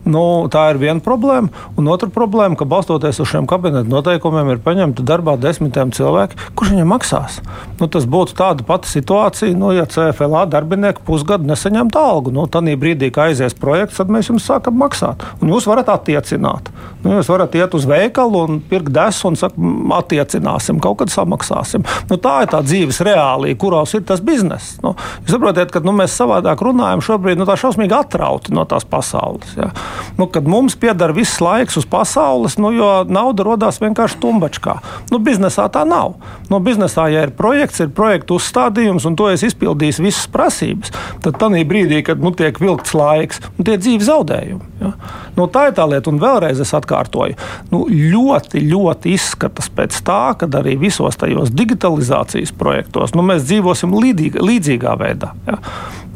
Nu, 0.08 0.48
tā 0.52 0.70
ir 0.72 0.80
viena 0.80 1.02
problēma. 1.04 1.52
Un 1.78 1.88
otra 1.92 2.08
problēma, 2.12 2.56
ka 2.58 2.66
balstoties 2.68 3.20
uz 3.20 3.28
šiem 3.28 3.46
kabineta 3.50 3.88
noteikumiem, 3.90 4.54
ir 4.54 4.62
paņemta 4.64 5.04
darbā 5.06 5.36
desmitiem 5.40 5.92
cilvēku, 5.94 6.38
kurš 6.56 6.72
viņiem 6.72 6.88
maksās. 6.88 7.38
Nu, 7.78 7.90
tas 7.92 8.08
būtu 8.08 8.34
tāda 8.38 8.64
pati 8.66 8.88
situācija, 8.90 9.56
nu, 9.58 9.74
ja 9.76 9.84
CFLA 9.90 10.46
darbinieki 10.50 11.04
pusgadu 11.06 11.48
nesaņemtu 11.50 12.00
algu. 12.00 12.32
Nu, 12.34 12.46
tad 12.50 12.68
brīdī, 12.80 13.10
kad 13.12 13.28
aizies 13.28 13.56
projekts, 13.58 14.00
tad 14.00 14.12
mēs 14.12 14.30
jums 14.32 14.46
sākam 14.48 14.78
maksāt. 14.80 15.24
Un 15.42 15.52
jūs 15.52 15.68
varat 15.68 15.90
attiecināt. 15.92 16.72
Nu, 17.04 17.14
jūs 17.18 17.28
varat 17.30 17.54
iet 17.58 17.76
uz 17.76 17.84
veikalu 17.88 18.42
un 18.48 18.62
pirkt 18.64 18.90
desu 18.94 19.28
un 19.28 19.36
sakt, 19.38 19.58
attiecināsim, 19.98 20.80
kaut 20.82 21.02
kad 21.02 21.12
samaksāsim. 21.12 21.84
Nu, 22.08 22.18
tā 22.22 22.40
ir 22.46 22.52
tā 22.52 22.62
dzīves 22.64 23.02
reālija, 23.06 23.58
kuros 23.60 23.94
ir 23.98 24.06
tas 24.08 24.24
bizness. 24.24 24.78
Nu, 24.84 24.94
jūs 25.20 25.36
saprotat, 25.36 25.72
ka 25.74 25.84
nu, 25.84 25.94
mēs 26.00 26.16
savādāk 26.18 26.64
runājam 26.64 27.04
šobrīd 27.04 27.40
nu, 27.40 27.46
tā 27.48 27.58
šausmīgi 27.60 27.96
atrauti 27.98 28.56
no 28.56 28.64
tās 28.68 28.88
pasaules. 28.88 29.27
Ja. 29.56 29.70
Nu, 30.18 30.26
kad 30.32 30.48
mums 30.48 30.76
pieder 30.80 31.12
viss 31.16 31.40
laiks 31.42 31.78
uz 31.80 31.86
pasaules, 31.88 32.56
nu, 32.58 32.72
jo 32.74 32.88
nauda 33.08 33.46
radās 33.46 33.80
vienkārši 33.82 34.20
tumbačkā. 34.22 34.78
Nu, 35.12 35.20
biznesā 35.22 35.68
tā 35.72 35.84
nav. 35.88 36.16
Nu, 36.50 36.60
biznesā, 36.64 37.08
ja 37.12 37.26
ir 37.26 37.34
projekts, 37.36 37.82
ir 37.84 37.92
projekta 37.94 38.36
uzstādījums, 38.38 39.06
un 39.08 39.18
to 39.18 39.28
es 39.32 39.44
izpildīju 39.46 40.06
visas 40.08 40.28
prasības, 40.32 40.94
tad 41.24 41.38
tajā 41.40 41.64
brīdī, 41.68 42.02
kad 42.06 42.22
nu, 42.22 42.32
tiek 42.36 42.58
vilkts 42.62 42.94
laiks, 42.96 43.42
nu, 43.56 43.66
tie 43.66 43.76
ir 43.76 43.84
dzīves 43.84 44.08
zaudējumi. 44.08 44.64
Ja. 44.82 44.92
Nu, 45.36 45.46
tā 45.50 45.68
ir 45.68 45.76
tā 45.76 45.86
lieta, 45.90 46.10
un 46.12 46.20
vēlreiz 46.22 46.60
es 46.62 46.74
atkārtoju. 46.76 47.36
Nu, 47.72 47.84
ļoti, 47.88 48.62
ļoti 48.70 49.14
izskatās 49.16 49.70
pēc 49.74 50.00
tā, 50.06 50.22
ka 50.38 50.48
arī 50.60 50.76
visos 50.80 51.18
tajos 51.18 51.52
digitalizācijas 51.54 52.54
projektos 52.58 53.14
nu, 53.16 53.24
mēs 53.26 53.46
dzīvosim 53.48 53.94
līdzīgā, 53.94 54.42
līdzīgā 54.44 54.94
veidā. 55.00 55.32
Ja. 55.48 55.58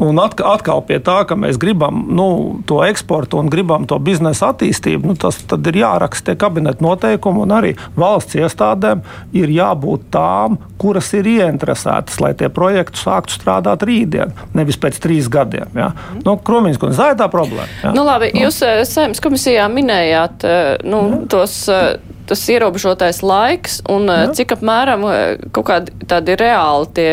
Un 0.03 0.19
atkal 0.19 0.81
pie 0.89 0.99
tā, 1.05 1.21
ka 1.29 1.37
mēs 1.39 1.59
gribam 1.61 2.07
nu, 2.17 2.29
to 2.67 2.81
eksportu 3.03 3.39
un 3.39 3.51
gribam 3.51 3.87
to 3.87 3.99
biznesa 3.99 4.53
attīstību, 4.53 5.11
nu, 5.11 5.17
tas 5.19 5.41
ir 5.43 5.77
jāraksta 5.77 6.37
kabineta 6.39 6.83
noteikumi. 6.85 7.45
Arī 7.53 7.75
valsts 7.99 8.37
iestādēm 8.39 9.03
ir 9.37 9.51
jābūt 9.51 10.07
tām, 10.15 10.59
kuras 10.79 11.11
ir 11.19 11.27
ieinteresētas, 11.27 12.21
lai 12.23 12.33
tie 12.39 12.49
projekti 12.49 13.03
sāktu 13.03 13.35
strādāt 13.35 13.83
rītdien, 13.87 14.33
nevis 14.55 14.79
pēc 14.81 15.01
trīs 15.03 15.29
gadiem. 15.33 15.69
Ja? 15.75 15.91
Mm. 15.93 16.23
Nu, 16.25 16.37
Kromīns 16.39 16.81
kundze, 16.81 17.01
tā 17.01 17.13
ir 17.13 17.21
tā 17.21 17.29
problēma. 17.33 17.69
Ja? 17.83 17.93
Nu, 17.97 18.07
labi, 18.07 18.33
nu. 18.33 18.47
Jūs 18.47 18.63
eh, 18.67 18.83
saimnes 18.89 19.23
komisijā 19.23 19.67
minējāt 19.73 20.47
eh, 20.49 20.63
nu, 20.87 21.03
ja. 21.11 21.21
tos 21.33 21.59
eh, 21.73 21.99
tas 22.29 22.43
ierobežotais 22.53 23.23
laiks 23.25 23.81
un 23.91 24.07
Jā. 24.09 24.19
Eh, 24.23 24.33
cik 24.39 24.55
apmēram 24.57 25.07
eh, 25.11 25.23
kaut 25.55 25.67
kādi 25.71 25.95
tādi 26.09 26.37
reāli 26.39 26.89
tie, 26.97 27.09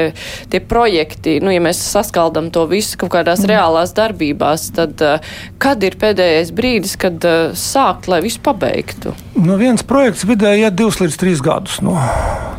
tie 0.51 0.61
projekti, 0.61 1.37
nu, 1.43 1.53
ja 1.53 1.63
mēs 1.63 1.81
saskaldam 1.93 2.49
to 2.53 2.65
visu 2.69 2.99
kaut 2.99 3.13
kādās 3.17 3.43
mm. 3.43 3.51
reālās 3.53 3.93
darbībās, 3.97 4.69
tad 4.75 5.01
uh, 5.05 5.33
kad 5.61 5.83
ir 5.85 5.97
pēdējais 5.99 6.51
brīdis, 6.55 6.95
kad 6.99 7.25
sākt, 7.57 8.09
lai 8.11 8.21
visu 8.25 8.41
pabeigtu? 8.45 9.13
Nu, 9.37 9.57
viens 9.59 9.83
projekts 9.87 10.25
vidēji 10.29 10.65
iet 10.65 10.77
divus 10.77 10.99
līdz 11.01 11.19
trīs 11.19 11.43
gadus. 11.45 11.79
Nu, 11.85 11.95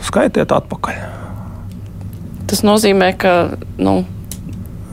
skaitiet 0.06 0.52
atpakaļ. 0.54 1.00
Tas 2.50 2.64
nozīmē, 2.66 3.12
ka, 3.20 3.34
nu, 3.78 4.00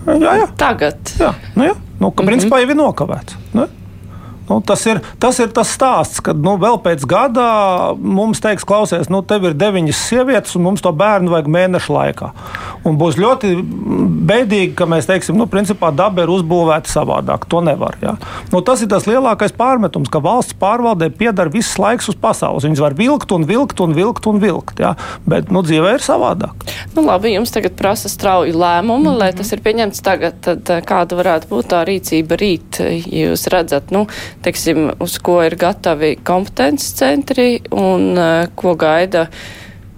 jā, 0.05 0.38
jā. 0.43 0.47
tagad. 0.60 1.16
Jā, 1.18 1.34
nu, 1.55 1.72
jā. 1.72 1.76
Nu, 1.97 2.12
ka, 2.12 2.22
mm 2.22 2.28
-hmm. 2.28 2.30
principā 2.30 2.60
jau 2.62 2.70
ir 2.70 2.78
nokavēts. 2.78 3.38
Nu? 3.53 3.68
Nu, 4.48 4.62
tas, 4.64 4.86
ir, 4.88 5.02
tas 5.20 5.39
ir 5.43 5.52
tas 5.56 5.72
stāsts, 5.76 6.22
kad 6.24 6.39
nu, 6.39 6.56
vēl 6.62 6.80
pēc 6.84 7.04
gada 7.10 7.48
mums 8.00 8.39
teiks, 8.43 8.66
klausies, 8.68 9.10
nu, 9.12 9.20
tev 9.28 9.50
ir 9.50 9.58
deviņas 9.60 10.04
sievietes, 10.08 10.56
un 10.56 10.64
mums 10.70 10.84
to 10.84 10.93
bērnu 10.95 11.34
vajag 11.34 11.50
mēnešu 11.52 11.95
laikā. 11.95 12.32
Un 12.88 12.95
būs 13.00 13.18
ļoti 13.20 13.54
bēdīgi, 14.28 14.72
ka 14.78 14.88
mēs 14.89 15.10
teiksim, 15.10 15.36
nu, 15.39 15.50
principā 15.52 15.91
daba 15.95 16.24
ir 16.24 16.32
uzbūvēta 16.32 16.91
savādāk. 16.91 17.48
To 17.52 17.62
nevar. 17.66 17.98
Ja? 18.04 18.16
Nu, 18.54 18.62
tas 18.66 18.84
ir 18.84 18.91
tas 18.91 19.08
lielākais 19.10 19.56
pārmetums, 19.58 20.12
ka 20.12 20.22
valsts 20.24 20.56
pārvaldē 20.60 21.10
piedara 21.12 21.52
viss 21.52 21.78
laiks 21.82 22.08
uz 22.12 22.18
pasaules. 22.20 22.68
Viņas 22.68 22.84
var 22.84 22.95
vilkt 22.98 23.34
un 23.36 23.48
vilkt 23.50 23.84
un 23.84 23.95
vilkt 23.98 24.30
un 24.32 24.39
vilkt. 24.43 24.82
Ja? 24.84 24.93
Bet 25.28 25.52
nu, 25.52 25.64
dzīvē 25.66 25.98
ir 25.98 26.06
savādāk. 26.06 26.68
Nu, 26.95 27.04
labi, 27.08 27.34
jums 27.36 27.52
tagad 27.54 27.76
prasa 27.80 28.12
strauju 28.12 28.56
lēmumu, 28.56 29.04
mm 29.04 29.12
-hmm. 29.12 29.20
lai 29.20 29.32
tas 29.34 29.52
ir 29.52 29.64
pieņemts 29.66 30.04
tagad. 30.04 30.39
Tad 30.41 30.70
eh, 30.70 30.82
kāda 30.82 31.20
varētu 31.20 31.52
būt 31.52 31.72
tā 31.74 31.84
rīcība 31.88 32.39
rīt, 32.39 32.80
ja 32.80 33.28
jūs 33.28 33.48
redzat? 33.52 33.91
Nu, 33.91 34.08
teiksim, 34.45 34.91
uz 35.03 35.17
ko 35.23 35.39
ir 35.45 35.57
gatavi 35.59 36.15
kompetences 36.25 36.93
centri 36.97 37.61
un 37.71 38.11
uh, 38.17 38.43
ko 38.55 38.75
gaida 38.79 39.27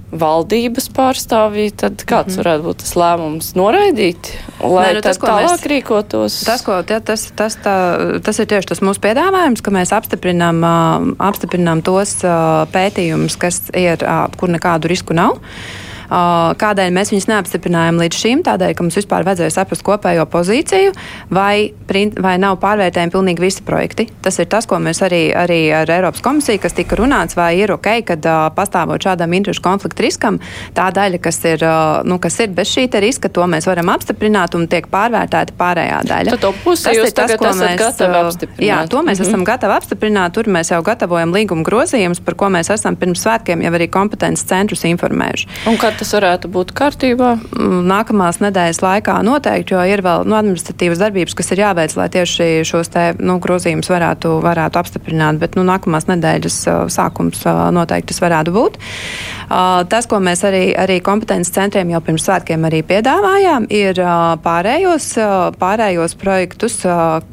valdības 0.10 0.88
pārstāvji, 0.96 1.74
tad 1.78 2.02
kāds 2.02 2.34
mm 2.34 2.34
-hmm. 2.34 2.42
varētu 2.42 2.64
būt 2.66 2.80
tas 2.82 2.96
lēmums 2.98 3.50
noraidīt, 3.56 4.32
lai 4.62 4.88
Nē, 4.88 4.94
nu, 4.98 5.02
tas, 5.06 5.20
tālāk 5.22 5.52
mēs, 5.52 5.66
rīkotos? 5.72 6.38
Tas, 6.46 6.64
ko, 6.66 6.80
ja, 6.90 7.00
tas, 7.00 7.28
tas, 7.36 7.58
tā, 7.62 7.76
tas 8.26 8.40
ir 8.40 8.48
tieši 8.50 8.72
tas 8.72 8.82
mūsu 8.82 9.04
piedāvājums, 9.06 9.62
ka 9.62 9.72
mēs 9.72 9.94
apstiprinām, 9.94 10.66
apstiprinām 11.20 11.84
tos 11.86 12.16
pētījumus, 12.74 13.38
kas 13.38 13.62
ir, 13.74 14.02
kur 14.38 14.50
nekādu 14.50 14.90
risku 14.90 15.14
nav. 15.14 15.38
Kādēļ 16.10 16.94
mēs 16.96 17.14
viņus 17.14 17.28
neapstiprinājām 17.30 18.00
līdz 18.02 18.18
šim? 18.18 18.44
Tādēļ, 18.46 18.74
ka 18.76 18.86
mums 18.86 18.98
vispār 18.98 19.26
vajadzēja 19.28 19.54
saprast 19.54 19.86
kopējo 19.86 20.26
pozīciju, 20.30 20.94
vai, 21.34 21.72
vai 22.18 22.36
nav 22.42 22.58
pārvērtējumi 22.64 23.14
pilnīgi 23.14 23.44
visi 23.44 23.66
projekti. 23.66 24.08
Tas 24.26 24.40
ir 24.42 24.50
tas, 24.50 24.66
ko 24.70 24.80
mēs 24.82 25.04
arī, 25.06 25.22
arī 25.38 25.60
ar 25.76 25.92
Eiropas 25.94 26.24
komisiju, 26.26 26.62
kas 26.64 26.78
tika 26.78 26.98
runāts, 27.00 27.38
vai 27.38 27.52
ir 27.62 27.74
ok, 27.76 27.92
kad 28.08 28.26
uh, 28.26 28.48
pastāvot 28.56 29.06
šādam 29.06 29.34
interešu 29.38 29.64
konfliktu 29.66 30.08
riskam, 30.08 30.40
tā 30.78 30.90
daļa, 30.96 31.22
kas 31.22 31.40
ir, 31.46 31.64
uh, 31.66 32.02
nu, 32.08 32.18
kas 32.22 32.40
ir 32.42 32.54
bez 32.58 32.74
šī 32.74 32.88
riska, 33.00 33.30
to 33.30 33.46
mēs 33.50 33.68
varam 33.70 33.92
apstiprināt 33.94 34.58
un 34.58 34.66
tiek 34.72 34.90
pārvērtēta 34.92 35.56
pārējā 35.60 36.02
daļa. 36.10 36.36
Tad 36.36 36.44
to 36.48 36.54
pusi 36.64 36.96
jūs 36.98 37.14
tas, 37.16 37.36
ko 37.38 37.54
mēs 37.54 37.78
gatavi 37.80 38.20
apstiprināt. 38.24 38.66
Jā, 38.66 38.80
to 38.90 39.04
mēs 39.04 39.20
mm 39.20 39.24
-hmm. 39.24 39.30
esam 39.30 39.46
gatavi 39.46 39.78
apstiprināt. 39.78 40.34
Tur 40.34 40.50
mēs 40.50 40.72
jau 40.74 40.82
gatavojam 40.84 41.34
līguma 41.34 41.64
grozījumus, 41.64 42.22
par 42.26 42.36
ko 42.36 42.50
mēs 42.50 42.74
esam 42.74 42.96
pirms 42.96 43.22
svētkiem 43.26 43.62
jau 43.62 43.74
arī 43.74 43.90
kompetences 43.90 44.46
centrus 44.46 44.84
informējuši. 44.84 45.48
Un 45.68 45.78
kad 45.78 45.99
tas 46.00 46.14
varētu 46.16 46.50
būt 46.52 46.72
kārtībā? 46.78 47.34
Mm, 47.56 47.84
nākamās 47.90 48.40
nedēļas 48.44 48.82
laikā 48.84 49.18
noteikti, 49.28 49.76
jo 49.76 49.84
ir 49.86 50.04
vēl 50.06 50.26
nu, 50.30 50.38
administratīvas 50.38 51.02
darbības, 51.02 51.36
kas 51.38 51.52
ir 51.54 51.64
jāveic, 51.64 51.96
lai 52.00 52.08
tieši 52.14 52.50
šos 52.68 52.92
te, 52.94 53.06
nu, 53.20 53.38
grozījumus 53.44 53.92
varētu, 53.92 54.38
varētu 54.46 54.82
apstiprināt. 54.82 55.40
Bet 55.42 55.60
nu, 55.60 55.66
nākamās 55.68 56.10
nedēļas 56.10 56.60
sākums 56.96 57.44
noteikti 57.76 58.14
tas 58.14 58.24
varētu 58.24 58.56
būt. 58.56 58.80
Tas, 59.92 60.10
ko 60.10 60.20
mēs 60.24 60.44
arī, 60.48 60.64
arī 60.78 61.00
kompetences 61.06 61.54
centriem 61.56 61.94
jau 61.94 62.02
pirms 62.06 62.26
svētkiem 62.28 62.68
arī 62.70 62.82
piedāvājām, 62.90 63.70
ir 63.74 64.02
pārējos, 64.44 65.12
pārējos 65.62 66.18
projektus, 66.20 66.82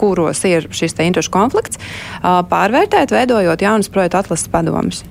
kuros 0.01 0.45
ir 0.49 0.71
šis 0.75 0.97
interešu 1.07 1.35
konflikts, 1.35 1.83
pārvērtēt, 2.23 3.15
veidojot 3.15 3.63
jaunas 3.63 3.93
projektu 3.93 4.23
atlases 4.25 4.51
padomus. 4.53 5.05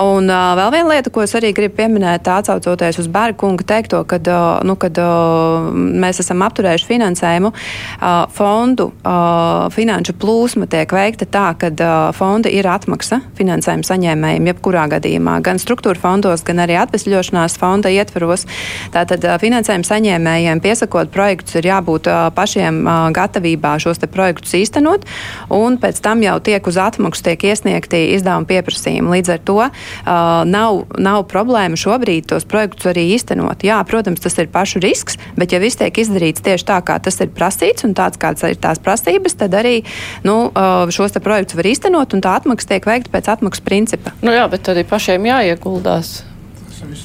Un 0.00 0.30
uh, 0.30 0.52
vēl 0.58 0.72
viena 0.74 0.94
lieta, 0.94 1.12
ko 1.14 1.22
es 1.24 1.34
arī 1.36 1.52
gribu 1.56 1.78
pieminēt, 1.78 2.26
atsaucoties 2.28 2.98
uz 3.02 3.08
Bergunga 3.12 3.66
teikto, 3.66 4.02
kad, 4.08 4.26
uh, 4.30 4.60
nu, 4.66 4.76
kad 4.80 4.98
uh, 5.00 5.68
mēs 5.72 6.20
esam 6.24 6.42
apturējuši 6.46 6.88
finansējumu, 6.88 7.52
uh, 7.54 8.24
fondu 8.34 8.90
uh, 8.90 9.66
finanšu 9.74 10.16
plūsma 10.20 10.68
tiek 10.70 10.90
veikta 10.94 11.28
tā, 11.30 11.46
ka 11.60 11.70
uh, 11.72 12.10
fonda 12.16 12.50
ir 12.52 12.68
atmaksa 12.70 13.20
finansējuma 13.38 13.86
saņēmējiem 13.88 14.50
jebkurā 14.50 14.86
gadījumā, 14.96 15.38
gan 15.44 15.60
struktūra 15.62 16.00
fondos, 16.00 16.44
gan 16.46 16.62
arī 16.64 16.78
atvesļošanās 16.82 17.58
fonda 17.60 17.92
ietvaros. 17.92 18.46
Tātad 18.94 19.24
uh, 19.26 19.36
finansējuma 19.42 19.88
saņēmējiem 19.88 20.62
piesakot 20.64 21.12
projektus 21.14 21.60
ir 21.60 21.70
jābūt 21.70 22.10
uh, 22.10 22.28
pašiem 22.34 22.82
uh, 22.84 23.08
gatavībā 23.14 23.76
šos 23.82 24.02
projektus 24.10 24.52
īstenot, 24.58 25.06
un 25.54 25.78
pēc 25.80 26.00
tam 26.04 26.22
jau 26.24 26.36
tiek 26.44 26.66
uz 26.66 26.78
atmaksu 26.80 27.24
tiek 27.30 27.46
iesniegti 27.50 28.02
izdevuma 28.16 28.48
pieprasījumi. 28.48 29.14
Līdz 29.16 29.34
ar 29.36 29.42
to 29.48 29.53
uh, 29.62 30.42
nav, 30.48 30.84
nav 30.98 31.24
problēma 31.30 31.78
šobrīd 31.78 32.28
tos 32.32 32.46
projektus 32.48 32.90
arī 32.92 33.06
īstenot. 33.14 33.64
Jā, 33.66 33.80
protams, 33.88 34.22
tas 34.24 34.36
ir 34.42 34.50
pašu 34.52 34.82
risks, 34.84 35.18
bet 35.38 35.54
ja 35.54 35.62
viss 35.62 35.80
tiek 35.80 36.02
izdarīts 36.04 36.44
tieši 36.44 36.68
tā, 36.68 36.80
kā 36.86 36.98
tas 37.02 37.20
ir 37.24 37.32
prasīts 37.34 37.86
un 37.86 37.96
tāds, 37.96 38.20
kāds 38.20 38.44
ir 38.48 38.58
tās 38.60 38.82
prasības, 38.82 39.38
tad 39.44 39.56
arī 39.58 39.80
nu, 40.26 40.50
uh, 40.50 40.84
šos 40.94 41.16
projektus 41.24 41.58
var 41.58 41.70
īstenot 41.70 42.16
un 42.16 42.24
tā 42.24 42.36
atmaksa 42.40 42.74
tiek 42.74 42.86
veikta 42.88 43.12
pēc 43.14 43.32
atmaksas 43.36 43.64
principa. 43.64 44.14
Nu 44.24 44.34
jā, 44.34 44.46
bet 44.50 44.68
arī 44.72 44.86
pašiem 44.88 45.30
jāieguldās. 45.30 46.22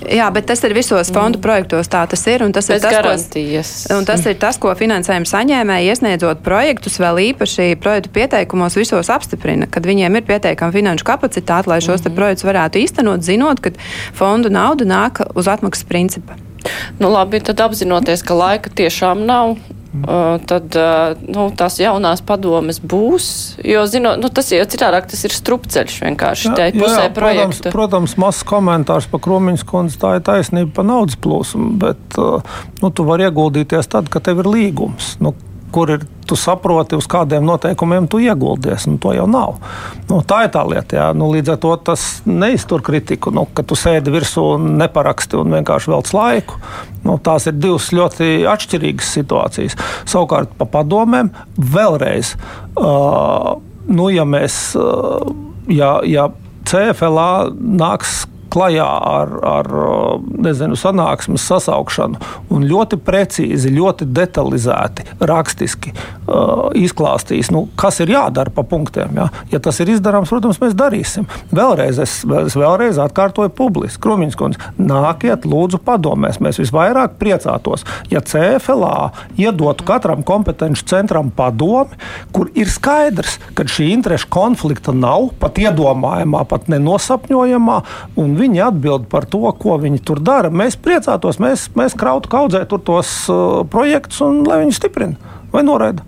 Jā, 0.09 0.27
bet 0.33 0.47
tas 0.49 0.61
ir 0.67 0.73
visos 0.77 1.11
fondu 1.13 1.39
mm. 1.39 1.43
projektos 1.43 1.89
tā 1.91 2.03
tas 2.09 2.25
ir. 2.27 2.43
Tas, 2.55 2.69
ir 2.69 2.81
tas, 2.81 2.93
garantijas. 2.93 3.71
ko, 3.89 4.01
tas 4.07 4.25
ir 4.29 4.37
tas, 4.41 4.59
ko 4.61 4.73
finansējuma 4.77 5.29
saņēmēji 5.29 5.93
iesniedzot 5.93 6.43
projektus, 6.45 6.99
vēl 7.01 7.21
īpaši 7.29 7.71
projektu 7.83 8.13
pieteikumos 8.15 8.77
visos 8.79 9.11
apstiprina, 9.13 9.69
kad 9.71 9.87
viņiem 9.89 10.19
ir 10.19 10.27
pietiekama 10.27 10.75
finanšu 10.75 11.07
kapacitāte, 11.07 11.71
lai 11.71 11.81
šos 11.81 12.01
mm 12.01 12.07
-hmm. 12.07 12.15
projektus 12.15 12.47
varētu 12.49 12.83
īstenot, 12.83 13.25
zinot, 13.25 13.59
ka 13.59 13.71
fondu 14.13 14.49
nauda 14.49 14.85
nāk 14.85 15.23
uz 15.35 15.47
atmaksas 15.47 15.83
principa. 15.83 16.37
Nu, 16.99 17.09
labi, 17.11 17.39
tad 17.39 17.59
apzinoties, 17.59 18.23
ka 18.23 18.33
laika 18.33 18.69
tiešām 18.69 19.25
nav, 19.25 19.57
tad 20.49 20.75
nu, 21.25 21.47
tās 21.57 21.79
jaunās 21.81 22.21
padomes 22.25 22.77
būs. 22.79 23.29
Jo, 23.65 23.85
zinot, 23.89 24.19
nu, 24.21 24.29
tas 24.33 24.51
jau 24.53 24.61
citādāk, 24.69 25.09
tas 25.09 25.25
ir 25.25 25.33
strupceļš 25.33 25.95
vienkārši 26.05 26.53
tajā 26.57 26.75
pusē 26.77 27.07
jā. 27.07 27.11
Protams, 27.15 27.61
protams 27.73 28.15
mazs 28.21 28.45
komentārs 28.47 29.09
par 29.09 29.23
Kromiņas 29.25 29.65
kundzi, 29.69 29.99
tā 30.01 30.15
ir 30.19 30.25
taisnība 30.29 30.75
par 30.77 30.89
naudas 30.91 31.17
plūsmu, 31.19 31.71
bet 31.81 32.19
nu, 32.19 32.91
tu 32.93 33.07
vari 33.07 33.25
ieguldīties 33.29 33.89
tad, 33.89 34.11
kad 34.13 34.27
tev 34.29 34.43
ir 34.43 34.51
līgums. 34.53 35.15
Nu, 35.23 35.33
kur 35.71 35.91
ir 35.93 36.05
tu 36.29 36.37
saproti, 36.37 36.97
uz 36.99 37.07
kādiem 37.09 37.45
noteikumiem 37.45 38.07
tu 38.09 38.19
ieguldies. 38.21 38.85
Nu, 38.89 38.99
to 39.01 39.13
jau 39.15 39.25
nav. 39.29 39.57
Nu, 40.09 40.21
tā 40.25 40.43
ir 40.45 40.51
tā 40.53 40.63
lieta. 40.67 40.97
Jā. 40.99 41.07
Nu, 41.17 41.29
līdz 41.33 41.55
ar 41.55 41.59
to 41.63 41.73
tas 41.89 42.05
neiztur 42.29 42.83
kritiku, 42.85 43.33
nu, 43.35 43.47
ka 43.53 43.65
tu 43.65 43.77
sēdi 43.79 44.13
virsū 44.13 44.45
un 44.55 44.75
neparaksti 44.81 45.39
un 45.39 45.57
vienkārši 45.57 45.93
velc 45.93 46.13
laiku. 46.15 46.59
Nu, 47.05 47.17
tās 47.23 47.49
ir 47.49 47.57
divas 47.57 47.89
ļoti 47.95 48.43
atšķirīgas 48.49 49.13
situācijas. 49.19 49.77
Savukārt, 50.09 50.53
pa 50.59 50.69
padomēm 50.69 51.31
vēlreiz, 51.57 52.35
uh, 52.77 53.55
nu, 53.89 54.09
ja 54.13 54.27
mēs, 54.29 54.59
uh, 54.77 55.31
ja, 55.73 55.97
ja 56.05 56.29
CFLA 56.69 57.31
nāks 57.57 58.21
klajā 58.51 58.87
ar, 58.87 59.33
ar 59.45 59.69
nezinu, 60.45 60.77
sanāksmes 60.79 61.45
sasaukšanu 61.49 62.19
un 62.53 62.65
ļoti 62.69 62.99
precīzi, 63.05 63.71
ļoti 63.73 64.07
detalizēti, 64.15 65.05
rakstiski 65.29 65.93
uh, 65.93 66.69
izklāstīs, 66.77 67.51
nu, 67.53 67.67
kas 67.79 68.01
ir 68.03 68.13
jādara 68.13 68.53
pa 68.53 68.63
punktiem. 68.67 69.17
Ja, 69.19 69.29
ja 69.53 69.61
tas 69.63 69.79
ir 69.83 69.91
izdarāms, 69.93 70.31
protams, 70.31 70.59
mēs 70.61 70.75
darīsim. 70.77 71.27
Vēlreiz 71.55 72.01
es, 72.01 72.19
es 72.43 72.57
vēlreiz 72.57 72.99
atkārtoju 73.01 73.53
publiski. 73.55 74.01
Krūmiņš 74.03 74.37
kundze, 74.39 74.71
nākiet, 74.79 75.47
lūdzu, 75.49 75.81
padomēs. 75.85 76.41
Mēs 76.43 76.61
visvairāk 76.61 77.17
priecātos, 77.21 77.85
ja 78.11 78.21
CFLA 78.25 79.11
iedotu 79.39 79.85
katram 79.87 80.23
kompetenci 80.25 80.85
centram 80.89 81.31
padomi, 81.35 81.97
kur 82.35 82.49
ir 82.57 82.69
skaidrs, 82.71 83.37
ka 83.57 83.65
šī 83.69 83.91
interešu 83.95 84.29
konflikta 84.33 84.93
nav 84.95 85.29
pat 85.41 85.59
iedomājamā, 85.61 86.45
pat 86.49 86.69
nenosapņojamā. 86.71 87.79
Un 88.19 88.35
viņi 88.39 88.63
atbild 88.65 89.07
par 89.11 89.27
to, 89.29 89.43
ko 89.59 89.77
viņi 89.81 90.01
tur 90.05 90.21
dara. 90.23 90.51
Mēs 90.51 90.77
priecātos, 90.79 91.41
mēs, 91.43 91.67
mēs 91.77 91.97
krautu 91.99 92.31
kaudzē 92.31 92.63
tos 92.69 93.11
uh, 93.31 93.61
projektus 93.69 94.23
un 94.25 94.43
lai 94.47 94.63
viņi 94.63 94.77
stiprina 94.79 95.35
vai 95.53 95.63
noraida. 95.65 96.05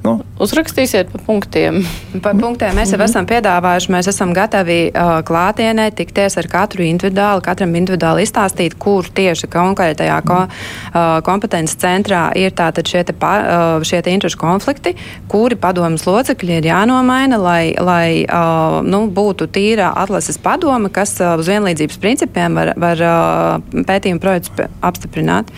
Nu. 0.00 0.14
Uzrakstīsiet 0.40 1.10
pa 1.12 1.18
punktiem. 1.26 1.82
Pa 2.24 2.32
punktiem 2.32 2.72
mēs 2.72 2.88
jau 2.88 2.96
mm 2.96 3.02
-hmm. 3.02 3.10
esam 3.10 3.26
piedāvājuši. 3.26 3.90
Mēs 3.92 4.08
esam 4.08 4.32
gatavi 4.32 4.78
uh, 4.88 5.20
klātienē 5.28 5.90
tikties 5.94 6.38
ar 6.40 6.46
katru 6.48 6.82
individuāli, 6.82 7.42
katram 7.44 7.74
individuāli 7.74 8.24
izstāstīt, 8.24 8.78
kur 8.78 9.04
tieši 9.14 9.46
konkrētajā 9.46 10.22
ko, 10.24 10.38
uh, 10.46 11.20
kompetences 11.22 11.76
centrā 11.76 12.30
ir 12.34 12.50
tātad 12.50 12.88
šie 12.88 13.04
te, 13.04 13.12
pa, 13.12 13.32
uh, 13.40 13.82
šie 13.82 14.02
te 14.02 14.10
interešu 14.10 14.38
konflikti, 14.38 14.94
kuri 15.28 15.56
padomas 15.56 16.06
locekļi 16.06 16.56
ir 16.56 16.64
jānomaina, 16.64 17.36
lai, 17.36 17.74
lai 17.78 18.24
uh, 18.24 18.80
nu, 18.82 19.06
būtu 19.06 19.46
tīra 19.46 19.92
atlases 19.96 20.38
padoma, 20.38 20.88
kas 20.88 21.20
uh, 21.20 21.36
uz 21.38 21.48
vienlīdzības 21.48 21.98
principiem 21.98 22.54
var, 22.54 22.72
var 22.76 22.96
uh, 23.04 23.84
pētījumu 23.84 24.20
projektus 24.20 24.50
apstiprināt. 24.80 25.52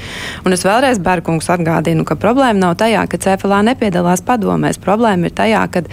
Un 0.44 0.52
es 0.52 0.64
vēlreiz 0.64 0.98
Berkungs 0.98 1.48
atgādinu, 1.48 2.04
ka 2.04 2.14
problēma 2.14 2.58
nav 2.58 2.76
tajā, 2.76 3.06
ka 3.06 3.16
CFLA 3.18 3.62
nepiedalās 3.62 4.22
padomēs. 4.32 4.80
Problēma 4.82 5.28
ir 5.28 5.36
tajā, 5.38 5.64
ka 5.72 5.84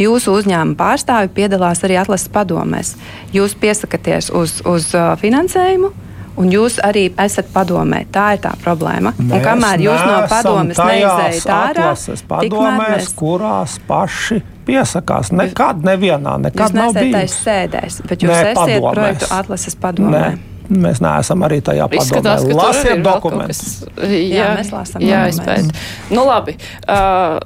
jūsu 0.00 0.36
uzņēmuma 0.40 0.78
pārstāvi 0.80 1.32
piedalās 1.36 1.84
arī 1.86 2.00
atlases 2.02 2.32
padomēs. 2.32 2.96
Jūs 3.36 3.56
piesakāties 3.60 4.32
uz, 4.34 4.60
uz 4.68 4.90
uh, 4.96 5.12
finansējumu. 5.20 5.92
Un 6.40 6.48
jūs 6.48 6.78
arī 6.80 7.10
esat 7.20 7.50
padomē. 7.52 8.06
Tā 8.12 8.30
ir 8.36 8.40
tā 8.46 8.54
problēma. 8.62 9.12
Mēs 9.18 9.34
un 9.36 9.42
kamēr 9.44 9.82
jūs 9.84 10.04
no 10.08 10.14
padomes 10.30 10.78
neizējat 10.80 11.50
ārā, 11.52 11.90
padomēs, 12.30 12.78
mēs... 12.80 13.10
kurās 13.18 13.74
paši 13.88 14.40
piesakās. 14.66 15.32
Nekad 15.36 15.84
nevienā, 15.84 16.38
nekad 16.46 16.78
nav 16.78 16.96
bijis. 16.96 17.36
sēdēs, 17.44 18.00
bet 18.08 18.24
jūs 18.24 18.32
ne, 18.32 18.40
esat 18.54 18.62
padomēs. 18.62 18.96
projektu 18.96 19.30
atlases 19.36 19.78
padomē. 19.82 20.24
Ne. 20.30 20.48
Mēs 20.72 21.02
neesam 21.04 21.42
arī 21.44 21.58
tajā 21.64 21.88
padomē. 21.92 22.36
Lasiet 22.56 23.02
dokumentus. 23.04 23.82
Jā, 23.98 24.22
jā, 24.38 24.46
mēs 24.56 24.72
lasām. 24.72 25.04
Jā, 25.04 25.26
izpēt. 25.28 25.68
Nu 26.14 26.24
labi. 26.24 26.56
Uh, 26.86 27.42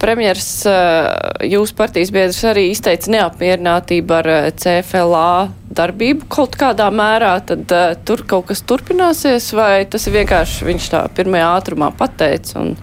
premjers, 0.00 0.48
uh, 0.68 1.08
jūsu 1.46 1.76
partijas 1.78 2.12
biedrs 2.14 2.40
arī 2.48 2.68
izteica 2.70 3.12
neapmierinātību 3.14 4.16
ar 4.16 4.28
uh, 4.30 4.48
CFLA 4.56 5.50
darbību 5.76 6.28
kaut 6.32 6.58
kādā 6.60 6.90
mērā, 6.92 7.36
tad 7.46 7.72
uh, 7.74 7.94
tur 8.04 8.24
kaut 8.28 8.50
kas 8.50 8.64
turpināsies, 8.66 9.52
vai 9.56 9.86
tas 9.90 10.08
vienkārši 10.10 10.68
viņš 10.68 10.90
tā 10.92 11.06
pirmajā 11.16 11.48
ātrumā 11.60 11.90
pateica? 11.96 12.60
Un... 12.60 12.76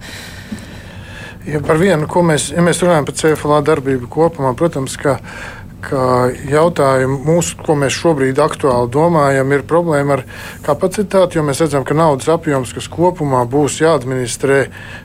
Ja 1.48 1.62
par 1.64 1.80
vienu, 1.80 2.10
ko 2.12 2.26
mēs, 2.28 2.50
ja 2.56 2.64
mēs 2.66 2.82
runājam 2.84 3.08
par 3.08 3.20
CFLA 3.22 3.62
darbību 3.70 4.10
kopumā, 4.12 4.52
protams, 4.58 4.98
ka 5.00 5.20
ka 5.84 6.30
jautājumi, 6.50 7.20
mūsu, 7.28 7.58
ko 7.62 7.76
mēs 7.78 7.96
šobrīd 7.96 8.40
aktuāli 8.42 8.90
domājam, 8.92 9.52
ir 9.54 9.64
problēma 9.68 10.18
ar 10.18 10.24
kapacitāti, 10.66 11.38
jo 11.38 11.44
mēs 11.46 11.62
redzam, 11.62 11.86
ka 11.88 11.96
naudas 11.98 12.30
apjoms, 12.34 12.74
kas 12.76 12.90
kopumā 12.92 13.44
būs 13.50 13.78
jāadministrē 13.84 14.60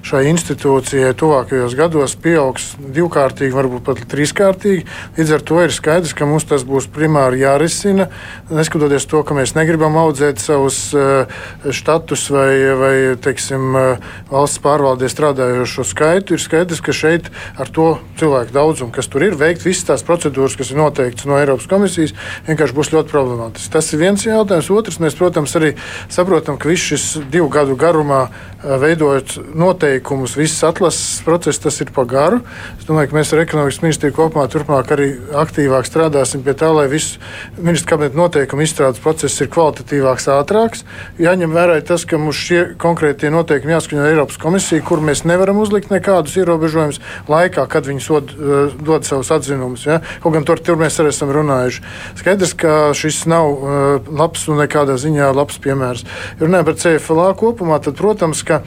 šai 0.07 0.25
institūcijai 0.31 1.12
tuvākajos 1.18 1.77
gados, 1.79 2.16
pieaugs 2.16 2.73
divkārtīgi, 2.81 3.55
varbūt 3.55 3.85
pat 3.87 4.01
trīskārtīgi. 4.12 4.87
Līdz 5.18 5.35
ar 5.37 5.45
to 5.51 5.61
ir 5.62 5.75
skaidrs, 5.77 6.14
ka 6.16 6.29
mums 6.29 6.49
tas 6.49 6.64
būs 6.68 6.89
primāri 6.93 7.45
jārisina. 7.45 8.09
Neskatoties 8.51 9.07
to, 9.11 9.23
ka 9.27 9.37
mēs 9.37 9.55
negribam 9.59 9.99
audzēt 10.01 10.41
savus 10.43 10.81
uh, 10.97 11.29
štatus 11.68 12.29
vai, 12.33 12.51
vai 12.81 12.95
teiksim, 13.23 13.68
uh, 13.77 14.11
valsts 14.33 14.62
pārvaldē 14.64 15.11
strādājošo 15.12 15.87
skaitu, 15.93 16.37
ir 16.37 16.43
skaidrs, 16.43 16.83
ka 16.83 16.97
šeit 16.97 17.29
ar 17.61 17.68
to 17.68 17.93
cilvēku 18.20 18.57
daudzumu, 18.57 18.93
kas 18.95 19.11
tur 19.12 19.29
ir, 19.29 19.37
veikt 19.39 19.66
visas 19.66 19.87
tās 19.93 20.07
procedūras, 20.07 20.57
kas 20.62 20.72
ir 20.72 20.78
noteikts 20.78 21.26
no 21.26 21.36
Eiropas 21.40 21.66
komisijas, 21.70 22.14
vienkārši 22.46 22.76
būs 22.76 22.92
ļoti 22.94 23.10
problemātisks. 23.10 23.70
Tas 23.72 23.90
ir 23.92 24.02
viens 24.02 24.22
jautājums. 24.26 24.70
Otrs, 24.72 25.00
mēs, 25.02 25.18
protams, 25.18 25.54
arī 25.58 25.74
saprotam, 26.12 26.58
ka 26.60 26.70
viss 26.70 26.92
šis 26.92 27.06
divu 27.32 27.50
gadu 27.52 27.76
garumā 27.78 28.28
veidojot 28.62 29.34
noteikumus, 29.58 30.36
visas 30.38 30.62
atlases 30.68 31.22
process, 31.26 31.58
tas 31.62 31.80
ir 31.82 31.90
pa 31.94 32.04
garu. 32.08 32.40
Es 32.78 32.86
domāju, 32.86 33.10
ka 33.10 33.18
mēs 33.18 33.32
ar 33.34 33.42
ekonomikas 33.42 33.80
ministriju 33.82 34.14
kopumā 34.16 34.46
turpmāk 34.52 34.92
arī 34.94 35.08
aktīvāk 35.42 35.88
strādāsim 35.88 36.44
pie 36.46 36.54
tā, 36.58 36.70
lai 36.70 36.86
viss 36.92 37.18
ministra 37.58 37.96
kabineta 37.96 38.20
noteikumu 38.20 38.62
izstrādes 38.62 39.02
process 39.02 39.42
ir 39.42 39.50
kvalitatīvāks, 39.52 40.28
ātrāks. 40.36 40.84
Jāņem 41.22 41.56
vērā 41.56 41.80
tas, 41.86 42.06
ka 42.06 42.20
mums 42.22 42.38
šie 42.38 42.62
konkrētie 42.82 43.32
noteikumi 43.34 43.74
jāskaņo 43.74 44.06
Eiropas 44.12 44.38
komisija, 44.42 44.84
kur 44.86 45.02
mēs 45.02 45.24
nevaram 45.26 45.58
uzlikt 45.62 45.90
nekādus 45.90 46.38
ierobežojumus 46.38 47.02
laikā, 47.32 47.66
kad 47.72 47.90
viņi 47.90 48.04
sod, 48.04 48.30
dod 48.78 49.08
savus 49.08 49.32
atzinumus. 49.34 49.88
Ja? 49.90 49.98
Kaut 50.22 50.36
gan 50.36 50.46
tur, 50.53 50.64
tur 50.66 50.80
mēs 50.80 50.98
arī 51.00 51.12
esam 51.12 51.32
runājuši. 51.32 51.82
Skaidrs, 52.20 52.55
ka 52.59 52.92
šis 52.96 53.24
nav 53.30 53.50
uh, 53.53 54.12
labs 54.12 54.44
un 54.53 54.61
nekādā 54.61 54.98
ziņā 55.00 55.32
labs 55.36 55.61
piemērs. 55.62 56.05
Ja 56.36 56.46
runājot 56.46 56.68
par 56.68 56.80
CFLA 56.82 57.28
kopumā, 57.40 57.80
tad, 57.82 57.96
protams, 58.00 58.42
ka 58.46 58.62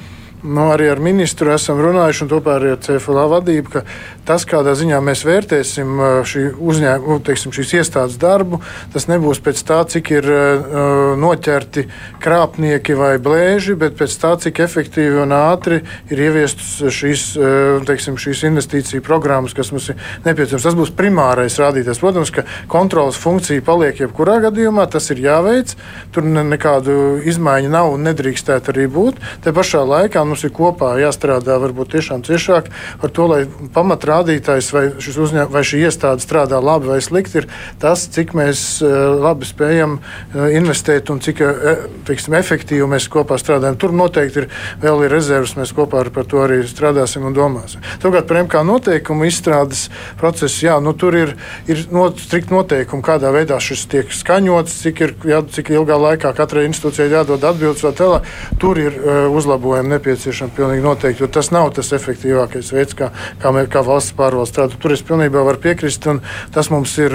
nu, 0.45 0.69
arī 0.73 0.89
ar 0.93 1.01
ministru 1.03 1.51
esam 1.53 1.79
runājuši, 1.81 2.25
un 2.25 2.31
tomēr 2.31 2.67
ar 2.71 2.79
CFLA 2.85 3.25
vadību, 3.33 3.71
ka 3.73 3.83
tas, 4.27 4.45
kādā 4.47 4.75
ziņā 4.77 4.99
mēs 5.05 5.23
vērtēsim 5.25 6.01
šī 6.29 6.43
uzņēmuma, 6.53 7.19
teiksim, 7.25 7.53
šīs 7.55 7.73
iestādes 7.81 8.17
darbu, 8.21 8.61
tas 8.93 9.07
nebūs 9.09 9.41
pēc 9.45 9.61
tā, 9.67 9.81
cik 9.89 10.11
ir 10.15 10.29
uh, 10.29 11.15
noķerti 11.19 11.85
krāpnieki 12.23 12.97
vai 12.97 13.15
blēži, 13.21 13.77
bet 13.79 13.97
pēc 13.99 14.17
tā, 14.21 14.33
cik 14.41 14.61
efektīvi 14.65 15.21
un 15.23 15.33
ātri 15.35 15.81
ir 16.13 16.23
ieviestas 16.27 16.93
šīs, 16.93 17.25
uh, 17.39 17.85
teiksim, 17.87 18.19
šīs 18.21 18.45
investīciju 18.49 19.05
programmas, 19.05 19.55
kas 19.57 19.73
mums 19.73 19.91
ir 19.93 19.99
nepieciešams. 20.25 20.67
Tas 20.69 20.77
būs 20.77 20.93
primārais 20.97 21.57
rādītājs. 21.61 22.01
Protams, 22.01 22.33
ka 22.33 22.45
kontrolas 22.71 23.19
funkcija 23.21 23.65
paliek 23.65 24.01
jebkurā 24.05 24.39
gadījumā, 24.47 24.87
tas 24.91 25.09
ir 25.13 25.21
jāveic. 25.25 25.75
Tur 26.15 26.25
ne, 26.27 26.45
nekādu 26.55 27.19
izmaiņu 27.25 27.71
nav 27.73 27.93
un 27.93 28.05
nedrīkstētu 28.09 28.73
arī 28.73 28.87
būt. 28.91 29.21
Te 29.45 29.53
pašā 29.55 29.83
laikā 29.85 30.25
mums 30.36 30.43
ir 30.43 30.51
kopā 30.51 30.91
jāstrādā 30.99 31.55
varbūt 31.63 31.93
tiešām 31.95 32.23
ciešāk 32.27 32.67
ar 32.99 33.11
to, 33.15 33.27
lai 33.31 33.41
pamatrādītājs 33.75 34.71
vai, 34.75 34.83
uzņēm, 34.99 35.47
vai 35.51 35.63
šī 35.63 35.86
iestāde 35.88 36.23
strādā 36.23 36.59
labi 36.59 36.91
vai 36.91 36.99
slikti, 37.03 37.39
ir 37.39 37.47
tas, 37.79 38.03
cik 38.11 38.33
mēs 38.36 38.81
eh, 38.83 38.95
labi 39.15 39.47
spējam 39.47 39.97
eh, 40.01 40.57
investēt 40.59 41.11
un 41.13 41.21
cik 41.23 41.39
eh, 41.45 41.86
teiksim, 42.07 42.36
efektīvi 42.36 42.88
mēs 42.91 43.07
kopā 43.11 43.38
strādājam. 43.39 43.77
Tur 43.79 43.95
noteikti 43.95 44.43
ir 44.43 44.49
vēl 44.83 45.05
ir 45.05 45.15
rezerves, 45.15 45.55
mēs 45.55 45.71
kopā 45.75 46.03
ar 46.03 46.11
to 46.11 46.43
arī 46.43 46.59
strādāsim 46.67 47.23
un 47.27 47.36
domāsim. 47.38 47.83
Turklāt 48.03 48.27
par 48.27 48.41
MK 48.43 48.65
noteikumu 48.67 49.29
izstrādes 49.29 49.88
procesu, 50.19 50.65
jā, 50.67 50.75
nu, 50.83 50.91
tur 50.99 51.15
ir, 51.15 51.36
ir 51.71 51.86
not, 51.95 52.19
strikt 52.19 52.51
noteikumi, 52.51 53.05
kādā 53.05 53.31
veidā 53.36 53.61
šis 53.63 53.86
tiek 53.91 54.11
skaņots, 54.11 54.81
cik, 54.83 55.03
ir, 55.05 55.15
jā, 55.31 55.41
cik 55.55 55.71
ilgā 55.77 55.99
laikā 56.09 56.33
katrai 56.36 56.67
institūcijai 56.67 57.13
jādod 57.13 57.47
atbildes 57.47 57.86
vēl 57.86 57.95
tālāk. 57.95 58.29
Tur 58.59 58.79
ir 58.81 58.97
uh, 58.99 59.25
uzlabojumi 59.36 59.95
nepieciešami 59.95 60.14
nepieciešama 60.16 60.55
pilnīgi 60.55 60.84
noteikti, 60.84 61.24
jo 61.24 61.30
tas 61.32 61.51
nav 61.51 61.72
tas 61.76 61.91
efektīvākais 61.95 62.72
veids, 62.74 62.95
kā, 62.97 63.11
kā, 63.41 63.51
mē, 63.53 63.66
kā 63.72 63.82
valsts 63.86 64.16
pārvalde 64.16 64.49
strādā. 64.49 64.78
Tur 64.80 64.93
es 64.95 65.03
pilnībā 65.05 65.43
varu 65.45 65.59
piekrist, 65.61 66.05
un 66.07 66.22
tas 66.55 66.70
mums 66.72 66.93
ir 67.01 67.13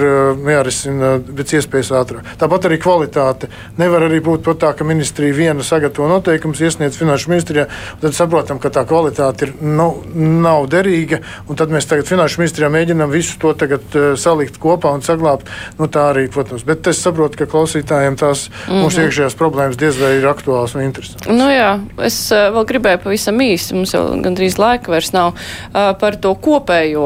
jārisina 0.51 1.15
pēc 1.25 1.55
iespējas 1.59 1.91
ātrāk. 1.97 2.33
Tāpat 2.41 2.67
arī 2.69 2.77
kvalitāte. 2.81 3.49
Nevar 3.81 4.05
arī 4.07 4.21
būt 4.23 4.49
tā, 4.61 4.73
ka 4.77 4.85
ministrija 4.87 5.35
viena 5.35 5.65
sagatavo 5.65 6.09
noteikumus, 6.11 6.61
iesniedz 6.61 6.99
finanšu 6.99 7.31
ministrijā, 7.31 7.67
tad 8.01 8.17
saprotam, 8.17 8.61
ka 8.61 8.71
tā 8.73 8.85
kvalitāte 8.87 9.47
ir, 9.47 9.55
nav, 9.61 10.03
nav 10.13 10.67
derīga, 10.71 11.21
un 11.49 11.59
tad 11.59 11.73
mēs 11.73 11.89
tagad 11.89 12.09
finanšu 12.09 12.43
ministrijā 12.43 12.69
mēģinām 12.73 13.13
visu 13.13 13.39
to 13.41 13.53
tagad, 13.57 13.85
uh, 13.95 14.11
salikt 14.19 14.59
kopā 14.61 14.93
un 14.93 15.05
saglabāt. 15.05 15.47
Nu, 15.79 15.89
tā 15.91 16.09
arī, 16.11 16.27
protams, 16.31 16.65
bet 16.67 16.87
es 16.91 17.01
saprotu, 17.01 17.39
ka 17.39 17.49
klausītājiem 17.49 18.19
tās 18.19 18.49
mm 18.49 18.53
-hmm. 18.67 18.83
mūsu 18.85 19.05
iekšējās 19.05 19.37
problēmas 19.39 19.79
diez 19.79 19.97
vai 19.97 20.17
ir 20.19 20.27
aktuālas 20.27 20.75
un 20.75 20.85
interesantas. 20.85 21.31
Nu 21.31 21.49
jā, 21.49 21.79
es 22.05 22.17
uh, 22.31 22.51
vēl 22.55 22.65
gribēju 22.67 22.90
gribēju 22.91 23.03
pavisam 23.03 23.39
īsi, 23.41 23.75
mums 23.75 23.93
jau 23.93 24.03
gandrīz 24.21 24.57
laika 24.59 24.91
vairs 24.91 25.11
nav, 25.13 25.35
par 25.71 26.17
to 26.21 26.33
kopējo 26.35 27.05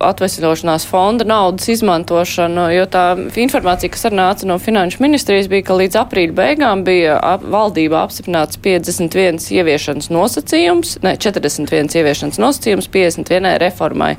atvesļošanās 0.00 0.86
fonda 0.88 1.24
naudas 1.24 1.68
izmantošanu, 1.68 2.70
jo 2.72 2.86
tā 2.90 3.04
informācija, 3.36 3.90
kas 3.92 4.06
arī 4.08 4.16
nāca 4.20 4.48
no 4.48 4.58
finanšu 4.58 5.02
ministrijas, 5.02 5.50
bija, 5.50 5.66
ka 5.68 5.76
līdz 5.76 6.00
aprīļa 6.00 6.36
beigām 6.36 6.84
bija 6.84 7.18
ap, 7.18 7.44
valdība 7.44 8.04
apstiprināts 8.04 8.60
51 8.60 9.50
ieviešanas 9.52 10.10
nosacījums, 10.10 10.98
ne, 11.04 11.16
41 11.20 11.96
ieviešanas 12.00 12.40
nosacījums 12.40 12.90
51 12.90 13.58
reformai. 13.60 14.16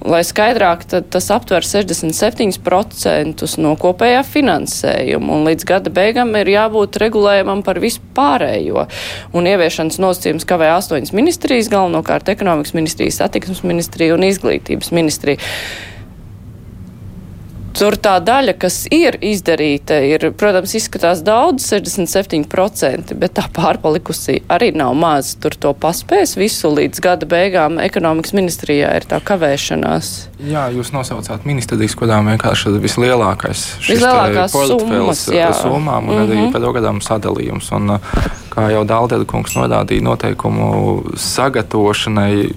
Lai 0.00 0.22
skaidrāk, 0.24 0.86
tas 0.88 1.26
aptver 1.34 1.66
67% 1.66 3.44
no 3.60 3.74
kopējā 3.80 4.22
finansējuma, 4.24 5.34
un 5.34 5.44
līdz 5.50 5.66
gada 5.68 5.92
beigām 5.92 6.32
ir 6.40 6.48
jābūt 6.54 6.96
regulējumam 7.02 7.60
par 7.66 7.82
vispārējo. 7.82 8.86
Un 9.36 9.50
ieviešanas 9.50 10.00
nosacījums 10.00 10.48
kavē 10.48 10.72
astoņas 10.78 11.12
ministrijas, 11.16 11.68
galvenokārt 11.72 12.32
ekonomikas 12.32 12.72
ministrija, 12.78 13.12
satiksmes 13.18 13.60
ministrija 13.66 14.16
un 14.16 14.24
izglītības 14.30 14.88
ministrija. 14.96 15.38
Tur 17.76 17.94
tā 18.02 18.16
daļa, 18.24 18.54
kas 18.60 18.82
ir 18.92 19.16
izdarīta, 19.24 20.00
ir, 20.02 20.26
protams, 20.38 20.74
izskatās 20.76 21.22
daudz, 21.26 21.64
67%, 21.70 23.14
bet 23.20 23.36
tā 23.38 23.44
pārpalikusī 23.54 24.40
arī 24.50 24.72
nav 24.76 24.96
maz. 24.98 25.32
Tur 25.40 25.54
to 25.54 25.72
paspēs 25.78 26.36
visu 26.40 26.72
līdz 26.74 27.02
gada 27.04 27.28
beigām. 27.30 27.78
Ekonomikas 27.82 28.34
ministrijā 28.36 28.90
ir 28.98 29.06
tā 29.10 29.20
kavēšanās. 29.24 30.12
Jā, 30.50 30.66
jūs 30.74 30.92
nosaucāt 30.94 31.46
ministrijas, 31.48 31.94
kurām 31.98 32.30
vienkārši 32.32 32.72
ir 32.72 32.80
vislielākais 32.82 33.64
vislielākās 33.86 34.56
summas, 34.56 35.26
jā. 35.32 35.52
summām 35.62 36.08
un 36.08 36.14
mm 36.14 36.18
-hmm. 36.18 36.24
arī 36.26 36.40
mhm. 36.42 36.52
pedagogam 36.52 37.00
sadalījums. 37.00 37.70
Un, 37.76 37.98
kā 38.50 38.70
jau 38.72 38.82
Dāldēda 38.84 39.24
kungs 39.24 39.54
norādīja, 39.56 40.02
noteikumu 40.02 41.04
sagatavošanai 41.16 42.50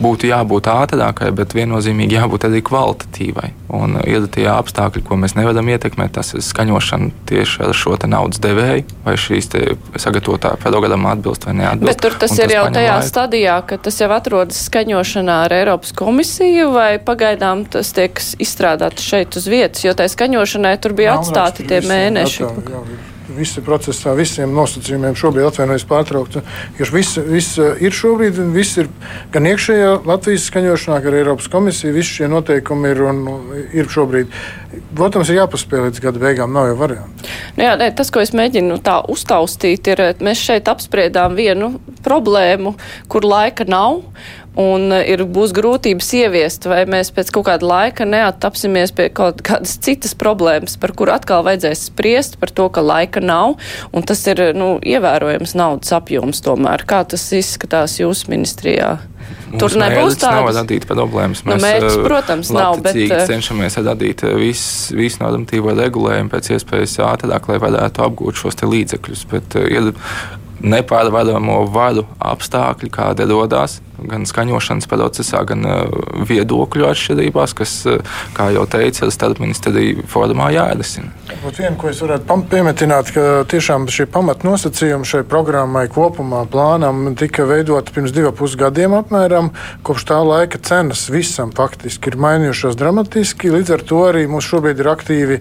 būtu 0.00 0.30
jābūt 0.30 0.68
ātrākai, 0.72 1.30
bet 1.36 1.54
viennozīmīgi 1.56 2.16
jābūt 2.16 2.46
arī 2.48 2.62
kvalitatīvai. 2.64 3.50
Un 3.72 3.98
uh, 3.98 4.06
ir 4.08 4.26
tie 4.32 4.46
apstākļi, 4.52 5.04
ko 5.06 5.18
mēs 5.20 5.36
nevaram 5.38 5.68
ietekmēt, 5.72 6.14
tas 6.18 6.32
ir 6.36 6.44
skaņošana 6.44 7.10
tieši 7.28 7.66
ar 7.68 7.76
šo 7.76 7.96
naudas 8.08 8.40
devēju, 8.42 8.86
vai 9.04 9.16
šīs 9.20 9.50
sagatavotā 10.00 10.54
programma 10.62 11.12
atbilst 11.16 11.46
vai 11.46 11.56
neatbilst. 11.60 11.88
Bet 11.90 12.02
tur 12.04 12.16
tas 12.18 12.34
ir 12.38 12.48
tas 12.48 12.56
jau 12.56 12.64
tajā 12.74 12.96
laiku. 12.96 13.08
stadijā, 13.08 13.56
ka 13.68 13.78
tas 13.86 14.00
jau 14.00 14.10
atrodas 14.16 14.64
skaņošanā 14.68 15.38
ar 15.46 15.56
Eiropas 15.60 15.94
komisiju, 15.96 16.72
vai 16.74 16.90
pagaidām 17.02 17.66
tas 17.70 17.92
tiek 17.96 18.20
izstrādāts 18.42 19.04
šeit 19.06 19.38
uz 19.38 19.48
vietas, 19.50 19.84
jo 19.86 19.94
tai 19.98 20.08
skaņošanai 20.12 20.76
tur 20.82 20.96
bija 20.98 21.16
Nav 21.16 21.24
atstāti 21.24 21.68
tie 21.68 21.82
mēneši. 21.86 22.48
Atā, 22.48 22.76
jā, 22.76 23.11
visi 23.36 23.62
procesā, 23.64 24.14
visiem 24.18 24.52
nosacījumiem 24.56 25.16
šobrīd 25.18 25.48
atvainojas 25.48 25.86
pārtraukt. 25.88 26.38
Jo 26.78 26.88
viss, 26.92 27.18
viss 27.26 27.58
ir 27.58 27.96
šobrīd, 27.96 28.40
viss 28.54 28.80
ir 28.82 28.90
gan 29.34 29.48
iekšējā 29.50 29.94
Latvijas 30.08 30.48
skaņošanā, 30.50 30.98
gan 31.04 31.18
Eiropas 31.20 31.48
komisija. 31.52 31.94
Visi 31.94 32.18
šie 32.20 32.30
noteikumi 32.32 32.92
ir 32.92 33.02
un 33.08 33.22
ir 33.72 33.90
šobrīd. 33.92 34.32
Protams, 34.96 35.30
ir 35.32 35.42
jāpaspēj 35.42 35.86
līdz 35.86 36.02
gada 36.04 36.22
beigām, 36.22 36.52
nav 36.54 36.70
jau 36.70 36.76
variantu. 36.80 37.32
Nu 37.56 37.66
jā, 37.66 37.74
nē, 37.80 37.90
tas, 37.96 38.12
ko 38.12 38.22
es 38.24 38.32
mēģinu 38.36 38.78
tā 38.84 39.00
uztaustīt, 39.12 39.90
ir, 39.92 40.04
mēs 40.24 40.40
šeit 40.40 40.70
apspriedām 40.72 41.36
vienu 41.36 41.74
problēmu, 42.04 42.76
kur 43.12 43.26
laika 43.28 43.66
nav 43.68 44.02
un 44.58 44.92
e, 44.92 45.00
ir, 45.12 45.24
būs 45.32 45.54
grūtības 45.56 46.08
ieviest, 46.18 46.66
vai 46.70 46.82
mēs 46.90 47.12
pēc 47.14 47.32
kaut 47.34 47.46
kāda 47.48 47.68
laika 47.68 48.06
neattapsimies 48.08 48.92
pie 48.96 49.08
kaut 49.14 49.40
kādas 49.46 49.78
citas 49.82 50.16
problēmas, 50.18 50.76
par 50.80 50.94
kur 50.96 51.12
atkal 51.14 51.44
vajadzēs 51.46 51.86
spriest 51.90 52.38
par 52.42 52.52
to, 52.52 52.68
ka 52.72 52.84
laika 52.84 53.22
nav, 53.24 53.56
un 53.92 54.04
tas 54.08 54.24
ir, 54.28 54.44
nu, 54.56 54.74
ievērojams 54.82 55.56
naudas 55.58 55.94
apjoms 55.96 56.44
tomēr. 56.44 56.84
Kā 56.88 57.02
tas 57.08 57.24
izskatās 57.36 57.98
jūsu 58.00 58.32
ministrijā? 58.32 58.98
Tur 59.60 59.74
nebūs 59.76 60.16
tādas 60.20 60.56
radīt 60.56 60.86
problēmas. 60.88 61.42
Nu, 61.44 61.54
mēs, 61.54 61.60
nu, 61.60 61.66
mērķis, 61.66 61.96
e, 61.96 62.04
protams, 62.06 62.52
nav, 62.56 62.78
bet 62.84 62.96
e, 62.96 63.20
cenšamies 63.28 63.76
radīt 63.84 64.24
visu, 64.40 64.96
visu 64.96 65.20
normatīvo 65.22 65.74
regulējumu 65.76 66.32
pēc 66.32 66.54
iespējas 66.56 66.98
ātrāk, 67.04 67.48
lai 67.52 67.58
varētu 67.62 68.04
apgūt 68.06 68.40
šos 68.40 68.60
līdzekļus. 68.64 69.26
Bet 69.32 69.56
ir 69.62 69.92
nepārvaramo 70.62 71.62
varu 71.72 72.06
apstākļi, 72.32 72.90
kādi 72.92 73.28
radās 73.28 73.80
gan 74.08 74.26
skaņošanas 74.28 74.88
procesā, 74.90 75.42
gan 75.48 75.66
uh, 75.66 75.82
viedokļu 76.28 76.88
atšķirībās, 76.90 77.54
kas, 77.58 77.74
uh, 77.90 78.20
kā 78.36 78.50
jau 78.54 78.66
teicu, 78.70 79.06
ar 79.06 79.14
starpministriju 79.14 80.06
formā 80.10 80.50
jārisina. 80.54 81.12
Būt 81.42 81.62
viena, 81.62 81.74
ko 81.80 81.90
es 81.90 82.02
varētu 82.02 82.38
piemetināt, 82.50 83.12
ka 83.14 83.26
tiešām 83.50 83.86
šie 83.92 84.06
pamatnosacījumi 84.12 85.08
šai 85.08 85.22
programmai 85.28 85.86
kopumā 85.92 86.44
plānam 86.50 87.14
tika 87.18 87.46
veidoti 87.48 87.94
pirms 87.94 88.14
divu 88.14 88.32
pusgadiem 88.36 88.94
apmēram. 88.98 89.50
Kopš 89.86 90.06
tā 90.10 90.20
laika 90.26 90.60
cenas 90.62 91.06
visam 91.12 91.52
faktiski 91.56 92.12
ir 92.12 92.18
mainījušās 92.22 92.78
dramatiski. 92.78 93.52
Līdz 93.54 93.74
ar 93.76 93.84
to 93.88 94.02
arī 94.08 94.26
mums 94.30 94.48
šobrīd 94.48 94.82
ir 94.82 94.90
aktīvi 94.92 95.40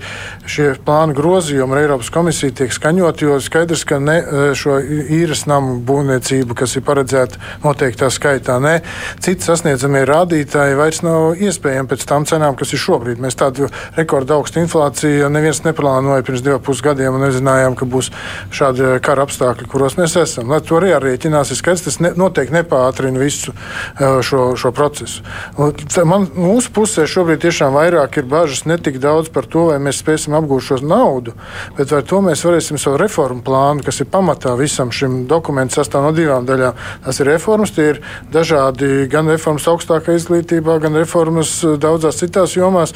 šie 0.49 0.71
plānu 0.85 1.15
grozījumi 1.17 1.75
ar 1.75 1.83
Eiropas 1.83 2.11
komisiju 2.13 2.55
tiek 2.61 2.73
skaņot, 2.73 3.23
jo 3.25 3.39
skaidrs, 3.43 3.85
ka 3.87 3.99
ne 4.01 4.17
šo 4.57 4.79
īres 4.81 5.45
namu 5.49 5.77
būvniecību, 5.85 6.57
kas 6.57 6.75
ir 6.77 6.85
paredzēta 6.87 7.41
noteiktā 7.65 8.09
skaitā, 8.13 8.50
ne 8.59 8.81
citi 9.23 9.45
sasniedzamie 9.45 10.03
rādītāji 10.09 10.77
vairs 10.79 11.01
nav 11.05 11.39
iespējami 11.39 11.91
pēc 11.91 12.05
tām 12.09 12.25
cenām, 12.29 12.57
kas 12.59 12.73
ir 12.73 12.81
šobrīd. 12.81 13.21
Mēs 13.21 13.37
tādu 13.39 13.69
rekordu 13.97 14.35
augstu 14.35 14.61
inflāciju 14.63 15.29
neviens 15.31 15.63
neplānoja 15.65 16.25
pirms 16.27 16.43
diviem 16.43 16.61
pusgadiem 16.65 17.15
un 17.15 17.25
nezinājām, 17.27 17.77
ka 17.79 17.87
būs 17.89 18.11
šādi 18.53 18.97
kara 19.05 19.25
apstākļi, 19.27 19.69
kuros 19.71 19.97
mēs 19.99 20.17
esam. 20.19 20.49
Lai 20.51 20.61
to 20.65 20.79
arī 20.79 20.91
jārēķinās, 20.91 21.51
ir 21.53 21.59
skaidrs, 21.59 21.85
tas 21.87 21.99
ne, 22.03 22.13
noteikti 22.17 22.55
nepātrina 22.55 23.21
visu 23.21 23.53
šo, 23.97 24.43
šo 24.59 24.73
procesu. 24.75 25.23
Man, 26.07 26.27
mūsu 26.35 26.73
pusē 26.75 27.05
šobrīd 27.09 27.43
tiešām 27.45 27.75
vairāk 27.77 28.19
ir 28.21 28.29
bažas 28.29 28.65
ne 28.69 28.77
tik 28.81 28.99
daudz 29.03 29.31
par 29.33 29.47
to, 29.51 29.67
vai 29.71 29.79
mēs 29.83 30.01
spēsim 30.01 30.35
apgūt 30.37 30.67
šo 30.67 30.79
naudu, 30.85 31.35
bet 31.77 31.93
vai 31.93 32.01
to 32.07 32.21
mēs 32.25 32.43
varēsim 32.47 32.79
savu 32.81 32.99
reformu 33.01 33.43
plānu, 33.45 33.85
kas 33.85 34.01
ir 34.03 34.09
pamatā 34.11 34.55
visam 34.59 34.91
šim 34.95 35.25
dokumentam, 35.29 35.81
sastāv 35.81 36.07
no 36.07 36.13
divām 36.15 36.47
daļām. 36.47 36.79
Tas 37.05 37.21
ir 37.21 37.29
reformas, 37.31 37.73
tie 37.75 37.91
ir 37.93 38.01
dažādi 38.33 39.07
gan 39.11 39.29
reformas 39.31 39.67
augstākā 39.69 40.15
izglītībā, 40.17 40.77
gan 40.83 40.95
reformas 40.99 41.53
daudzās 41.81 42.21
citās 42.21 42.55
jomās, 42.55 42.93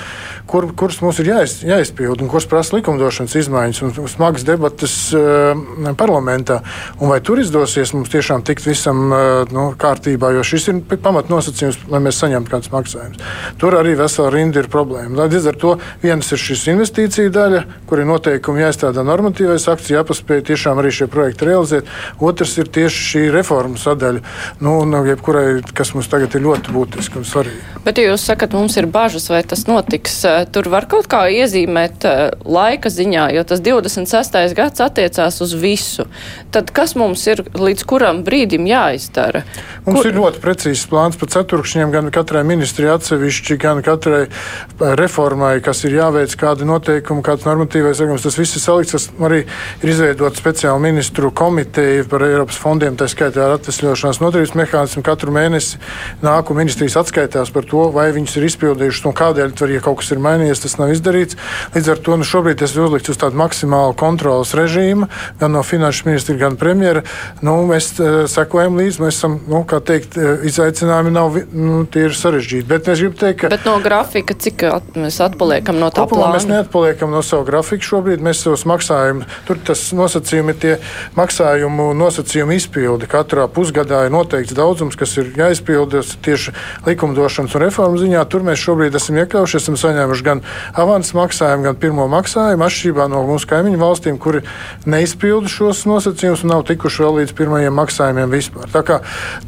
kur, 0.50 0.68
kuras 0.78 1.02
mums 1.04 1.20
ir 1.24 1.32
jāiz, 1.34 1.58
jāizpild 1.66 2.24
un 2.24 2.32
kuras 2.32 2.48
prasa 2.50 2.78
likumdošanas 2.78 3.36
izmaiņas 3.42 3.82
un 3.86 4.12
smagas 4.12 4.46
debatas 4.48 4.96
uh, 5.16 5.56
parlamentā. 5.98 6.62
Un 7.00 7.12
vai 7.14 7.20
tur 7.26 7.42
izdosies 7.44 7.94
mums 7.96 8.12
tiešām 8.14 8.46
tikt 8.48 8.68
visam 8.68 9.06
uh, 9.10 9.22
nu, 9.54 9.68
kārtībā, 9.80 10.32
jo 10.36 10.46
šis 10.46 10.70
ir 10.72 10.82
pamatnosacījums, 10.94 11.82
lai 11.92 12.02
mēs 12.06 12.20
saņemtu 12.24 12.54
kādus 12.54 12.74
maksājumus. 12.74 13.24
Tur 13.62 13.78
arī 13.80 13.96
vesela 14.00 14.32
rinda 14.34 14.64
ir 14.64 14.72
problēma. 14.72 15.26
Līdz 15.26 15.50
ar 15.52 15.60
to 15.62 15.76
viens 16.04 16.32
ir 16.32 16.42
šis 16.42 16.68
investīcija 16.74 17.34
daļa, 17.34 17.64
kur 17.90 18.02
ir 18.02 18.10
noteikumi 18.10 18.64
jāizstrādā 18.64 19.04
normatīvais 19.06 19.68
akts, 19.72 19.92
jāpaspēj 19.94 20.46
tiešām 20.52 20.82
arī 20.82 20.94
šie 20.96 21.10
projekti 21.12 21.50
realizēt. 21.50 21.90
Otrs 22.24 22.56
ir 22.62 22.72
tieši 22.72 23.06
šī 23.10 23.24
reformu 23.36 23.80
sadaļa, 23.82 24.24
nu, 24.64 24.78
un 24.84 24.96
jebkurai, 25.26 25.62
kas 25.74 25.94
mums 25.94 26.08
tagad 26.10 26.36
ir 26.36 26.44
ļoti 26.46 26.74
būtiska 26.74 27.18
un 27.20 27.26
svarīga. 27.26 27.82
Bet, 27.86 27.98
ja 27.98 28.12
jūs 28.12 28.26
sakat, 28.26 28.54
mums 28.54 28.76
ir 28.78 28.86
bažas, 28.86 29.30
vai 29.30 29.44
tas 29.44 29.66
notiks, 29.68 30.24
eh, 30.26 30.46
tur 30.52 30.70
var 30.70 30.86
kaut 30.86 31.08
kā 31.08 31.26
iezīmēt 31.30 32.06
eh, 32.06 32.32
laika 32.46 32.90
ziņā, 32.90 33.34
jo 33.36 33.44
tas 33.44 33.62
26. 33.62 34.54
gads 34.56 34.82
attiecās 34.82 35.42
uz 35.42 35.54
visu. 35.54 36.06
Tad 36.52 36.72
kas 36.72 36.96
mums 36.96 37.26
ir 37.28 37.44
līdz 37.54 37.86
kuram 37.86 38.24
brīdim 38.24 38.66
jāizdara? 38.66 39.44
Mums 39.86 40.02
Kur... 40.02 40.10
ir 40.10 40.18
ļoti 40.18 40.42
precīzs 40.42 40.86
plāns 40.90 41.18
par 41.18 41.30
ceturkšņiem, 41.30 41.92
gan 41.92 42.12
katrai 42.14 42.44
ministrijai 42.46 42.96
atsevišķi, 42.98 43.58
gan 43.62 43.82
katrai 43.86 44.26
eh, 44.26 44.96
reformai, 44.98 45.60
kas 45.66 45.84
ir 45.86 45.98
jāveic, 46.00 46.34
kādi 46.38 46.66
noteikumi, 46.66 47.26
kāds 47.26 47.46
normatīvais 47.46 48.02
regulējums. 48.02 48.26
Tas 48.26 48.40
viss 48.40 48.58
ir 48.58 48.66
salikts, 48.66 48.98
tas 48.98 49.10
arī 49.22 49.44
ir 49.82 49.94
izveidot 49.94 50.38
speciālu 50.38 50.82
ministru 50.82 51.30
komiteju 51.30 52.10
par 52.10 52.26
Eiropas 52.26 52.58
fondiem, 52.62 52.98
tā 52.98 53.10
skaitā 53.12 53.46
ar 53.46 53.58
atvesļošanās 53.60 54.22
nodarbības 54.24 54.58
mehānismu. 54.58 55.06
Katru 55.16 55.32
mēnesi 55.32 55.80
nāku 56.26 56.56
ministrijas 56.58 56.98
atskaitās 57.00 57.52
par 57.56 57.64
to, 57.70 57.88
vai 57.96 58.10
viņus 58.16 58.36
ir 58.36 58.48
izpildījuši 58.50 59.06
un 59.08 59.16
kādēļ, 59.16 59.54
tur, 59.56 59.72
ja 59.72 59.80
kaut 59.84 60.02
kas 60.02 60.12
ir 60.12 60.20
mainījies, 60.24 60.64
tas 60.66 60.76
nav 60.82 60.92
izdarīts. 60.92 61.38
Līdz 61.76 61.92
ar 61.94 62.02
to 62.04 62.18
nu, 62.20 62.28
šobrīd 62.28 62.60
tas 62.60 62.76
ir 62.76 62.84
uzlikts 62.84 63.14
uz 63.14 63.20
tādu 63.22 63.40
maksimālu 63.40 63.96
kontrolas 63.96 64.52
režīmu, 64.58 65.08
gan 65.40 65.56
no 65.56 65.64
finanšu 65.64 66.10
ministra, 66.10 66.36
gan 66.40 66.58
premjera. 66.60 67.06
Nu, 67.46 67.58
mēs 67.70 67.94
uh, 68.02 68.26
sekojam 68.32 68.76
līdzi, 68.80 69.04
mēs 69.06 69.20
esam, 69.22 69.38
nu, 69.48 69.62
kā 69.70 69.80
teikt, 69.86 70.18
uh, 70.20 70.44
izaicinājumi 70.50 71.14
nav 71.16 71.40
nu, 71.56 71.86
sarežģīti. 71.94 72.68
Bet 72.68 72.90
es 72.92 73.04
gribu 73.04 73.20
teikt, 73.22 73.46
ka. 73.46 73.54
Bet 73.54 73.64
no 73.68 73.78
grafika, 73.84 74.36
cik 74.36 74.66
at, 74.68 74.92
mēs 75.00 75.22
atpaliekam 75.24 75.80
no 75.80 75.92
tā 75.96 76.08
plāna? 76.10 76.34
Mēs 76.36 76.50
neatpaliekam 76.50 77.14
no 77.14 77.22
savu 77.26 77.48
grafiku 77.48 77.88
šobrīd. 77.94 78.24
Mēs 78.26 78.44
savus 78.44 78.66
maksājumus, 78.68 79.30
tur 79.48 79.62
tas 79.64 79.86
nosacījumi 79.96 80.56
ir 80.56 80.60
tie 80.66 80.74
maksājumu 81.16 81.92
nosacījumu 82.00 82.58
izpildi. 82.58 83.10
Katrā 83.12 83.46
pusgadā 83.52 84.06
ir 84.08 84.14
noteikts 84.16 84.56
daudzums, 84.58 84.98
kas 84.98 85.05
kas 85.06 85.16
ir 85.22 85.32
jāizpilda 85.38 86.02
tieši 86.26 86.54
likumdošanas 86.88 87.54
un 87.56 87.62
reformu 87.62 88.02
ziņā. 88.02 88.24
Tur 88.30 88.46
mēs 88.46 88.62
šobrīd 88.64 88.98
esam 88.98 89.20
iekļaujušies, 89.22 89.62
esam 89.62 89.78
saņēmuši 89.80 90.26
gan 90.26 90.42
avansu 90.74 91.20
maksājumu, 91.20 91.68
gan 91.70 91.80
pirmo 91.80 92.08
maksājumu, 92.12 92.66
atšķirībā 92.66 93.08
no 93.14 93.22
mūsu 93.30 93.50
kaimiņu 93.52 93.82
valstīm, 93.82 94.18
kuri 94.22 94.42
neizpilda 94.90 95.52
šos 95.52 95.86
nosacījumus 95.90 96.46
un 96.46 96.54
nav 96.56 96.66
tikuši 96.70 97.06
vēl 97.06 97.20
līdz 97.22 97.36
pirmajiem 97.38 97.78
maksājumiem 97.78 98.34
vispār. 98.34 98.70
Tā 98.74 98.82
kā 98.88 99.00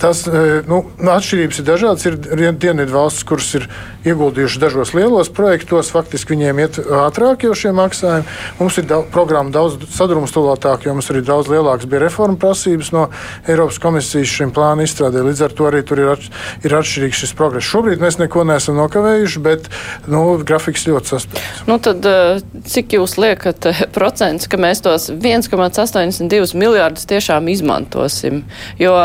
tas 0.01 0.23
e, 0.29 0.61
nu, 0.69 0.83
atšķirības 1.01 1.61
ir 1.61 1.69
dažādas. 1.71 2.07
Ir 2.07 2.19
dienvidu 2.57 2.93
valstis, 2.93 3.25
kuras 3.27 3.49
ir 3.57 3.67
ieguldījušas 4.07 4.61
dažos 4.61 4.93
lielos 4.95 5.31
projektos, 5.33 5.91
faktiski 5.93 6.35
viņiem 6.35 6.61
iet 6.63 6.79
ātrāk 6.79 7.47
jau 7.47 7.55
šie 7.57 7.73
maksājumi. 7.75 8.27
Mums 8.61 8.77
ir 8.79 8.87
daudz, 8.89 9.09
programma 9.13 9.53
daudz 9.53 9.89
sadrumstalotāka, 9.95 10.87
jo 10.87 10.95
mums 10.97 11.09
arī 11.11 11.23
daudz 11.25 11.51
lielākas 11.51 11.89
bija 11.89 12.05
reforma 12.05 12.39
prasības 12.39 12.93
no 12.95 13.07
Eiropas 13.49 13.81
komisijas 13.83 14.31
šim 14.31 14.53
plānu 14.55 14.85
izstrādē. 14.87 15.23
Līdz 15.25 15.46
ar 15.47 15.55
to 15.57 15.67
arī 15.69 15.83
tur 15.87 16.01
ir, 16.03 16.11
atš 16.15 16.29
ir 16.67 16.75
atšķirīgs 16.77 17.23
šis 17.23 17.33
progress. 17.37 17.69
Šobrīd 17.69 18.03
mēs 18.03 18.19
neko 18.21 18.43
neesam 18.47 18.77
nokavējuši, 18.79 19.43
bet 19.45 19.69
nu, 20.11 20.23
grafiks 20.47 20.87
ļoti 20.89 21.13
saspringts. 21.13 21.63
Nu, 21.69 21.79
tad, 21.83 22.05
eh, 22.05 22.41
cik 22.67 22.97
jūs 22.97 23.17
liekat 23.21 23.69
eh, 23.71 23.83
procents, 23.97 24.49
ka 24.49 24.59
mēs 24.61 24.83
tos 24.85 25.09
1,82 25.13 26.57
miljārdus 26.57 27.07
tiešām 27.09 27.49
izmantosim? 27.53 28.43
Jo 28.81 28.95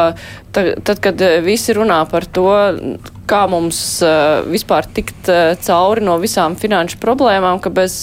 tad, 0.52 0.98
kad 1.02 1.20
eh, 1.22 1.40
visi 1.44 1.76
runā 1.76 2.02
par 2.10 2.26
to, 2.28 2.50
kā 3.32 3.44
mums 3.48 3.78
vispār 4.50 4.84
tikt 4.92 5.30
cauri 5.64 6.02
no 6.04 6.18
visām 6.20 6.56
finanšu 6.58 6.98
problēmām, 7.00 7.62
ka 7.64 7.70
bez 7.72 7.94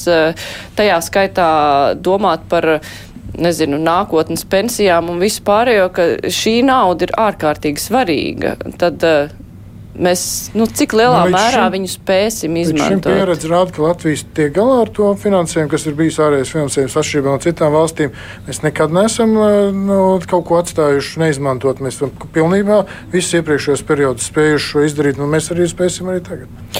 tajā 0.79 0.95
skaitā 1.05 1.49
domāt 1.99 2.47
par 2.49 2.79
nezinu, 3.38 3.80
nākotnes 3.84 4.45
pensijām 4.49 5.11
un 5.11 5.21
visu 5.21 5.43
pārējo, 5.47 5.89
ka 5.93 6.07
šī 6.34 6.59
nauda 6.67 7.07
ir 7.07 7.13
ārkārtīgi 7.27 7.84
svarīga. 7.84 8.55
Tad, 8.82 9.05
uh, 9.05 9.38
mēs, 9.99 10.21
nu, 10.57 10.65
cik 10.65 10.93
lielā 10.97 11.23
nu, 11.27 11.34
mērā 11.36 11.65
šim, 11.65 11.75
viņu 11.75 11.91
spēsim 11.91 12.57
izmantot. 12.61 13.09
Šī 13.11 13.19
pieredze 13.19 13.51
rāda, 13.51 13.73
ka 13.75 13.84
Latvijas 13.84 14.23
tiek 14.38 14.53
galā 14.55 14.80
ar 14.86 14.93
to 14.95 15.09
finansējumu, 15.23 15.71
kas 15.73 15.88
ir 15.89 15.97
bijis 15.99 16.19
ārējais 16.23 16.53
finansējums 16.55 16.97
atšķirībā 17.01 17.34
no 17.34 17.43
citām 17.43 17.75
valstīm. 17.75 18.15
Mēs 18.47 18.63
nekad 18.65 18.95
neesam 18.95 19.36
nu, 19.36 19.99
kaut 20.30 20.47
ko 20.49 20.61
atstājuši 20.61 21.23
neizmantot. 21.25 21.84
Mēs 21.84 21.99
esam 21.99 22.15
pilnībā 22.36 22.84
visus 23.13 23.39
iepriekšējos 23.39 23.86
periodus 23.89 24.32
spējuši 24.32 24.88
izdarīt, 24.88 25.21
un 25.21 25.36
mēs 25.36 25.51
arī 25.55 25.67
spēsim 25.69 26.11
arī 26.13 26.23
tagad. 26.25 26.73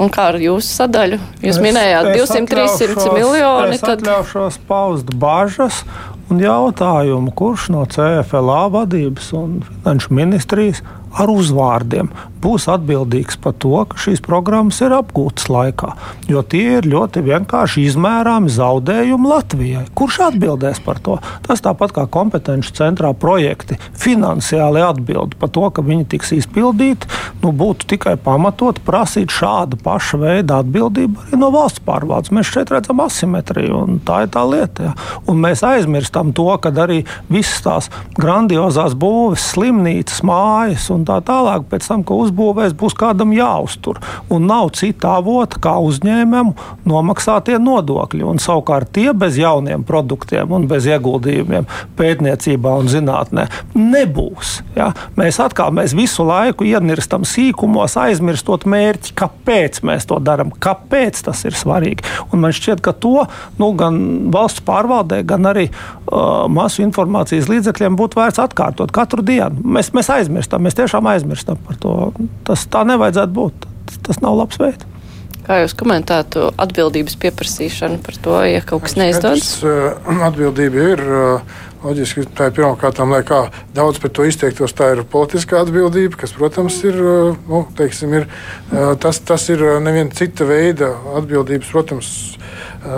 Un 0.00 0.12
kā 0.12 0.30
ar 0.30 0.38
jūsu 0.40 0.68
sadaļu? 0.68 1.18
Jūs 1.42 1.56
es, 1.56 1.62
minējāt 1.64 2.12
200-300 2.14 3.10
miljoni. 3.16 3.76
Es 3.76 3.84
tad... 3.84 4.00
atļaušos 4.00 4.60
paust 4.68 5.12
bažas 5.20 5.82
un 6.30 6.40
jautājumu, 6.40 7.32
kurš 7.36 7.68
no 7.74 7.84
CFLA 7.90 8.62
vadības 8.72 9.32
un 9.36 9.60
finanšu 9.66 10.14
ministrijas 10.14 10.84
ar 11.18 11.32
uzvārdiem 11.32 12.10
būs 12.40 12.66
atbildīgs 12.72 13.38
par 13.42 13.54
to, 13.60 13.74
ka 13.88 13.98
šīs 14.00 14.22
programmas 14.24 14.80
ir 14.84 14.94
apgūtas 14.96 15.48
laikā. 15.52 15.92
Jo 16.30 16.42
tie 16.46 16.78
ir 16.78 16.88
ļoti 16.88 17.22
vienkārši 17.26 17.84
izmērāmi 17.90 18.52
zaudējumi 18.52 19.28
Latvijai. 19.30 19.84
Kurš 19.96 20.20
atbildēs 20.30 20.80
par 20.84 21.02
to? 21.04 21.18
Tas 21.44 21.62
tāpat 21.64 21.92
kā 21.96 22.06
kompetenci 22.12 22.72
centrā 22.76 23.12
projekti 23.12 23.76
finansiāli 24.00 24.82
atbild 24.84 25.36
par 25.40 25.52
to, 25.52 25.66
ka 25.74 25.84
viņi 25.84 26.08
tiks 26.14 26.32
izpildīti. 26.38 27.10
Nu, 27.40 27.52
būtu 27.56 27.88
tikai 27.94 28.16
pamatot 28.20 28.80
prasīt 28.84 29.32
šādu 29.32 29.78
pašu 29.84 30.20
veidu 30.24 30.56
atbildību 30.58 31.26
arī 31.26 31.40
no 31.40 31.50
valsts 31.54 31.84
pārvaldes. 31.84 32.32
Mēs 32.34 32.52
šeit 32.52 32.72
redzam 32.72 33.00
asimetriju, 33.04 33.84
un 33.84 34.00
tā 34.04 34.24
ir 34.24 34.32
tā 34.32 34.44
lieta. 34.48 34.90
Ja. 34.90 34.94
Un 35.28 35.40
mēs 35.44 35.64
aizmirstam 35.66 36.34
to, 36.36 36.48
ka 36.60 36.72
arī 36.84 37.02
visas 37.32 37.60
tās 37.64 37.90
grandiozās 38.20 38.96
būves, 38.98 39.50
slimnīcas, 39.54 40.22
mājas 40.26 40.88
un 40.92 40.99
tā 41.08 41.18
tālāk, 41.26 41.66
pēc 41.70 41.86
tam, 41.90 42.04
ko 42.06 42.20
uzbūvēs, 42.24 42.76
būs 42.78 42.96
kādam 42.98 43.34
jāuztur. 43.36 44.00
Un 44.32 44.48
nav 44.50 44.72
cita 44.78 45.16
avota, 45.18 45.60
kā 45.62 45.76
uzņēmumu 45.84 46.54
nomaksātie 46.88 47.58
nodokļi. 47.62 48.24
Un 48.26 48.42
savukārt 48.42 48.92
tie 48.96 49.10
bez 49.16 49.38
jauniem 49.40 49.84
produktiem 49.86 50.52
un 50.56 50.66
bez 50.70 50.88
ieguldījumiem 50.90 51.68
pētniecībā 51.98 52.74
un 52.80 52.90
zinātnē 52.90 53.46
nebūs. 53.76 54.60
Ja? 54.76 54.90
Mēs 55.18 55.40
atkal 55.42 55.74
mēs 55.76 55.94
visu 55.96 56.24
laiku 56.26 56.66
ienirstam 56.68 57.26
sīkumos, 57.28 57.96
aizmirstot 58.00 58.66
mērķi, 58.70 59.14
kāpēc 59.18 59.82
mēs 59.86 60.08
to 60.10 60.20
darām, 60.22 60.52
kāpēc 60.52 61.22
tas 61.26 61.44
ir 61.48 61.56
svarīgi. 61.56 62.06
Un 62.30 62.44
man 62.44 62.54
šķiet, 62.56 62.82
ka 62.84 62.94
to 62.96 63.26
nu, 63.60 63.72
gan 63.78 64.00
valsts 64.34 64.64
pārvaldē, 64.66 65.22
gan 65.28 65.48
arī 65.50 65.68
uh, 65.70 66.46
masu 66.50 66.84
informācijas 66.84 67.48
līdzekļiem 67.50 67.98
būtu 67.98 68.20
vērts 68.20 68.42
atkārtot 68.42 68.92
katru 68.94 69.24
dienu. 69.26 69.62
Mēs, 69.76 69.92
mēs 69.96 70.10
aizmirstam, 70.12 70.64
mēs 70.64 70.76
tiešām 70.78 70.89
aizmirstam 70.94 71.58
par 71.66 71.78
to. 71.80 71.94
Tas 72.46 72.66
tā 72.70 72.84
nevajadzētu 72.88 73.36
būt. 73.36 73.68
Tas, 74.06 74.20
nav 74.22 74.36
labs 74.38 74.58
veids. 74.60 74.86
Kā 75.46 75.62
jūs 75.62 75.74
komentētu 75.74 76.50
atbildības 76.62 77.16
pieprasīšanu 77.18 77.98
par 78.04 78.18
to, 78.22 78.36
ja 78.46 78.60
kaut 78.62 78.84
kas 78.86 78.94
neizdodas? 78.98 79.48
Uh, 79.66 79.96
atbildība 80.28 80.84
ir 80.92 81.02
uh, 81.06 81.56
loģiski. 81.84 82.26
Tā 82.36 82.50
ir 82.50 82.56
pirmkārt, 82.58 83.00
lai 83.10 83.22
kā 83.26 83.40
daudz 83.76 84.00
par 84.02 84.12
to 84.16 84.26
izteiktos, 84.28 84.74
tā 84.76 84.92
ir 84.94 85.04
politiskā 85.08 85.62
atbildība, 85.64 86.20
kas, 86.20 86.34
protams, 86.36 86.80
ir, 86.86 87.00
uh, 87.00 87.38
nu, 87.48 87.64
teiksim, 87.78 88.14
ir 88.20 88.28
tas, 89.02 89.20
tas 89.24 89.48
ir 89.52 89.64
neviena 89.82 90.12
cita 90.14 90.46
veida 90.48 90.92
atbildības, 91.20 91.72
protams 91.72 92.12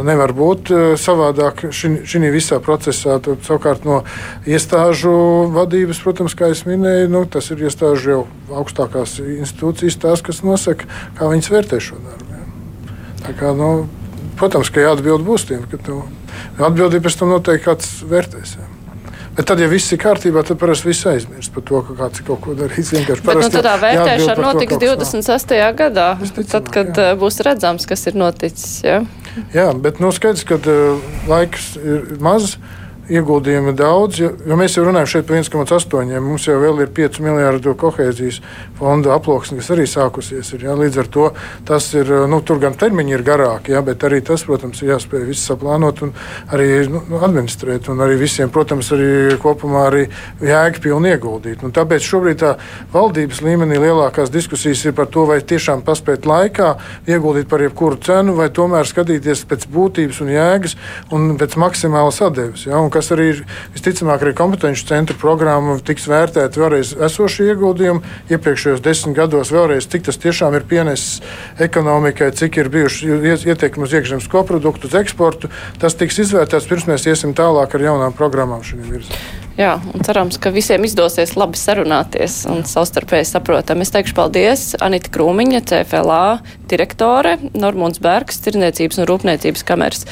nevar 0.07 0.33
būt 0.37 0.71
savādāk 1.01 1.65
šī 1.75 2.21
visā 2.33 2.61
procesā. 2.63 3.19
Tad, 3.23 3.43
savukārt 3.47 3.87
no 3.89 4.03
iestāžu 4.47 5.13
vadības, 5.55 6.03
protams, 6.05 6.37
kā 6.39 6.53
jau 6.53 6.71
minēju, 6.71 7.11
nu, 7.13 7.25
tas 7.27 7.51
ir 7.51 7.65
iestāžu 7.67 8.15
jau 8.15 8.21
augstākās 8.63 9.19
institūcijas, 9.23 9.99
tās, 10.03 10.23
kas 10.23 10.43
nosaka, 10.47 10.87
kā 11.19 11.31
viņas 11.33 11.51
vērtē 11.55 11.83
šo 11.83 11.99
darbu. 11.99 12.41
Tā 13.23 13.35
kā, 13.39 13.53
nu, 13.55 13.87
protams, 14.41 14.71
ka 14.73 14.85
jāatbild 14.85 15.25
būs 15.27 15.49
tiem, 15.49 15.65
ka 15.71 15.81
tu, 15.81 16.03
atbildība 16.59 17.09
pēc 17.09 17.19
tam 17.21 17.35
noteikti 17.35 17.67
kāds 17.67 17.91
vērtēs. 18.09 18.57
Ja. 18.61 18.69
Bet 19.33 19.47
tad, 19.49 19.63
ja 19.65 19.69
viss 19.71 19.89
ir 19.95 20.01
kārtībā, 20.01 20.43
tad 20.45 20.59
parasti 20.61 20.91
viss 20.91 21.07
aizmirst 21.09 21.55
par 21.55 21.65
to, 21.65 21.79
ka 21.87 21.95
kāds 22.03 22.21
ir 22.21 22.27
kaut 22.27 22.43
ko 22.45 22.57
darījis. 22.57 22.91
Vienkārši 22.99 23.25
Bet, 23.25 23.39
nu, 23.41 23.49
tādā 23.55 23.73
vērtēšana 23.81 24.45
notiks 24.45 24.77
26. 24.83 25.55
gadā, 25.79 26.09
tad, 26.51 26.69
kad 26.75 27.01
jā. 27.01 27.15
būs 27.21 27.41
redzams, 27.47 27.89
kas 27.89 28.05
ir 28.11 28.19
noticis. 28.21 28.83
Ja? 28.85 28.99
Jā, 29.57 29.71
bet 29.73 30.03
nu, 30.05 30.13
skaidrs, 30.13 30.45
ka 30.45 30.61
uh, 30.61 31.01
laiks 31.31 31.73
ir 31.81 32.13
maz 32.21 32.59
ieguldījumi 33.13 33.75
daudz, 33.77 34.21
jo, 34.23 34.31
jo 34.49 34.57
mēs 34.59 34.77
jau 34.77 34.85
runājam 34.87 35.11
šeit 35.15 35.29
par 35.29 35.39
1,8. 35.39 36.13
Mums 36.23 36.47
jau 36.49 36.59
ir 36.63 36.91
5 36.97 37.21
miljardu 37.25 37.75
kohēzijas 37.79 38.41
fonda 38.79 39.15
aploksne, 39.17 39.59
kas 39.61 39.71
arī 39.75 39.87
sākusies. 39.91 40.53
Ir, 40.57 40.67
ja, 40.69 40.77
līdz 40.79 41.01
ar 41.03 41.11
to 41.13 41.29
tas 41.69 41.89
ir, 41.97 42.09
nu, 42.31 42.41
tur 42.47 42.61
gan 42.63 42.77
termiņi 42.79 43.17
ir 43.17 43.25
garāki, 43.27 43.75
ja, 43.77 43.83
bet 43.85 44.05
arī 44.09 44.23
tas, 44.25 44.45
protams, 44.49 44.83
ir 44.83 44.95
jāspēj 44.95 45.27
viss 45.29 45.49
saplānot 45.51 46.03
un 46.07 46.15
arī 46.53 46.69
nu, 46.91 47.03
nu, 47.11 47.21
administrēt. 47.23 47.91
Un 47.93 48.03
arī 48.05 48.19
visiem, 48.21 48.51
protams, 48.53 48.93
arī 48.97 49.37
kopumā 49.43 49.87
arī 49.91 50.07
jēga 50.43 50.83
pilni 50.83 51.13
ieguldīt. 51.13 51.65
Un 51.67 51.75
tāpēc 51.75 52.07
šobrīd 52.07 52.41
tā 52.43 52.55
valdības 52.95 53.43
līmenī 53.45 53.81
lielākās 53.83 54.33
diskusijas 54.33 54.85
ir 54.89 54.97
par 54.99 55.11
to, 55.13 55.27
vai 55.29 55.41
tiešām 55.41 55.85
paspēt 55.87 56.27
laikā 56.29 56.75
ieguldīt 57.11 57.51
par 57.51 57.65
jebkuru 57.65 58.01
cenu, 58.03 58.37
vai 58.39 58.49
tomēr 58.55 58.89
skatīties 58.89 59.45
pēc 59.51 59.69
būtības 59.73 60.23
un 60.25 60.33
jēgas 60.33 60.77
un 61.13 61.35
pēc 61.41 61.59
maksimālas 61.61 62.23
atdeves. 62.25 62.67
Ja, 62.69 62.81
un 62.81 62.91
kas 63.03 63.11
arī 63.17 63.29
ir 63.33 63.43
visticamāk, 63.75 64.23
arī 64.23 64.33
kompetenci 64.39 64.87
centra 64.87 65.17
programma 65.19 65.75
tiks 65.83 66.07
vērtēta 66.11 66.61
vēlreiz 66.63 66.95
esošie 67.09 67.49
ieguldījumi 67.51 68.31
iepriekšējos 68.31 68.83
desmit 68.85 69.19
gados, 69.19 69.51
vēlreiz, 69.55 69.89
cik 69.91 70.07
tas 70.07 70.21
tiešām 70.23 70.55
ir 70.55 70.67
pienesis 70.71 71.19
ekonomikai, 71.63 72.31
cik 72.39 72.61
ir 72.63 72.71
bijuši 72.73 73.11
ieteikumi 73.51 73.89
uz 73.89 73.97
iekšzemes 73.99 74.31
koproduktu, 74.31 74.87
uz 74.87 74.99
eksportu. 75.03 75.51
Tas 75.83 75.99
tiks 75.99 76.23
izvērtēts 76.23 76.69
pirms 76.71 76.87
mēs 76.91 77.09
iesim 77.11 77.35
tālāk 77.35 77.75
ar 77.75 77.89
jaunām 77.91 78.15
programmām 78.15 78.63
šajā 78.67 78.87
virzienā. 78.87 79.23
Jā, 79.59 79.75
un 79.93 80.01
cerams, 80.01 80.39
ka 80.41 80.49
visiem 80.49 80.87
izdosies 80.87 81.35
labi 81.37 81.59
sarunāties 81.61 82.39
un 82.49 82.63
savstarpēji 82.65 83.27
saprotam. 83.35 83.83
Es 83.85 83.93
teikšu 83.93 84.15
paldies 84.17 84.63
Anita 84.81 85.13
Krūmiņa, 85.13 85.61
CFLA 85.69 86.39
direktore, 86.71 87.35
Normons 87.53 88.01
Bergs, 88.01 88.41
Tirniecības 88.47 89.03
un 89.03 89.11
Rūpniecības 89.11 89.67
kameras 89.69 90.07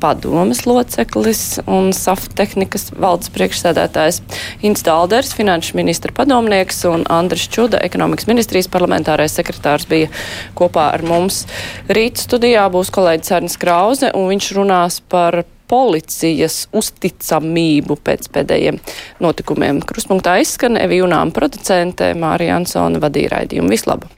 padomes 0.00 0.64
loceklis 0.66 1.42
un 1.66 1.92
SAF 1.96 2.28
tehnikas 2.36 2.90
valdes 2.96 3.30
priekšsēdētājs 3.34 4.20
Inns 4.66 4.84
Dalders, 4.86 5.32
finanšu 5.36 5.76
ministra 5.78 6.14
padomnieks 6.16 6.84
un 6.90 7.06
Andris 7.12 7.48
Čuda, 7.52 7.80
ekonomikas 7.86 8.28
ministrijas 8.30 8.70
parlamentārais 8.72 9.36
sekretārs 9.36 9.88
bija 9.90 10.10
kopā 10.58 10.90
ar 10.94 11.04
mums. 11.06 11.44
Rīt 11.88 12.22
studijā 12.22 12.66
būs 12.72 12.92
kolēģis 12.94 13.36
Arnis 13.38 13.60
Krauze 13.60 14.12
un 14.16 14.30
viņš 14.32 14.52
runās 14.58 15.00
par 15.12 15.44
policijas 15.70 16.66
uzticamību 16.76 17.98
pēc 18.06 18.30
pēdējiem 18.34 18.78
notikumiem. 19.24 19.82
Kruspunktā 19.86 20.38
izskan 20.42 20.78
Evi 20.80 21.00
Junām 21.02 21.34
producente 21.34 22.12
Mārija 22.18 22.60
Ansona 22.60 23.02
vadīja 23.02 23.34
raidījumu. 23.38 23.74
Vislabāk! 23.74 24.15